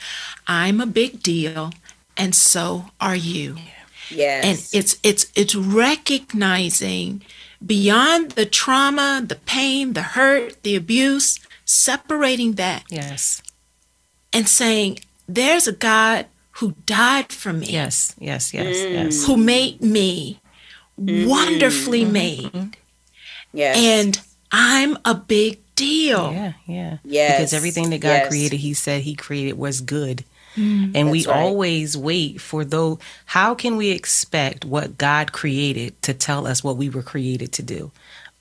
"I'm 0.47 0.79
a 0.79 0.85
big 0.85 1.23
deal, 1.23 1.71
and 2.15 2.35
so 2.35 2.85
are 2.99 3.15
you." 3.15 3.57
Yes. 4.09 4.45
And 4.45 4.79
it's 4.79 4.99
it's 5.03 5.31
it's 5.35 5.55
recognizing 5.55 7.23
beyond 7.65 8.31
the 8.31 8.45
trauma, 8.45 9.23
the 9.25 9.35
pain, 9.35 9.93
the 9.93 10.03
hurt, 10.03 10.61
the 10.61 10.75
abuse, 10.75 11.39
separating 11.65 12.53
that. 12.53 12.83
Yes. 12.89 13.41
And 14.31 14.47
saying, 14.47 14.99
"There's 15.27 15.67
a 15.67 15.73
God." 15.73 16.27
Who 16.55 16.75
died 16.85 17.31
for 17.31 17.53
me? 17.53 17.67
Yes, 17.67 18.13
yes, 18.19 18.53
yes, 18.53 18.77
mm. 18.77 18.93
yes. 18.93 19.25
Who 19.25 19.35
made 19.35 19.81
me? 19.81 20.40
Mm-hmm. 20.99 21.29
wonderfully 21.29 22.03
mm-hmm. 22.03 22.13
made. 22.13 22.77
Yes. 23.53 23.77
And 23.77 24.21
I'm 24.51 24.97
a 25.05 25.15
big 25.15 25.59
deal. 25.75 26.31
Yeah, 26.31 26.53
yeah. 26.65 26.97
Yes. 27.03 27.37
Because 27.37 27.53
everything 27.53 27.89
that 27.91 27.99
God 27.99 28.09
yes. 28.09 28.29
created, 28.29 28.57
He 28.57 28.73
said 28.73 29.01
He 29.01 29.15
created 29.15 29.57
was 29.57 29.81
good. 29.81 30.23
Mm, 30.55 30.91
and 30.95 31.11
we 31.11 31.25
right. 31.25 31.37
always 31.37 31.97
wait 31.97 32.41
for 32.41 32.65
though 32.65 32.99
how 33.27 33.55
can 33.55 33.77
we 33.77 33.91
expect 33.91 34.65
what 34.65 34.97
God 34.97 35.31
created 35.31 36.01
to 36.01 36.13
tell 36.13 36.45
us 36.45 36.61
what 36.61 36.75
we 36.75 36.89
were 36.89 37.03
created 37.03 37.53
to 37.53 37.63
do? 37.63 37.91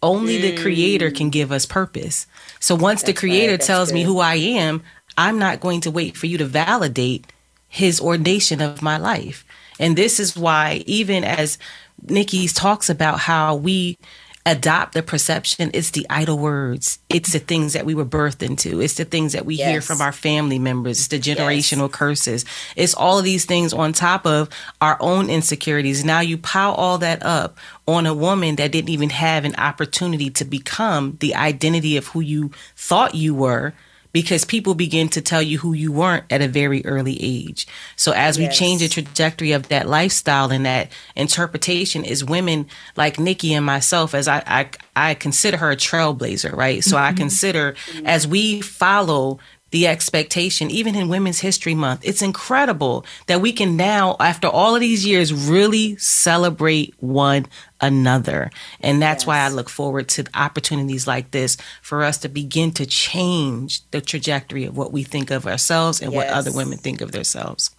Only 0.03 0.39
mm. 0.39 0.43
the 0.43 0.63
creator 0.63 1.11
can 1.11 1.31
give 1.31 1.53
us 1.53 1.67
purpose. 1.67 2.27
So 2.59 2.75
once 2.75 3.03
that's 3.03 3.13
the 3.13 3.19
creator 3.21 3.53
right. 3.53 3.61
tells 3.61 3.91
good. 3.91 3.95
me 3.95 4.03
who 4.03 4.19
I 4.19 4.35
am, 4.35 4.83
I'm 5.17 5.39
not 5.39 5.61
going 5.61 5.83
to 5.83 5.91
wait 5.91 6.17
for 6.17 6.27
you 6.27 6.39
to 6.39 6.45
validate 6.47 7.27
his 7.69 8.01
ordination 8.01 8.61
of 8.61 8.83
my 8.83 8.97
life. 8.97 9.45
And 9.79 9.97
this 9.97 10.19
is 10.19 10.37
why 10.37 10.83
even 10.87 11.23
as 11.23 11.59
Niki 12.07 12.53
talks 12.55 12.89
about 12.89 13.21
how 13.21 13.55
we 13.55 13.99
adopt 14.47 14.95
the 14.95 15.03
perception. 15.03 15.71
It's 15.75 15.91
the 15.91 16.07
idle 16.09 16.39
words. 16.39 16.99
It's 17.09 17.33
the 17.33 17.39
things 17.39 17.75
that 17.75 17.85
we 17.85 17.95
were 17.95 18.07
birthed 18.07 18.43
into. 18.43 18.81
It's 18.81 18.95
the 18.95 19.05
things 19.05 19.35
that 19.35 19.45
we 19.45 19.57
yes. 19.57 19.71
hear 19.71 19.81
from 19.81 20.01
our 20.01 20.13
family 20.13 20.59
members. 20.59 20.99
It's 20.99 21.09
the 21.09 21.19
generational 21.19 21.89
yes. 21.89 21.97
curses. 21.97 22.45
It's 22.75 22.95
all 22.95 23.19
of 23.19 23.25
these 23.25 23.45
things 23.45 23.73
on 23.73 23.93
top 23.93 24.27
of 24.27 24.49
our 24.81 24.97
own 25.01 25.29
insecurities. 25.29 26.05
Now 26.05 26.21
you 26.21 26.39
pile 26.39 26.73
all 26.73 26.99
that 26.99 27.23
up 27.23 27.59
on 27.87 28.07
a 28.07 28.15
woman 28.15 28.57
that 28.57 28.73
didn't 28.73 28.91
even 28.91 29.11
have 29.11 29.45
an 29.45 29.55
opportunity 29.57 30.31
to 30.31 30.45
become 30.45 31.19
the 31.21 31.35
identity 31.35 31.97
of 31.97 32.09
who 32.09 32.21
you 32.21 32.51
thought 32.77 33.15
you 33.15 33.35
were 33.35 33.75
because 34.13 34.45
people 34.45 34.75
begin 34.75 35.09
to 35.11 35.21
tell 35.21 35.43
you 35.43 35.59
who 35.59 35.73
you 35.73 35.93
weren't 35.93 36.25
at 36.31 36.43
a 36.43 36.49
very 36.49 36.85
early 36.85 37.17
age. 37.21 37.67
So 37.97 38.13
as 38.13 38.39
yes. 38.39 38.49
we 38.49 38.55
change 38.55 38.81
the 38.81 38.89
trajectory 38.89 39.53
of 39.53 39.69
that 39.69 39.89
lifestyle 39.89 40.51
and 40.51 40.67
that 40.67 40.91
interpretation 41.17 42.05
is 42.05 42.25
women 42.25 42.67
like 42.97 43.17
Niki 43.17 43.51
and 43.51 43.65
myself, 43.65 44.15
as 44.15 44.29
I, 44.29 44.43
I, 44.47 44.71
I 44.97 45.15
consider 45.15 45.57
her 45.59 45.71
a 45.71 45.77
trailblazer, 45.77 46.55
right? 46.55 46.83
So 46.83 46.97
mm-hmm. 46.97 47.07
I 47.07 47.13
consider 47.13 47.75
as 48.05 48.27
we 48.27 48.61
follow 48.61 49.39
the 49.71 49.87
expectation, 49.87 50.71
even 50.71 50.95
in 50.95 51.09
Women's 51.09 51.41
History 51.41 51.75
Month. 51.75 52.01
It's 52.05 52.23
incredible 52.23 53.05
that 53.27 53.41
we 53.41 53.53
can 53.53 53.77
now, 53.77 54.17
after 54.19 54.49
all 54.49 54.75
of 54.75 54.81
these 54.81 55.07
years, 55.07 55.33
really 55.33 55.97
celebrate 55.97 56.95
one 56.99 57.47
another. 57.81 58.51
And 58.81 59.01
that's 59.01 59.23
yes. 59.23 59.27
why 59.27 59.39
I 59.39 59.49
look 59.49 59.69
forward 59.69 60.09
to 60.11 60.25
opportunities 60.35 61.07
like 61.07 61.31
this 61.31 61.57
for 61.83 62.03
us 62.03 62.19
to 62.19 62.29
begin 62.29 62.73
to 62.73 62.87
change 62.87 63.89
the 63.91 64.01
trajectory 64.01 64.65
of 64.65 64.77
what 64.77 64.93
we 64.93 65.03
think 65.03 65.31
of 65.31 65.47
ourselves 65.47 66.01
and 66.03 66.13
yes. 66.13 66.17
what 66.17 66.29
other 66.29 66.53
women 66.53 66.79
think 66.79 67.01
of 67.01 67.13
themselves. 67.13 67.71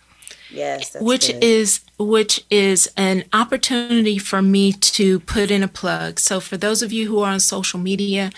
Yes, 0.50 0.98
which 1.00 1.28
good. 1.28 1.44
is 1.44 1.80
which 1.98 2.44
is 2.50 2.92
an 2.98 3.24
opportunity 3.32 4.18
for 4.18 4.42
me 4.42 4.74
to 4.74 5.22
put 5.22 5.50
in 5.50 5.64
a 5.64 5.68
plug. 5.68 6.20
So 6.20 6.42
for 6.42 6.58
those 6.58 6.82
of 6.82 6.92
you 6.92 7.08
who 7.08 7.22
are 7.22 7.32
on 7.32 7.40
social 7.40 7.80
media, 7.80 8.32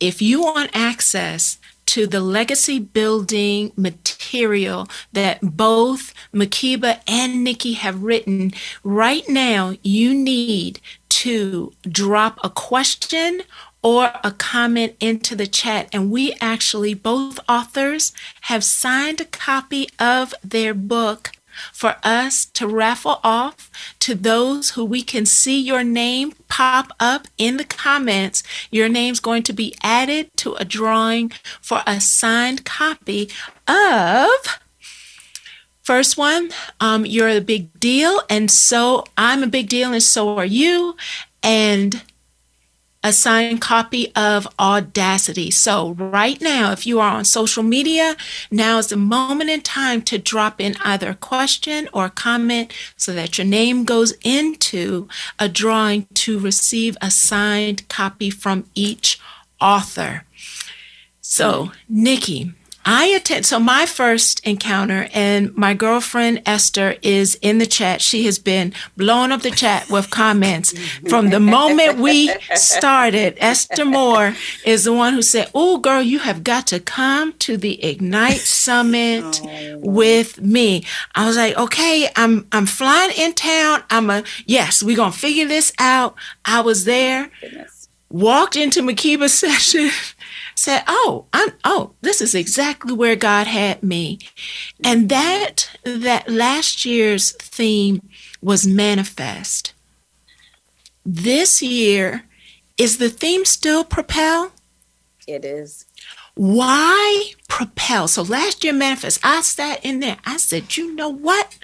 if 0.00 0.20
you 0.20 0.42
want 0.42 0.70
access 0.74 1.58
to 1.88 2.06
the 2.06 2.20
legacy 2.20 2.78
building 2.78 3.72
material 3.74 4.86
that 5.12 5.38
both 5.40 6.12
Makiba 6.34 7.00
and 7.06 7.46
Niki 7.46 7.76
have 7.76 8.02
written, 8.02 8.52
right 8.84 9.26
now 9.26 9.74
you 9.82 10.12
need 10.12 10.80
to 11.08 11.72
drop 11.82 12.38
a 12.44 12.50
question 12.50 13.40
or 13.82 14.12
a 14.22 14.32
comment 14.32 14.96
into 15.00 15.34
the 15.34 15.46
chat. 15.46 15.88
And 15.90 16.10
we 16.10 16.34
actually, 16.42 16.92
both 16.92 17.40
authors, 17.48 18.12
have 18.42 18.64
signed 18.64 19.22
a 19.22 19.24
copy 19.24 19.88
of 19.98 20.34
their 20.44 20.74
book 20.74 21.30
for 21.72 21.96
us 22.02 22.44
to 22.44 22.66
raffle 22.66 23.20
off 23.22 23.70
to 24.00 24.14
those 24.14 24.70
who 24.70 24.84
we 24.84 25.02
can 25.02 25.26
see 25.26 25.60
your 25.60 25.84
name 25.84 26.32
pop 26.48 26.92
up 26.98 27.28
in 27.36 27.56
the 27.56 27.64
comments. 27.64 28.42
Your 28.70 28.88
name's 28.88 29.20
going 29.20 29.42
to 29.44 29.52
be 29.52 29.74
added 29.82 30.30
to 30.38 30.54
a 30.54 30.64
drawing 30.64 31.30
for 31.60 31.82
a 31.86 32.00
signed 32.00 32.64
copy 32.64 33.30
of. 33.66 34.60
First 35.82 36.18
one, 36.18 36.50
um, 36.80 37.06
you're 37.06 37.28
a 37.28 37.40
big 37.40 37.80
deal, 37.80 38.20
and 38.28 38.50
so 38.50 39.04
I'm 39.16 39.42
a 39.42 39.46
big 39.46 39.70
deal, 39.70 39.92
and 39.92 40.02
so 40.02 40.36
are 40.36 40.44
you. 40.44 40.96
And 41.42 42.02
a 43.08 43.12
signed 43.12 43.62
copy 43.62 44.12
of 44.14 44.46
Audacity. 44.60 45.50
So, 45.50 45.92
right 45.92 46.38
now, 46.42 46.72
if 46.72 46.86
you 46.86 47.00
are 47.00 47.12
on 47.12 47.24
social 47.24 47.62
media, 47.62 48.16
now 48.50 48.76
is 48.76 48.88
the 48.88 48.98
moment 48.98 49.48
in 49.48 49.62
time 49.62 50.02
to 50.02 50.18
drop 50.18 50.60
in 50.60 50.76
either 50.84 51.08
a 51.08 51.14
question 51.14 51.88
or 51.94 52.04
a 52.04 52.10
comment 52.10 52.70
so 52.96 53.14
that 53.14 53.38
your 53.38 53.46
name 53.46 53.84
goes 53.84 54.12
into 54.22 55.08
a 55.38 55.48
drawing 55.48 56.06
to 56.14 56.38
receive 56.38 56.98
a 57.00 57.10
signed 57.10 57.88
copy 57.88 58.28
from 58.28 58.66
each 58.74 59.18
author. 59.58 60.24
So, 61.22 61.72
Niki, 61.90 62.52
I 62.90 63.04
attend. 63.08 63.44
So 63.44 63.60
my 63.60 63.84
first 63.84 64.40
encounter, 64.46 65.10
and 65.12 65.54
my 65.54 65.74
girlfriend 65.74 66.40
Esther 66.46 66.96
is 67.02 67.34
in 67.42 67.58
the 67.58 67.66
chat. 67.66 68.00
She 68.00 68.24
has 68.24 68.38
been 68.38 68.72
blowing 68.96 69.30
up 69.30 69.42
the 69.42 69.50
chat 69.50 69.90
with 69.90 70.08
comments 70.08 70.72
from 71.06 71.28
the 71.28 71.38
moment 71.38 71.98
we 71.98 72.34
started. 72.54 73.36
Esther 73.40 73.84
Moore 73.84 74.34
is 74.64 74.84
the 74.84 74.94
one 74.94 75.12
who 75.12 75.20
said, 75.20 75.50
"Oh, 75.54 75.76
girl, 75.76 76.00
you 76.00 76.20
have 76.20 76.42
got 76.42 76.66
to 76.68 76.80
come 76.80 77.34
to 77.40 77.58
the 77.58 77.84
Ignite 77.84 78.40
Summit 78.40 79.42
oh. 79.44 79.78
with 79.80 80.40
me." 80.40 80.86
I 81.14 81.26
was 81.26 81.36
like, 81.36 81.58
"Okay, 81.58 82.08
I'm 82.16 82.46
I'm 82.52 82.64
flying 82.64 83.10
in 83.18 83.34
town. 83.34 83.82
I'm 83.90 84.08
a 84.08 84.24
yes. 84.46 84.82
We're 84.82 84.96
gonna 84.96 85.12
figure 85.12 85.46
this 85.46 85.74
out." 85.78 86.14
I 86.46 86.62
was 86.62 86.86
there. 86.86 87.30
Goodness. 87.42 87.88
Walked 88.10 88.56
into 88.56 88.80
Makiba's 88.80 89.34
session 89.38 89.90
said, 90.58 90.82
"Oh, 90.88 91.26
I'm 91.32 91.50
oh, 91.64 91.92
this 92.00 92.20
is 92.20 92.34
exactly 92.34 92.92
where 92.92 93.16
God 93.16 93.46
had 93.46 93.82
me." 93.82 94.18
And 94.82 95.08
that 95.08 95.70
that 95.84 96.28
last 96.28 96.84
year's 96.84 97.32
theme 97.32 98.02
was 98.42 98.66
manifest. 98.66 99.72
This 101.06 101.62
year 101.62 102.24
is 102.76 102.98
the 102.98 103.08
theme 103.08 103.44
still 103.44 103.84
propel? 103.84 104.52
It 105.26 105.44
is. 105.44 105.86
Why 106.34 107.32
propel? 107.48 108.08
So 108.08 108.22
last 108.22 108.64
year 108.64 108.72
manifest, 108.72 109.20
I 109.22 109.42
sat 109.42 109.84
in 109.84 110.00
there. 110.00 110.18
I 110.24 110.38
said, 110.38 110.76
"You 110.76 110.94
know 110.94 111.08
what? 111.08 111.56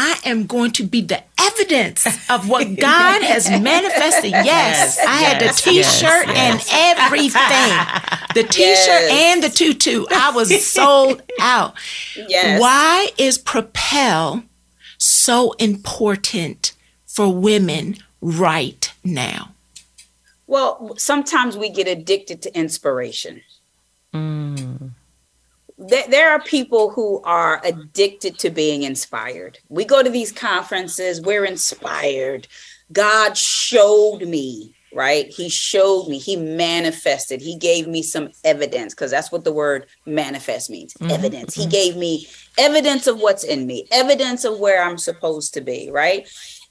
I 0.00 0.16
am 0.26 0.46
going 0.46 0.70
to 0.72 0.84
be 0.84 1.00
the 1.00 1.24
evidence 1.40 2.06
of 2.30 2.48
what 2.48 2.76
God 2.78 3.20
has 3.20 3.50
manifested. 3.50 4.30
Yes, 4.30 4.46
yes 4.46 4.98
I 5.00 5.12
had 5.16 5.42
yes, 5.42 5.60
the 5.64 5.70
t-shirt 5.70 6.26
yes, 6.28 6.68
and 6.72 6.98
everything. 7.00 8.32
The 8.32 8.44
t-shirt 8.48 9.10
and 9.10 9.42
the 9.42 9.48
tutu. 9.48 10.06
I 10.12 10.30
was 10.30 10.64
sold 10.64 11.22
out. 11.40 11.74
Yes. 12.14 12.60
Why 12.60 13.08
is 13.18 13.38
Propel 13.38 14.44
so 14.98 15.52
important 15.54 16.74
for 17.04 17.34
women 17.34 17.96
right 18.20 18.92
now? 19.02 19.50
Well, 20.46 20.94
sometimes 20.96 21.56
we 21.56 21.70
get 21.70 21.88
addicted 21.88 22.40
to 22.42 22.56
inspiration. 22.56 23.42
Mm 24.14 24.92
there 25.78 26.30
are 26.30 26.40
people 26.40 26.90
who 26.90 27.22
are 27.22 27.60
addicted 27.64 28.38
to 28.40 28.50
being 28.50 28.82
inspired. 28.82 29.58
We 29.68 29.84
go 29.84 30.02
to 30.02 30.10
these 30.10 30.32
conferences, 30.32 31.20
we're 31.20 31.44
inspired. 31.44 32.48
God 32.90 33.36
showed 33.36 34.22
me, 34.22 34.74
right? 34.92 35.26
He 35.28 35.48
showed 35.48 36.08
me, 36.08 36.18
He 36.18 36.34
manifested, 36.36 37.40
He 37.40 37.56
gave 37.56 37.86
me 37.86 38.02
some 38.02 38.30
evidence, 38.44 38.94
because 38.94 39.12
that's 39.12 39.30
what 39.30 39.44
the 39.44 39.52
word 39.52 39.86
manifest 40.04 40.68
means 40.68 40.94
mm-hmm. 40.94 41.12
evidence. 41.12 41.54
He 41.54 41.66
gave 41.66 41.96
me 41.96 42.26
evidence 42.58 43.06
of 43.06 43.20
what's 43.20 43.44
in 43.44 43.66
me, 43.66 43.86
evidence 43.92 44.44
of 44.44 44.58
where 44.58 44.82
I'm 44.82 44.98
supposed 44.98 45.54
to 45.54 45.60
be, 45.60 45.90
right? 45.92 46.28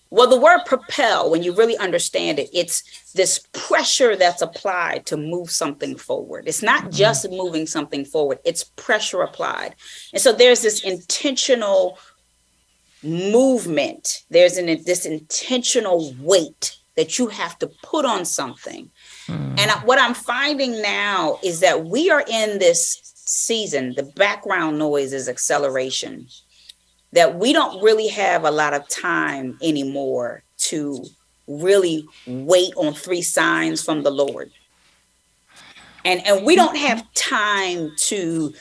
Well, 0.10 0.30
the 0.30 0.40
word 0.40 0.62
propel, 0.66 1.30
when 1.30 1.44
you 1.44 1.54
really 1.54 1.78
understand 1.78 2.40
it, 2.40 2.50
it's 2.54 3.12
this 3.14 3.40
pressure 3.52 4.16
that's 4.16 4.42
applied 4.42 5.06
to 5.08 5.18
move 5.18 5.50
something 5.52 5.98
forward. 5.98 6.48
It's 6.48 6.64
not 6.64 6.82
mm-hmm. 6.82 6.92
just 6.92 7.30
moving 7.30 7.68
something 7.68 8.06
forward, 8.06 8.40
it's 8.46 8.64
pressure 8.64 9.22
applied. 9.22 9.76
And 10.14 10.22
so 10.22 10.32
there's 10.32 10.62
this 10.62 10.84
intentional 10.84 11.98
movement, 13.04 14.24
there's 14.30 14.58
an, 14.58 14.66
this 14.84 15.06
intentional 15.06 16.14
weight 16.20 16.78
that 16.96 17.20
you 17.20 17.28
have 17.28 17.60
to 17.60 17.68
put 17.84 18.06
on 18.06 18.26
something. 18.26 18.90
Mm. 19.28 19.60
And 19.60 19.72
what 19.86 20.02
I'm 20.02 20.16
finding 20.16 20.82
now 20.82 21.40
is 21.44 21.60
that 21.60 21.86
we 21.86 22.10
are 22.10 22.24
in 22.28 22.58
this 22.58 23.00
season, 23.14 23.94
the 23.96 24.04
background 24.04 24.80
noise 24.80 25.14
is 25.14 25.30
acceleration 25.30 26.28
that 27.18 27.40
we 27.40 27.52
don't 27.52 27.82
really 27.82 28.08
have 28.10 28.44
a 28.44 28.52
lot 28.52 28.76
of 28.76 28.88
time 28.90 29.58
anymore 29.64 30.44
to 30.56 31.04
really 31.48 32.08
wait 32.28 32.72
on 32.76 32.94
three 32.94 33.24
signs 33.24 33.84
from 33.84 34.04
the 34.04 34.12
Lord. 34.12 34.52
And 36.06 36.26
and 36.28 36.46
we 36.46 36.56
don't 36.56 36.78
have 36.78 37.12
time 37.16 37.92
to 38.10 38.54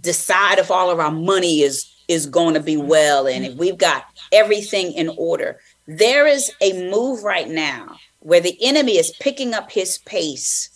decide 0.00 0.60
if 0.60 0.70
all 0.70 0.90
of 0.90 1.00
our 1.00 1.10
money 1.10 1.62
is 1.62 1.92
is 2.06 2.26
going 2.26 2.54
to 2.54 2.60
be 2.60 2.76
well 2.76 3.26
and 3.26 3.44
if 3.44 3.56
we've 3.56 3.78
got 3.78 4.04
everything 4.30 4.92
in 4.92 5.08
order. 5.16 5.58
There 5.88 6.28
is 6.28 6.52
a 6.60 6.88
move 6.88 7.24
right 7.24 7.48
now 7.48 7.96
where 8.20 8.40
the 8.40 8.56
enemy 8.62 8.96
is 8.96 9.10
picking 9.18 9.54
up 9.54 9.72
his 9.72 9.98
pace 9.98 10.70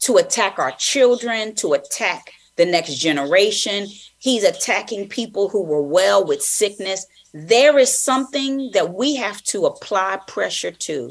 to 0.00 0.16
attack 0.16 0.58
our 0.58 0.72
children, 0.72 1.54
to 1.54 1.74
attack 1.74 2.32
the 2.56 2.66
next 2.66 2.96
generation. 2.96 3.86
He's 4.20 4.44
attacking 4.44 5.08
people 5.08 5.48
who 5.48 5.62
were 5.62 5.82
well 5.82 6.24
with 6.24 6.42
sickness. 6.42 7.06
There 7.32 7.78
is 7.78 7.98
something 7.98 8.70
that 8.74 8.92
we 8.92 9.16
have 9.16 9.42
to 9.44 9.64
apply 9.64 10.20
pressure 10.26 10.70
to 10.70 11.10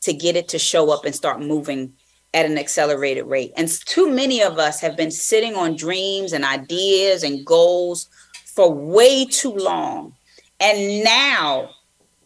to 0.00 0.12
get 0.14 0.34
it 0.34 0.48
to 0.48 0.58
show 0.58 0.90
up 0.90 1.04
and 1.04 1.14
start 1.14 1.40
moving 1.40 1.92
at 2.32 2.46
an 2.46 2.58
accelerated 2.58 3.26
rate. 3.26 3.52
And 3.56 3.68
too 3.68 4.10
many 4.10 4.42
of 4.42 4.58
us 4.58 4.80
have 4.80 4.96
been 4.96 5.10
sitting 5.10 5.56
on 5.56 5.76
dreams 5.76 6.32
and 6.32 6.44
ideas 6.44 7.22
and 7.22 7.44
goals 7.44 8.08
for 8.46 8.72
way 8.72 9.26
too 9.26 9.52
long. 9.52 10.14
And 10.58 11.04
now, 11.04 11.70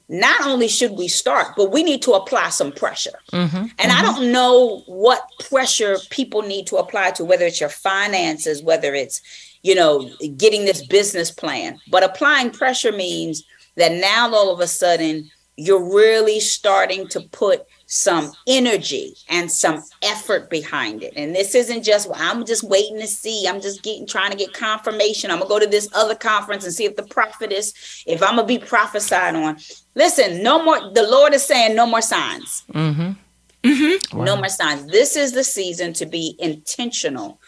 not 0.09 0.47
only 0.47 0.69
should 0.69 0.93
we 0.93 1.09
start, 1.09 1.55
but 1.57 1.73
we 1.73 1.83
need 1.83 2.03
to 2.03 2.13
apply 2.13 2.51
some 2.51 2.71
pressure. 2.71 3.19
Mm-hmm, 3.33 3.57
and 3.57 3.71
mm-hmm. 3.71 3.91
I 3.91 4.03
don't 4.03 4.31
know 4.31 4.85
what 4.87 5.23
pressure 5.49 5.97
people 6.11 6.43
need 6.43 6.69
to 6.69 6.77
apply 6.77 7.13
to, 7.13 7.25
whether 7.25 7.47
it's 7.47 7.61
your 7.61 7.71
finances, 7.71 8.63
whether 8.63 8.95
it's, 8.95 9.21
you 9.63 9.75
know, 9.75 10.11
getting 10.37 10.65
this 10.65 10.87
business 10.87 11.31
plan. 11.31 11.79
But 11.91 12.03
applying 12.03 12.51
pressure 12.51 12.93
means 12.93 13.45
that 13.77 13.93
now 13.93 14.35
all 14.35 14.53
of 14.53 14.61
a 14.61 14.67
sudden 14.67 15.31
you're 15.57 15.95
really 15.95 16.41
starting 16.41 17.07
to 17.09 17.21
put 17.21 17.67
some 17.87 18.33
energy 18.47 19.15
and 19.29 19.51
some 19.51 19.83
effort 20.03 20.49
behind 20.49 21.03
it. 21.03 21.13
And 21.17 21.35
this 21.35 21.55
isn't 21.55 21.83
just, 21.83 22.09
well, 22.09 22.19
I'm 22.19 22.47
just 22.47 22.63
waiting 22.63 22.99
to 23.01 23.07
see. 23.07 23.47
I'm 23.47 23.61
just 23.61 23.83
getting 23.83 24.07
trying 24.07 24.31
to 24.31 24.37
get 24.37 24.55
confirmation. 24.55 25.31
I'm 25.31 25.39
gonna 25.39 25.49
go 25.49 25.59
to 25.59 25.67
this 25.67 25.89
other 25.93 26.15
conference 26.15 26.65
and 26.65 26.73
see 26.73 26.85
if 26.85 26.97
the 26.97 27.03
prophetess, 27.03 28.05
if 28.07 28.23
I'm 28.23 28.37
gonna 28.37 28.47
be 28.47 28.59
prophesied 28.59 29.35
on. 29.35 29.59
Listen, 29.97 30.43
no 30.43 30.65
more, 30.65 30.93
the 30.93 31.03
Lord 31.03 31.35
is 31.35 31.45
saying 31.45 31.75
no 31.75 31.85
more 31.85 32.01
signs. 32.01 32.63
Mm-hmm. 32.73 33.11
Mm-hmm. 33.65 34.17
Wow. 34.17 34.25
No 34.25 34.37
more 34.37 34.49
signs. 34.49 34.87
This 34.87 35.17
is 35.17 35.33
the 35.33 35.45
season 35.45 35.93
to 35.95 36.07
be 36.07 36.37
intentional, 36.39 37.40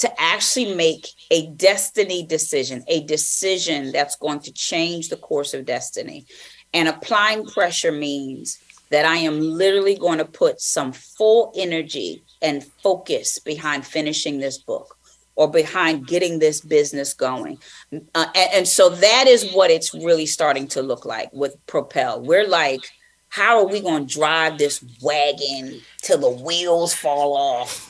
to 0.00 0.20
actually 0.20 0.74
make 0.74 1.06
a 1.30 1.46
destiny 1.48 2.24
decision, 2.26 2.82
a 2.88 3.04
decision 3.04 3.92
that's 3.92 4.16
going 4.16 4.40
to 4.40 4.52
change 4.52 5.08
the 5.08 5.16
course 5.16 5.54
of 5.54 5.66
destiny. 5.66 6.26
And 6.72 6.88
applying 6.88 7.46
pressure 7.46 7.92
means 7.92 8.58
that 8.90 9.04
I 9.04 9.16
am 9.16 9.40
literally 9.40 9.96
going 9.96 10.18
to 10.18 10.24
put 10.24 10.60
some 10.60 10.92
full 10.92 11.52
energy 11.54 12.22
and 12.42 12.64
focus 12.82 13.38
behind 13.38 13.86
finishing 13.86 14.38
this 14.38 14.58
book 14.58 14.96
or 15.36 15.50
behind 15.50 16.06
getting 16.06 16.38
this 16.38 16.60
business 16.60 17.12
going. 17.12 17.58
Uh, 17.92 18.26
and, 18.34 18.50
and 18.54 18.68
so 18.68 18.88
that 18.88 19.26
is 19.28 19.52
what 19.52 19.70
it's 19.70 19.94
really 19.94 20.26
starting 20.26 20.66
to 20.68 20.82
look 20.82 21.04
like 21.04 21.30
with 21.32 21.56
Propel. 21.66 22.22
We're 22.22 22.48
like, 22.48 22.80
how 23.28 23.58
are 23.58 23.66
we 23.66 23.80
going 23.80 24.06
to 24.06 24.14
drive 24.14 24.58
this 24.58 24.82
wagon 25.02 25.82
till 26.02 26.18
the 26.18 26.30
wheels 26.30 26.94
fall 26.94 27.36
off? 27.36 27.89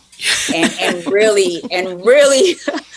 And, 0.55 0.73
and 0.81 1.07
really, 1.07 1.63
and 1.71 2.05
really 2.05 2.55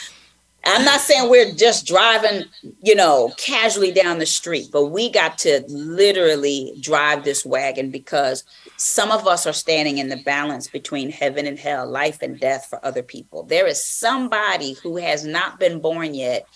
I'm 0.66 0.86
not 0.86 1.02
saying 1.02 1.30
we're 1.30 1.52
just 1.52 1.86
driving, 1.86 2.46
you 2.82 2.96
know, 2.96 3.34
casually 3.38 3.92
down 3.92 4.20
the 4.20 4.26
street, 4.26 4.70
but 4.72 4.88
we 4.88 5.10
got 5.10 5.38
to 5.40 5.64
literally 5.68 6.74
drive 6.80 7.26
this 7.26 7.46
wagon 7.46 7.92
because 7.92 8.46
some 8.78 9.12
of 9.12 9.28
us 9.28 9.46
are 9.46 9.54
standing 9.54 9.98
in 9.98 10.08
the 10.08 10.22
balance 10.24 10.68
between 10.68 11.12
heaven 11.12 11.46
and 11.46 11.60
hell, 11.60 11.86
life 11.86 12.22
and 12.22 12.40
death 12.40 12.68
for 12.70 12.84
other 12.86 13.04
people. 13.04 13.44
There 13.44 13.68
is 13.68 13.86
somebody 13.86 14.74
who 14.74 14.98
has 14.98 15.26
not 15.26 15.60
been 15.60 15.82
born 15.82 16.14
yet 16.14 16.48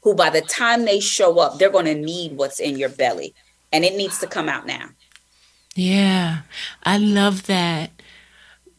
who, 0.00 0.14
by 0.14 0.30
the 0.30 0.40
time 0.40 0.84
they 0.84 1.00
show 1.00 1.38
up, 1.38 1.58
they're 1.58 1.68
going 1.68 1.84
to 1.86 1.94
need 1.94 2.36
what's 2.36 2.60
in 2.60 2.78
your 2.78 2.88
belly 2.88 3.34
and 3.70 3.84
it 3.84 3.96
needs 3.96 4.18
to 4.20 4.26
come 4.26 4.48
out 4.48 4.66
now. 4.66 4.88
Yeah, 5.74 6.42
I 6.84 6.96
love 6.96 7.46
that 7.48 7.90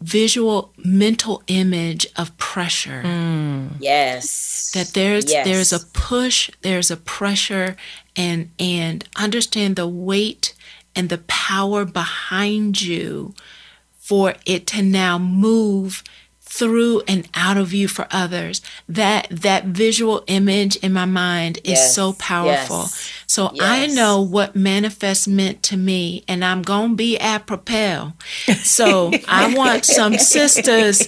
visual 0.01 0.73
mental 0.77 1.43
image 1.47 2.07
of 2.15 2.35
pressure. 2.37 3.01
Mm. 3.03 3.71
Yes. 3.79 4.71
That 4.73 4.87
there's 4.93 5.31
yes. 5.31 5.45
there's 5.45 5.73
a 5.73 5.85
push, 5.87 6.49
there's 6.61 6.91
a 6.91 6.97
pressure 6.97 7.75
and 8.15 8.51
and 8.59 9.07
understand 9.15 9.75
the 9.75 9.87
weight 9.87 10.53
and 10.95 11.09
the 11.09 11.19
power 11.19 11.85
behind 11.85 12.81
you 12.81 13.33
for 13.99 14.35
it 14.45 14.65
to 14.67 14.81
now 14.81 15.17
move 15.17 16.03
through 16.47 17.01
and 17.07 17.27
out 17.33 17.57
of 17.57 17.73
you 17.73 17.87
for 17.87 18.07
others. 18.09 18.61
That 18.87 19.27
that 19.29 19.65
visual 19.65 20.23
image 20.27 20.77
in 20.77 20.93
my 20.93 21.05
mind 21.05 21.57
is 21.59 21.71
yes, 21.71 21.95
so 21.95 22.13
powerful. 22.13 22.77
Yes, 22.77 23.11
so 23.27 23.51
yes. 23.53 23.63
i 23.63 23.93
know 23.93 24.21
what 24.21 24.55
manifest 24.55 25.27
meant 25.27 25.61
to 25.61 25.77
me 25.77 26.23
and 26.27 26.43
i'm 26.43 26.61
gonna 26.61 26.95
be 26.95 27.17
at 27.19 27.45
propel. 27.45 28.15
So 28.63 29.11
i 29.27 29.53
want 29.55 29.85
some 29.85 30.17
sisters 30.17 31.07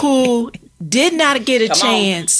who 0.00 0.50
did 0.86 1.14
not 1.14 1.44
get 1.44 1.62
a 1.62 1.68
Come 1.68 1.76
chance. 1.76 2.39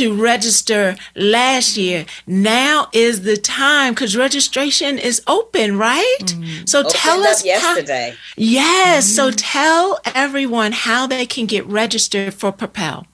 To 0.00 0.14
register 0.14 0.96
last 1.14 1.76
year. 1.76 2.06
Now 2.26 2.88
is 2.94 3.20
the 3.20 3.36
time 3.36 3.92
because 3.92 4.16
registration 4.16 4.98
is 4.98 5.20
open, 5.26 5.76
right? 5.76 6.18
Mm. 6.22 6.66
So 6.66 6.78
Opened 6.78 6.94
tell 6.94 7.22
us 7.24 7.44
yesterday. 7.44 8.10
How, 8.12 8.16
yes. 8.38 9.06
Mm. 9.06 9.16
So 9.16 9.30
tell 9.30 10.00
everyone 10.14 10.72
how 10.72 11.06
they 11.06 11.26
can 11.26 11.44
get 11.44 11.66
registered 11.66 12.32
for 12.32 12.50
Propel. 12.50 13.06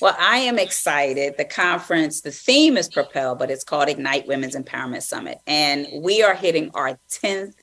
Well, 0.00 0.16
I 0.18 0.38
am 0.38 0.58
excited. 0.58 1.36
The 1.38 1.44
conference, 1.44 2.22
the 2.22 2.32
theme 2.32 2.76
is 2.76 2.88
Propel, 2.88 3.36
but 3.36 3.52
it's 3.52 3.62
called 3.62 3.88
Ignite 3.88 4.26
Women's 4.26 4.56
Empowerment 4.56 5.02
Summit. 5.02 5.38
And 5.46 5.86
we 6.02 6.24
are 6.24 6.34
hitting 6.34 6.72
our 6.74 6.98
10th 7.08 7.54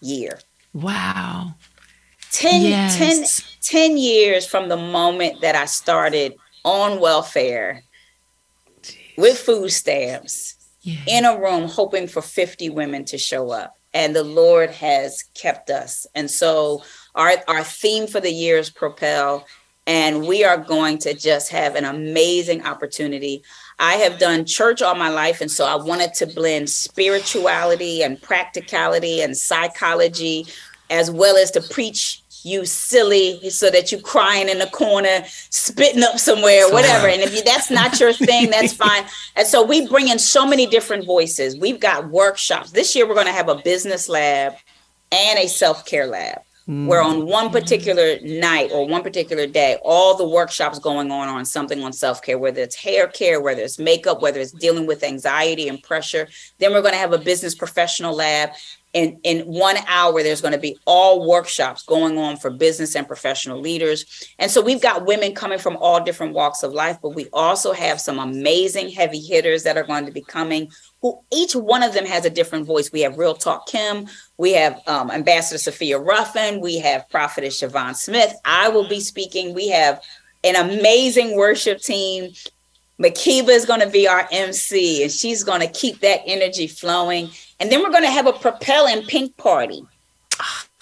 year. 0.00 0.38
Wow. 0.72 1.56
10, 2.30 2.62
yes. 2.62 3.42
10, 3.60 3.88
10 3.88 3.98
years 3.98 4.46
from 4.46 4.68
the 4.68 4.76
moment 4.76 5.40
that 5.40 5.56
I 5.56 5.64
started 5.64 6.34
on 6.64 7.00
welfare 7.00 7.82
Jeez. 8.82 8.96
with 9.16 9.38
food 9.38 9.70
stamps 9.70 10.56
yeah. 10.82 11.00
in 11.06 11.24
a 11.24 11.38
room 11.38 11.68
hoping 11.68 12.06
for 12.06 12.22
50 12.22 12.70
women 12.70 13.04
to 13.06 13.18
show 13.18 13.50
up. 13.50 13.78
And 13.94 14.16
the 14.16 14.24
Lord 14.24 14.70
has 14.70 15.24
kept 15.34 15.70
us. 15.70 16.06
And 16.14 16.30
so 16.30 16.82
our, 17.14 17.32
our 17.46 17.62
theme 17.62 18.06
for 18.06 18.20
the 18.20 18.32
year 18.32 18.58
is 18.58 18.70
Propel. 18.70 19.46
And 19.86 20.26
we 20.26 20.44
are 20.44 20.56
going 20.56 20.98
to 20.98 21.12
just 21.12 21.50
have 21.50 21.74
an 21.74 21.84
amazing 21.84 22.64
opportunity. 22.64 23.42
I 23.78 23.94
have 23.94 24.18
done 24.18 24.46
church 24.46 24.80
all 24.80 24.94
my 24.94 25.08
life. 25.08 25.40
And 25.40 25.50
so 25.50 25.66
I 25.66 25.74
wanted 25.74 26.14
to 26.14 26.26
blend 26.26 26.70
spirituality 26.70 28.02
and 28.02 28.20
practicality 28.22 29.20
and 29.20 29.36
psychology, 29.36 30.46
as 30.88 31.10
well 31.10 31.36
as 31.36 31.50
to 31.52 31.60
preach 31.60 32.21
you 32.44 32.64
silly 32.64 33.50
so 33.50 33.70
that 33.70 33.92
you 33.92 34.00
crying 34.00 34.48
in 34.48 34.58
the 34.58 34.66
corner 34.66 35.24
spitting 35.50 36.02
up 36.02 36.18
somewhere 36.18 36.68
whatever. 36.70 37.08
And 37.08 37.22
if 37.22 37.34
you, 37.34 37.42
that's 37.42 37.70
not 37.70 37.98
your 38.00 38.12
thing 38.12 38.50
that's 38.50 38.72
fine. 38.72 39.04
And 39.34 39.46
so 39.46 39.64
we 39.64 39.86
bring 39.88 40.08
in 40.08 40.18
so 40.18 40.46
many 40.46 40.66
different 40.66 41.06
voices. 41.06 41.56
We've 41.56 41.80
got 41.80 42.10
workshops. 42.10 42.70
This 42.70 42.94
year 42.94 43.08
we're 43.08 43.14
going 43.14 43.26
to 43.26 43.32
have 43.32 43.48
a 43.48 43.56
business 43.56 44.08
lab 44.08 44.54
and 45.10 45.38
a 45.38 45.48
self-care 45.48 46.06
lab. 46.06 46.42
Mm. 46.68 46.86
where 46.86 47.02
on 47.02 47.26
one 47.26 47.50
particular 47.50 48.20
night 48.20 48.70
or 48.72 48.86
one 48.86 49.02
particular 49.02 49.48
day 49.48 49.78
all 49.82 50.16
the 50.16 50.28
workshops 50.28 50.78
going 50.78 51.10
on 51.10 51.28
on 51.28 51.44
something 51.44 51.82
on 51.82 51.92
self-care 51.92 52.38
whether 52.38 52.62
it's 52.62 52.76
hair 52.76 53.08
care 53.08 53.40
whether 53.40 53.62
it's 53.62 53.80
makeup 53.80 54.22
whether 54.22 54.38
it's 54.38 54.52
dealing 54.52 54.86
with 54.86 55.02
anxiety 55.02 55.66
and 55.66 55.82
pressure. 55.82 56.28
Then 56.58 56.72
we're 56.72 56.82
going 56.82 56.94
to 56.94 57.00
have 57.00 57.12
a 57.12 57.18
business 57.18 57.56
professional 57.56 58.14
lab 58.14 58.50
in, 58.92 59.18
in 59.22 59.40
one 59.46 59.76
hour, 59.86 60.22
there's 60.22 60.42
going 60.42 60.52
to 60.52 60.60
be 60.60 60.76
all 60.86 61.26
workshops 61.26 61.82
going 61.82 62.18
on 62.18 62.36
for 62.36 62.50
business 62.50 62.94
and 62.94 63.06
professional 63.06 63.60
leaders. 63.60 64.04
And 64.38 64.50
so 64.50 64.60
we've 64.60 64.82
got 64.82 65.06
women 65.06 65.34
coming 65.34 65.58
from 65.58 65.76
all 65.78 66.04
different 66.04 66.34
walks 66.34 66.62
of 66.62 66.72
life, 66.72 66.98
but 67.00 67.14
we 67.14 67.28
also 67.32 67.72
have 67.72 68.00
some 68.00 68.18
amazing 68.18 68.90
heavy 68.90 69.20
hitters 69.20 69.62
that 69.62 69.78
are 69.78 69.84
going 69.84 70.04
to 70.04 70.12
be 70.12 70.20
coming, 70.20 70.70
who 71.00 71.18
each 71.32 71.56
one 71.56 71.82
of 71.82 71.94
them 71.94 72.04
has 72.04 72.26
a 72.26 72.30
different 72.30 72.66
voice. 72.66 72.92
We 72.92 73.00
have 73.00 73.16
Real 73.16 73.34
Talk 73.34 73.66
Kim, 73.66 74.06
we 74.36 74.52
have 74.52 74.80
um, 74.86 75.10
Ambassador 75.10 75.58
Sophia 75.58 75.98
Ruffin, 75.98 76.60
we 76.60 76.78
have 76.78 77.08
Prophetess 77.08 77.62
Siobhan 77.62 77.96
Smith. 77.96 78.34
I 78.44 78.68
will 78.68 78.88
be 78.88 79.00
speaking. 79.00 79.54
We 79.54 79.68
have 79.68 80.02
an 80.44 80.56
amazing 80.56 81.36
worship 81.36 81.80
team. 81.80 82.32
Makiba 83.00 83.48
is 83.48 83.64
going 83.66 83.80
to 83.80 83.88
be 83.88 84.06
our 84.06 84.28
MC, 84.30 85.02
and 85.02 85.10
she's 85.10 85.42
going 85.42 85.60
to 85.60 85.68
keep 85.68 86.00
that 86.00 86.20
energy 86.26 86.66
flowing. 86.66 87.30
And 87.58 87.70
then 87.70 87.82
we're 87.82 87.90
going 87.90 88.02
to 88.02 88.10
have 88.10 88.26
a 88.26 88.32
propelling 88.32 89.02
pink 89.02 89.36
party. 89.36 89.82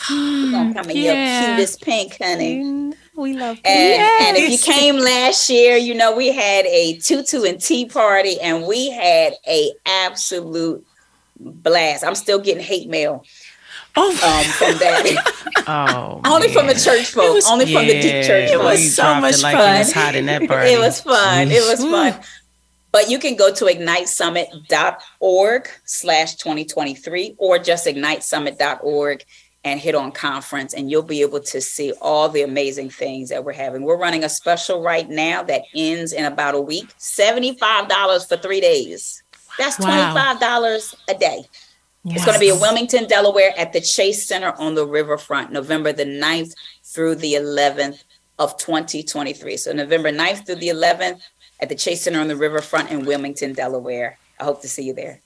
We're 0.08 0.50
going 0.50 0.74
to 0.74 0.80
come 0.80 0.90
in 0.90 0.96
yeah. 0.96 1.40
your 1.40 1.56
cutest 1.56 1.82
pink, 1.82 2.16
honey. 2.18 2.94
We 3.16 3.34
love 3.36 3.61
and, 3.64 3.78
yes. 3.78 4.24
and 4.28 4.36
if 4.36 4.50
you 4.50 4.72
came 4.72 4.96
last 4.96 5.50
year, 5.50 5.76
you 5.76 5.94
know, 5.94 6.16
we 6.16 6.28
had 6.28 6.64
a 6.64 6.96
tutu 6.98 7.42
and 7.42 7.61
tea 7.61 7.84
party 7.84 8.40
and 8.40 8.66
we 8.66 8.90
had 8.90 9.34
a 9.46 9.72
absolute 9.84 10.86
blast. 11.38 12.04
I'm 12.04 12.14
still 12.14 12.38
getting 12.38 12.62
hate 12.62 12.88
mail. 12.88 13.24
Oh, 13.97 14.11
um, 14.11 14.45
from 14.53 14.78
that. 14.78 15.32
oh, 15.66 16.20
only 16.24 16.49
man. 16.49 16.57
from 16.57 16.66
the 16.66 16.74
church 16.74 17.07
folks. 17.07 17.51
only 17.51 17.66
yeah, 17.66 17.78
from 17.78 17.88
the 17.88 18.01
deep 18.01 18.24
church. 18.24 18.51
It 18.51 18.59
was 18.59 18.95
so 18.95 19.20
much 19.20 19.43
like 19.43 19.57
fun. 19.57 19.76
It 19.76 19.78
was 19.80 19.93
hot 19.93 20.14
in 20.14 20.26
that 20.26 20.43
party. 20.49 20.70
it 20.70 20.78
was 20.78 21.01
fun. 21.01 21.51
It 21.51 21.68
was 21.68 21.80
fun. 21.80 22.20
But 22.93 23.09
you 23.09 23.18
can 23.18 23.36
go 23.36 23.55
to 23.55 23.64
ignitesummit.org 23.64 25.68
slash 25.84 26.34
2023 26.36 27.36
or 27.38 27.59
just 27.59 27.86
ignitesummit.org 27.86 29.24
and 29.62 29.78
hit 29.78 29.95
on 29.95 30.11
conference 30.11 30.74
and 30.74 30.91
you'll 30.91 31.03
be 31.03 31.22
able 31.22 31.41
to 31.41 31.61
see 31.61 31.93
all 32.01 32.28
the 32.28 32.43
amazing 32.43 32.91
things 32.91 33.28
that 33.28 33.45
we're 33.45 33.53
having. 33.53 33.82
We're 33.82 33.97
running 33.97 34.24
a 34.24 34.28
special 34.28 34.82
right 34.82 35.09
now 35.09 35.43
that 35.45 35.62
ends 35.74 36.12
in 36.12 36.24
about 36.24 36.55
a 36.55 36.61
week, 36.61 36.88
$75 36.99 38.28
for 38.28 38.36
3 38.36 38.61
days. 38.61 39.22
That's 39.59 39.76
$25 39.76 40.41
wow. 40.41 40.78
a 41.09 41.14
day. 41.14 41.45
Yes. 42.05 42.16
It's 42.16 42.24
going 42.24 42.34
to 42.34 42.40
be 42.40 42.48
in 42.48 42.61
Wilmington, 42.61 43.07
Delaware 43.07 43.53
at 43.59 43.72
the 43.72 43.80
Chase 43.80 44.26
Center 44.26 44.53
on 44.53 44.74
the 44.74 44.86
riverfront, 44.86 45.53
November 45.53 45.92
the 45.92 46.05
9th 46.05 46.53
through 46.82 47.16
the 47.16 47.34
11th 47.34 48.05
of 48.38 48.57
2023. 48.57 49.57
So 49.59 49.72
November 49.72 50.11
9th 50.11 50.46
through 50.46 50.57
the 50.57 50.68
11th 50.68 51.20
at 51.61 51.68
the 51.68 51.74
Chase 51.74 52.03
Center 52.03 52.20
on 52.20 52.28
the 52.28 52.36
riverfront 52.36 52.90
in 52.90 53.05
Wilmington, 53.05 53.53
Delaware. 53.53 54.18
I 54.38 54.44
hope 54.44 54.62
to 54.62 54.68
see 54.68 54.84
you 54.84 54.94
there. 54.94 55.20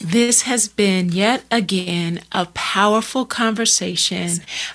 This 0.00 0.42
has 0.42 0.68
been 0.68 1.10
yet 1.10 1.42
again 1.50 2.20
a 2.30 2.46
powerful 2.46 3.26
conversation. 3.26 4.30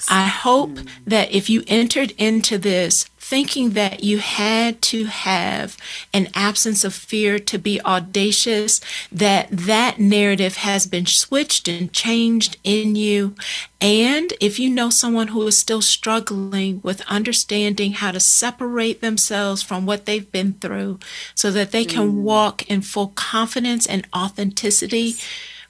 I 0.10 0.28
hope 0.28 0.72
mm-hmm. 0.72 1.10
that 1.10 1.32
if 1.32 1.50
you 1.50 1.64
entered 1.68 2.12
into 2.18 2.58
this 2.58 3.10
thinking 3.34 3.72
that 3.72 4.04
you 4.04 4.20
had 4.20 4.80
to 4.80 5.06
have 5.06 5.76
an 6.14 6.28
absence 6.36 6.84
of 6.84 6.94
fear 6.94 7.40
to 7.40 7.58
be 7.58 7.82
audacious, 7.82 8.80
that 9.12 9.48
that 9.50 10.00
narrative 10.00 10.58
has 10.58 10.86
been 10.86 11.08
switched 11.08 11.68
and 11.68 11.92
changed 11.92 12.58
in 12.64 12.96
you. 12.96 13.36
And 13.82 14.34
if 14.40 14.60
you 14.60 14.70
know 14.70 14.92
someone 14.92 15.30
who 15.30 15.48
is 15.48 15.58
still 15.58 15.82
struggling 15.82 16.80
with 16.84 17.02
understanding 17.08 17.94
how 17.94 18.12
to 18.12 18.20
separate 18.20 19.02
themselves 19.02 19.64
from 19.64 19.88
what 19.88 20.06
they've 20.06 20.32
been 20.32 20.54
through 20.54 21.00
so 21.34 21.50
that 21.50 21.72
they 21.72 21.86
can 21.86 22.12
mm. 22.12 22.22
walk 22.22 22.70
in 22.70 22.84
full 22.84 23.14
confidence 23.16 23.88
and 23.88 24.08
authenticity, 24.16 25.16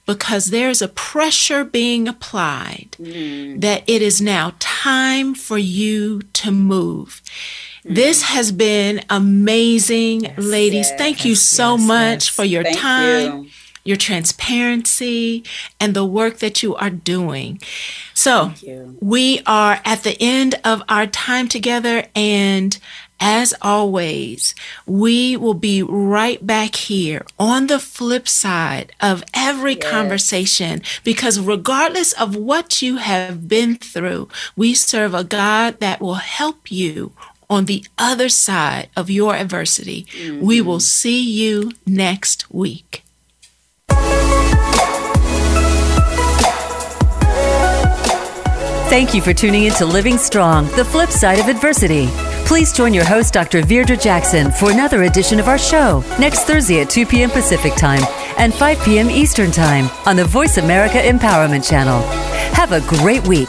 because 0.06 0.46
there's 0.46 0.82
a 0.82 0.88
pressure 0.88 1.64
being 1.64 2.06
applied 2.06 2.88
mm. 3.00 3.60
that 3.60 3.82
it 3.86 4.02
is 4.02 4.20
now 4.20 4.54
time 4.58 5.34
for 5.34 5.58
you 5.58 6.20
to 6.34 6.50
move. 6.50 7.22
Mm. 7.84 7.94
This 7.94 8.22
has 8.22 8.52
been 8.52 9.04
amazing, 9.08 10.24
yes, 10.24 10.38
ladies. 10.38 10.88
Yes, 10.90 10.98
Thank 10.98 11.24
you 11.24 11.34
so 11.34 11.76
yes, 11.76 11.86
much 11.86 12.30
for 12.30 12.44
your 12.44 12.62
Thank 12.64 12.78
time. 12.78 13.44
You. 13.44 13.50
Your 13.86 13.98
transparency 13.98 15.44
and 15.78 15.92
the 15.92 16.06
work 16.06 16.38
that 16.38 16.62
you 16.62 16.74
are 16.74 16.88
doing. 16.88 17.60
So, 18.14 18.54
we 18.98 19.42
are 19.44 19.78
at 19.84 20.04
the 20.04 20.16
end 20.18 20.54
of 20.64 20.82
our 20.88 21.06
time 21.06 21.48
together, 21.48 22.06
and 22.14 22.78
as 23.20 23.54
always, 23.62 24.54
we 24.86 25.36
will 25.36 25.54
be 25.54 25.82
right 25.82 26.44
back 26.46 26.74
here 26.74 27.24
on 27.38 27.66
the 27.66 27.78
flip 27.78 28.28
side 28.28 28.92
of 29.00 29.24
every 29.32 29.74
yes. 29.74 29.90
conversation 29.90 30.82
because 31.02 31.40
regardless 31.40 32.12
of 32.12 32.36
what 32.36 32.82
you 32.82 32.96
have 32.96 33.48
been 33.48 33.76
through, 33.76 34.28
we 34.56 34.74
serve 34.74 35.14
a 35.14 35.24
God 35.24 35.80
that 35.80 36.00
will 36.00 36.14
help 36.14 36.70
you 36.70 37.12
on 37.48 37.66
the 37.66 37.84
other 37.98 38.28
side 38.28 38.88
of 38.96 39.10
your 39.10 39.34
adversity. 39.34 40.06
Mm-hmm. 40.12 40.44
We 40.44 40.60
will 40.60 40.80
see 40.80 41.22
you 41.22 41.72
next 41.86 42.50
week. 42.52 43.02
Thank 48.88 49.14
you 49.14 49.22
for 49.22 49.34
tuning 49.34 49.64
in 49.64 49.72
to 49.74 49.86
Living 49.86 50.18
Strong, 50.18 50.66
the 50.76 50.84
flip 50.84 51.10
side 51.10 51.40
of 51.40 51.48
adversity. 51.48 52.08
Please 52.46 52.72
join 52.72 52.92
your 52.92 53.04
host, 53.04 53.32
Dr. 53.32 53.62
Virdra 53.62 54.00
Jackson, 54.00 54.52
for 54.52 54.70
another 54.70 55.04
edition 55.04 55.40
of 55.40 55.48
our 55.48 55.58
show 55.58 56.04
next 56.18 56.44
Thursday 56.44 56.80
at 56.80 56.90
2 56.90 57.06
p.m. 57.06 57.30
Pacific 57.30 57.74
Time 57.74 58.02
and 58.38 58.52
5 58.54 58.84
p.m. 58.84 59.10
Eastern 59.10 59.50
Time 59.50 59.88
on 60.06 60.14
the 60.14 60.24
Voice 60.24 60.58
America 60.58 60.98
Empowerment 60.98 61.68
Channel. 61.68 62.00
Have 62.52 62.72
a 62.72 62.80
great 62.82 63.26
week. 63.26 63.48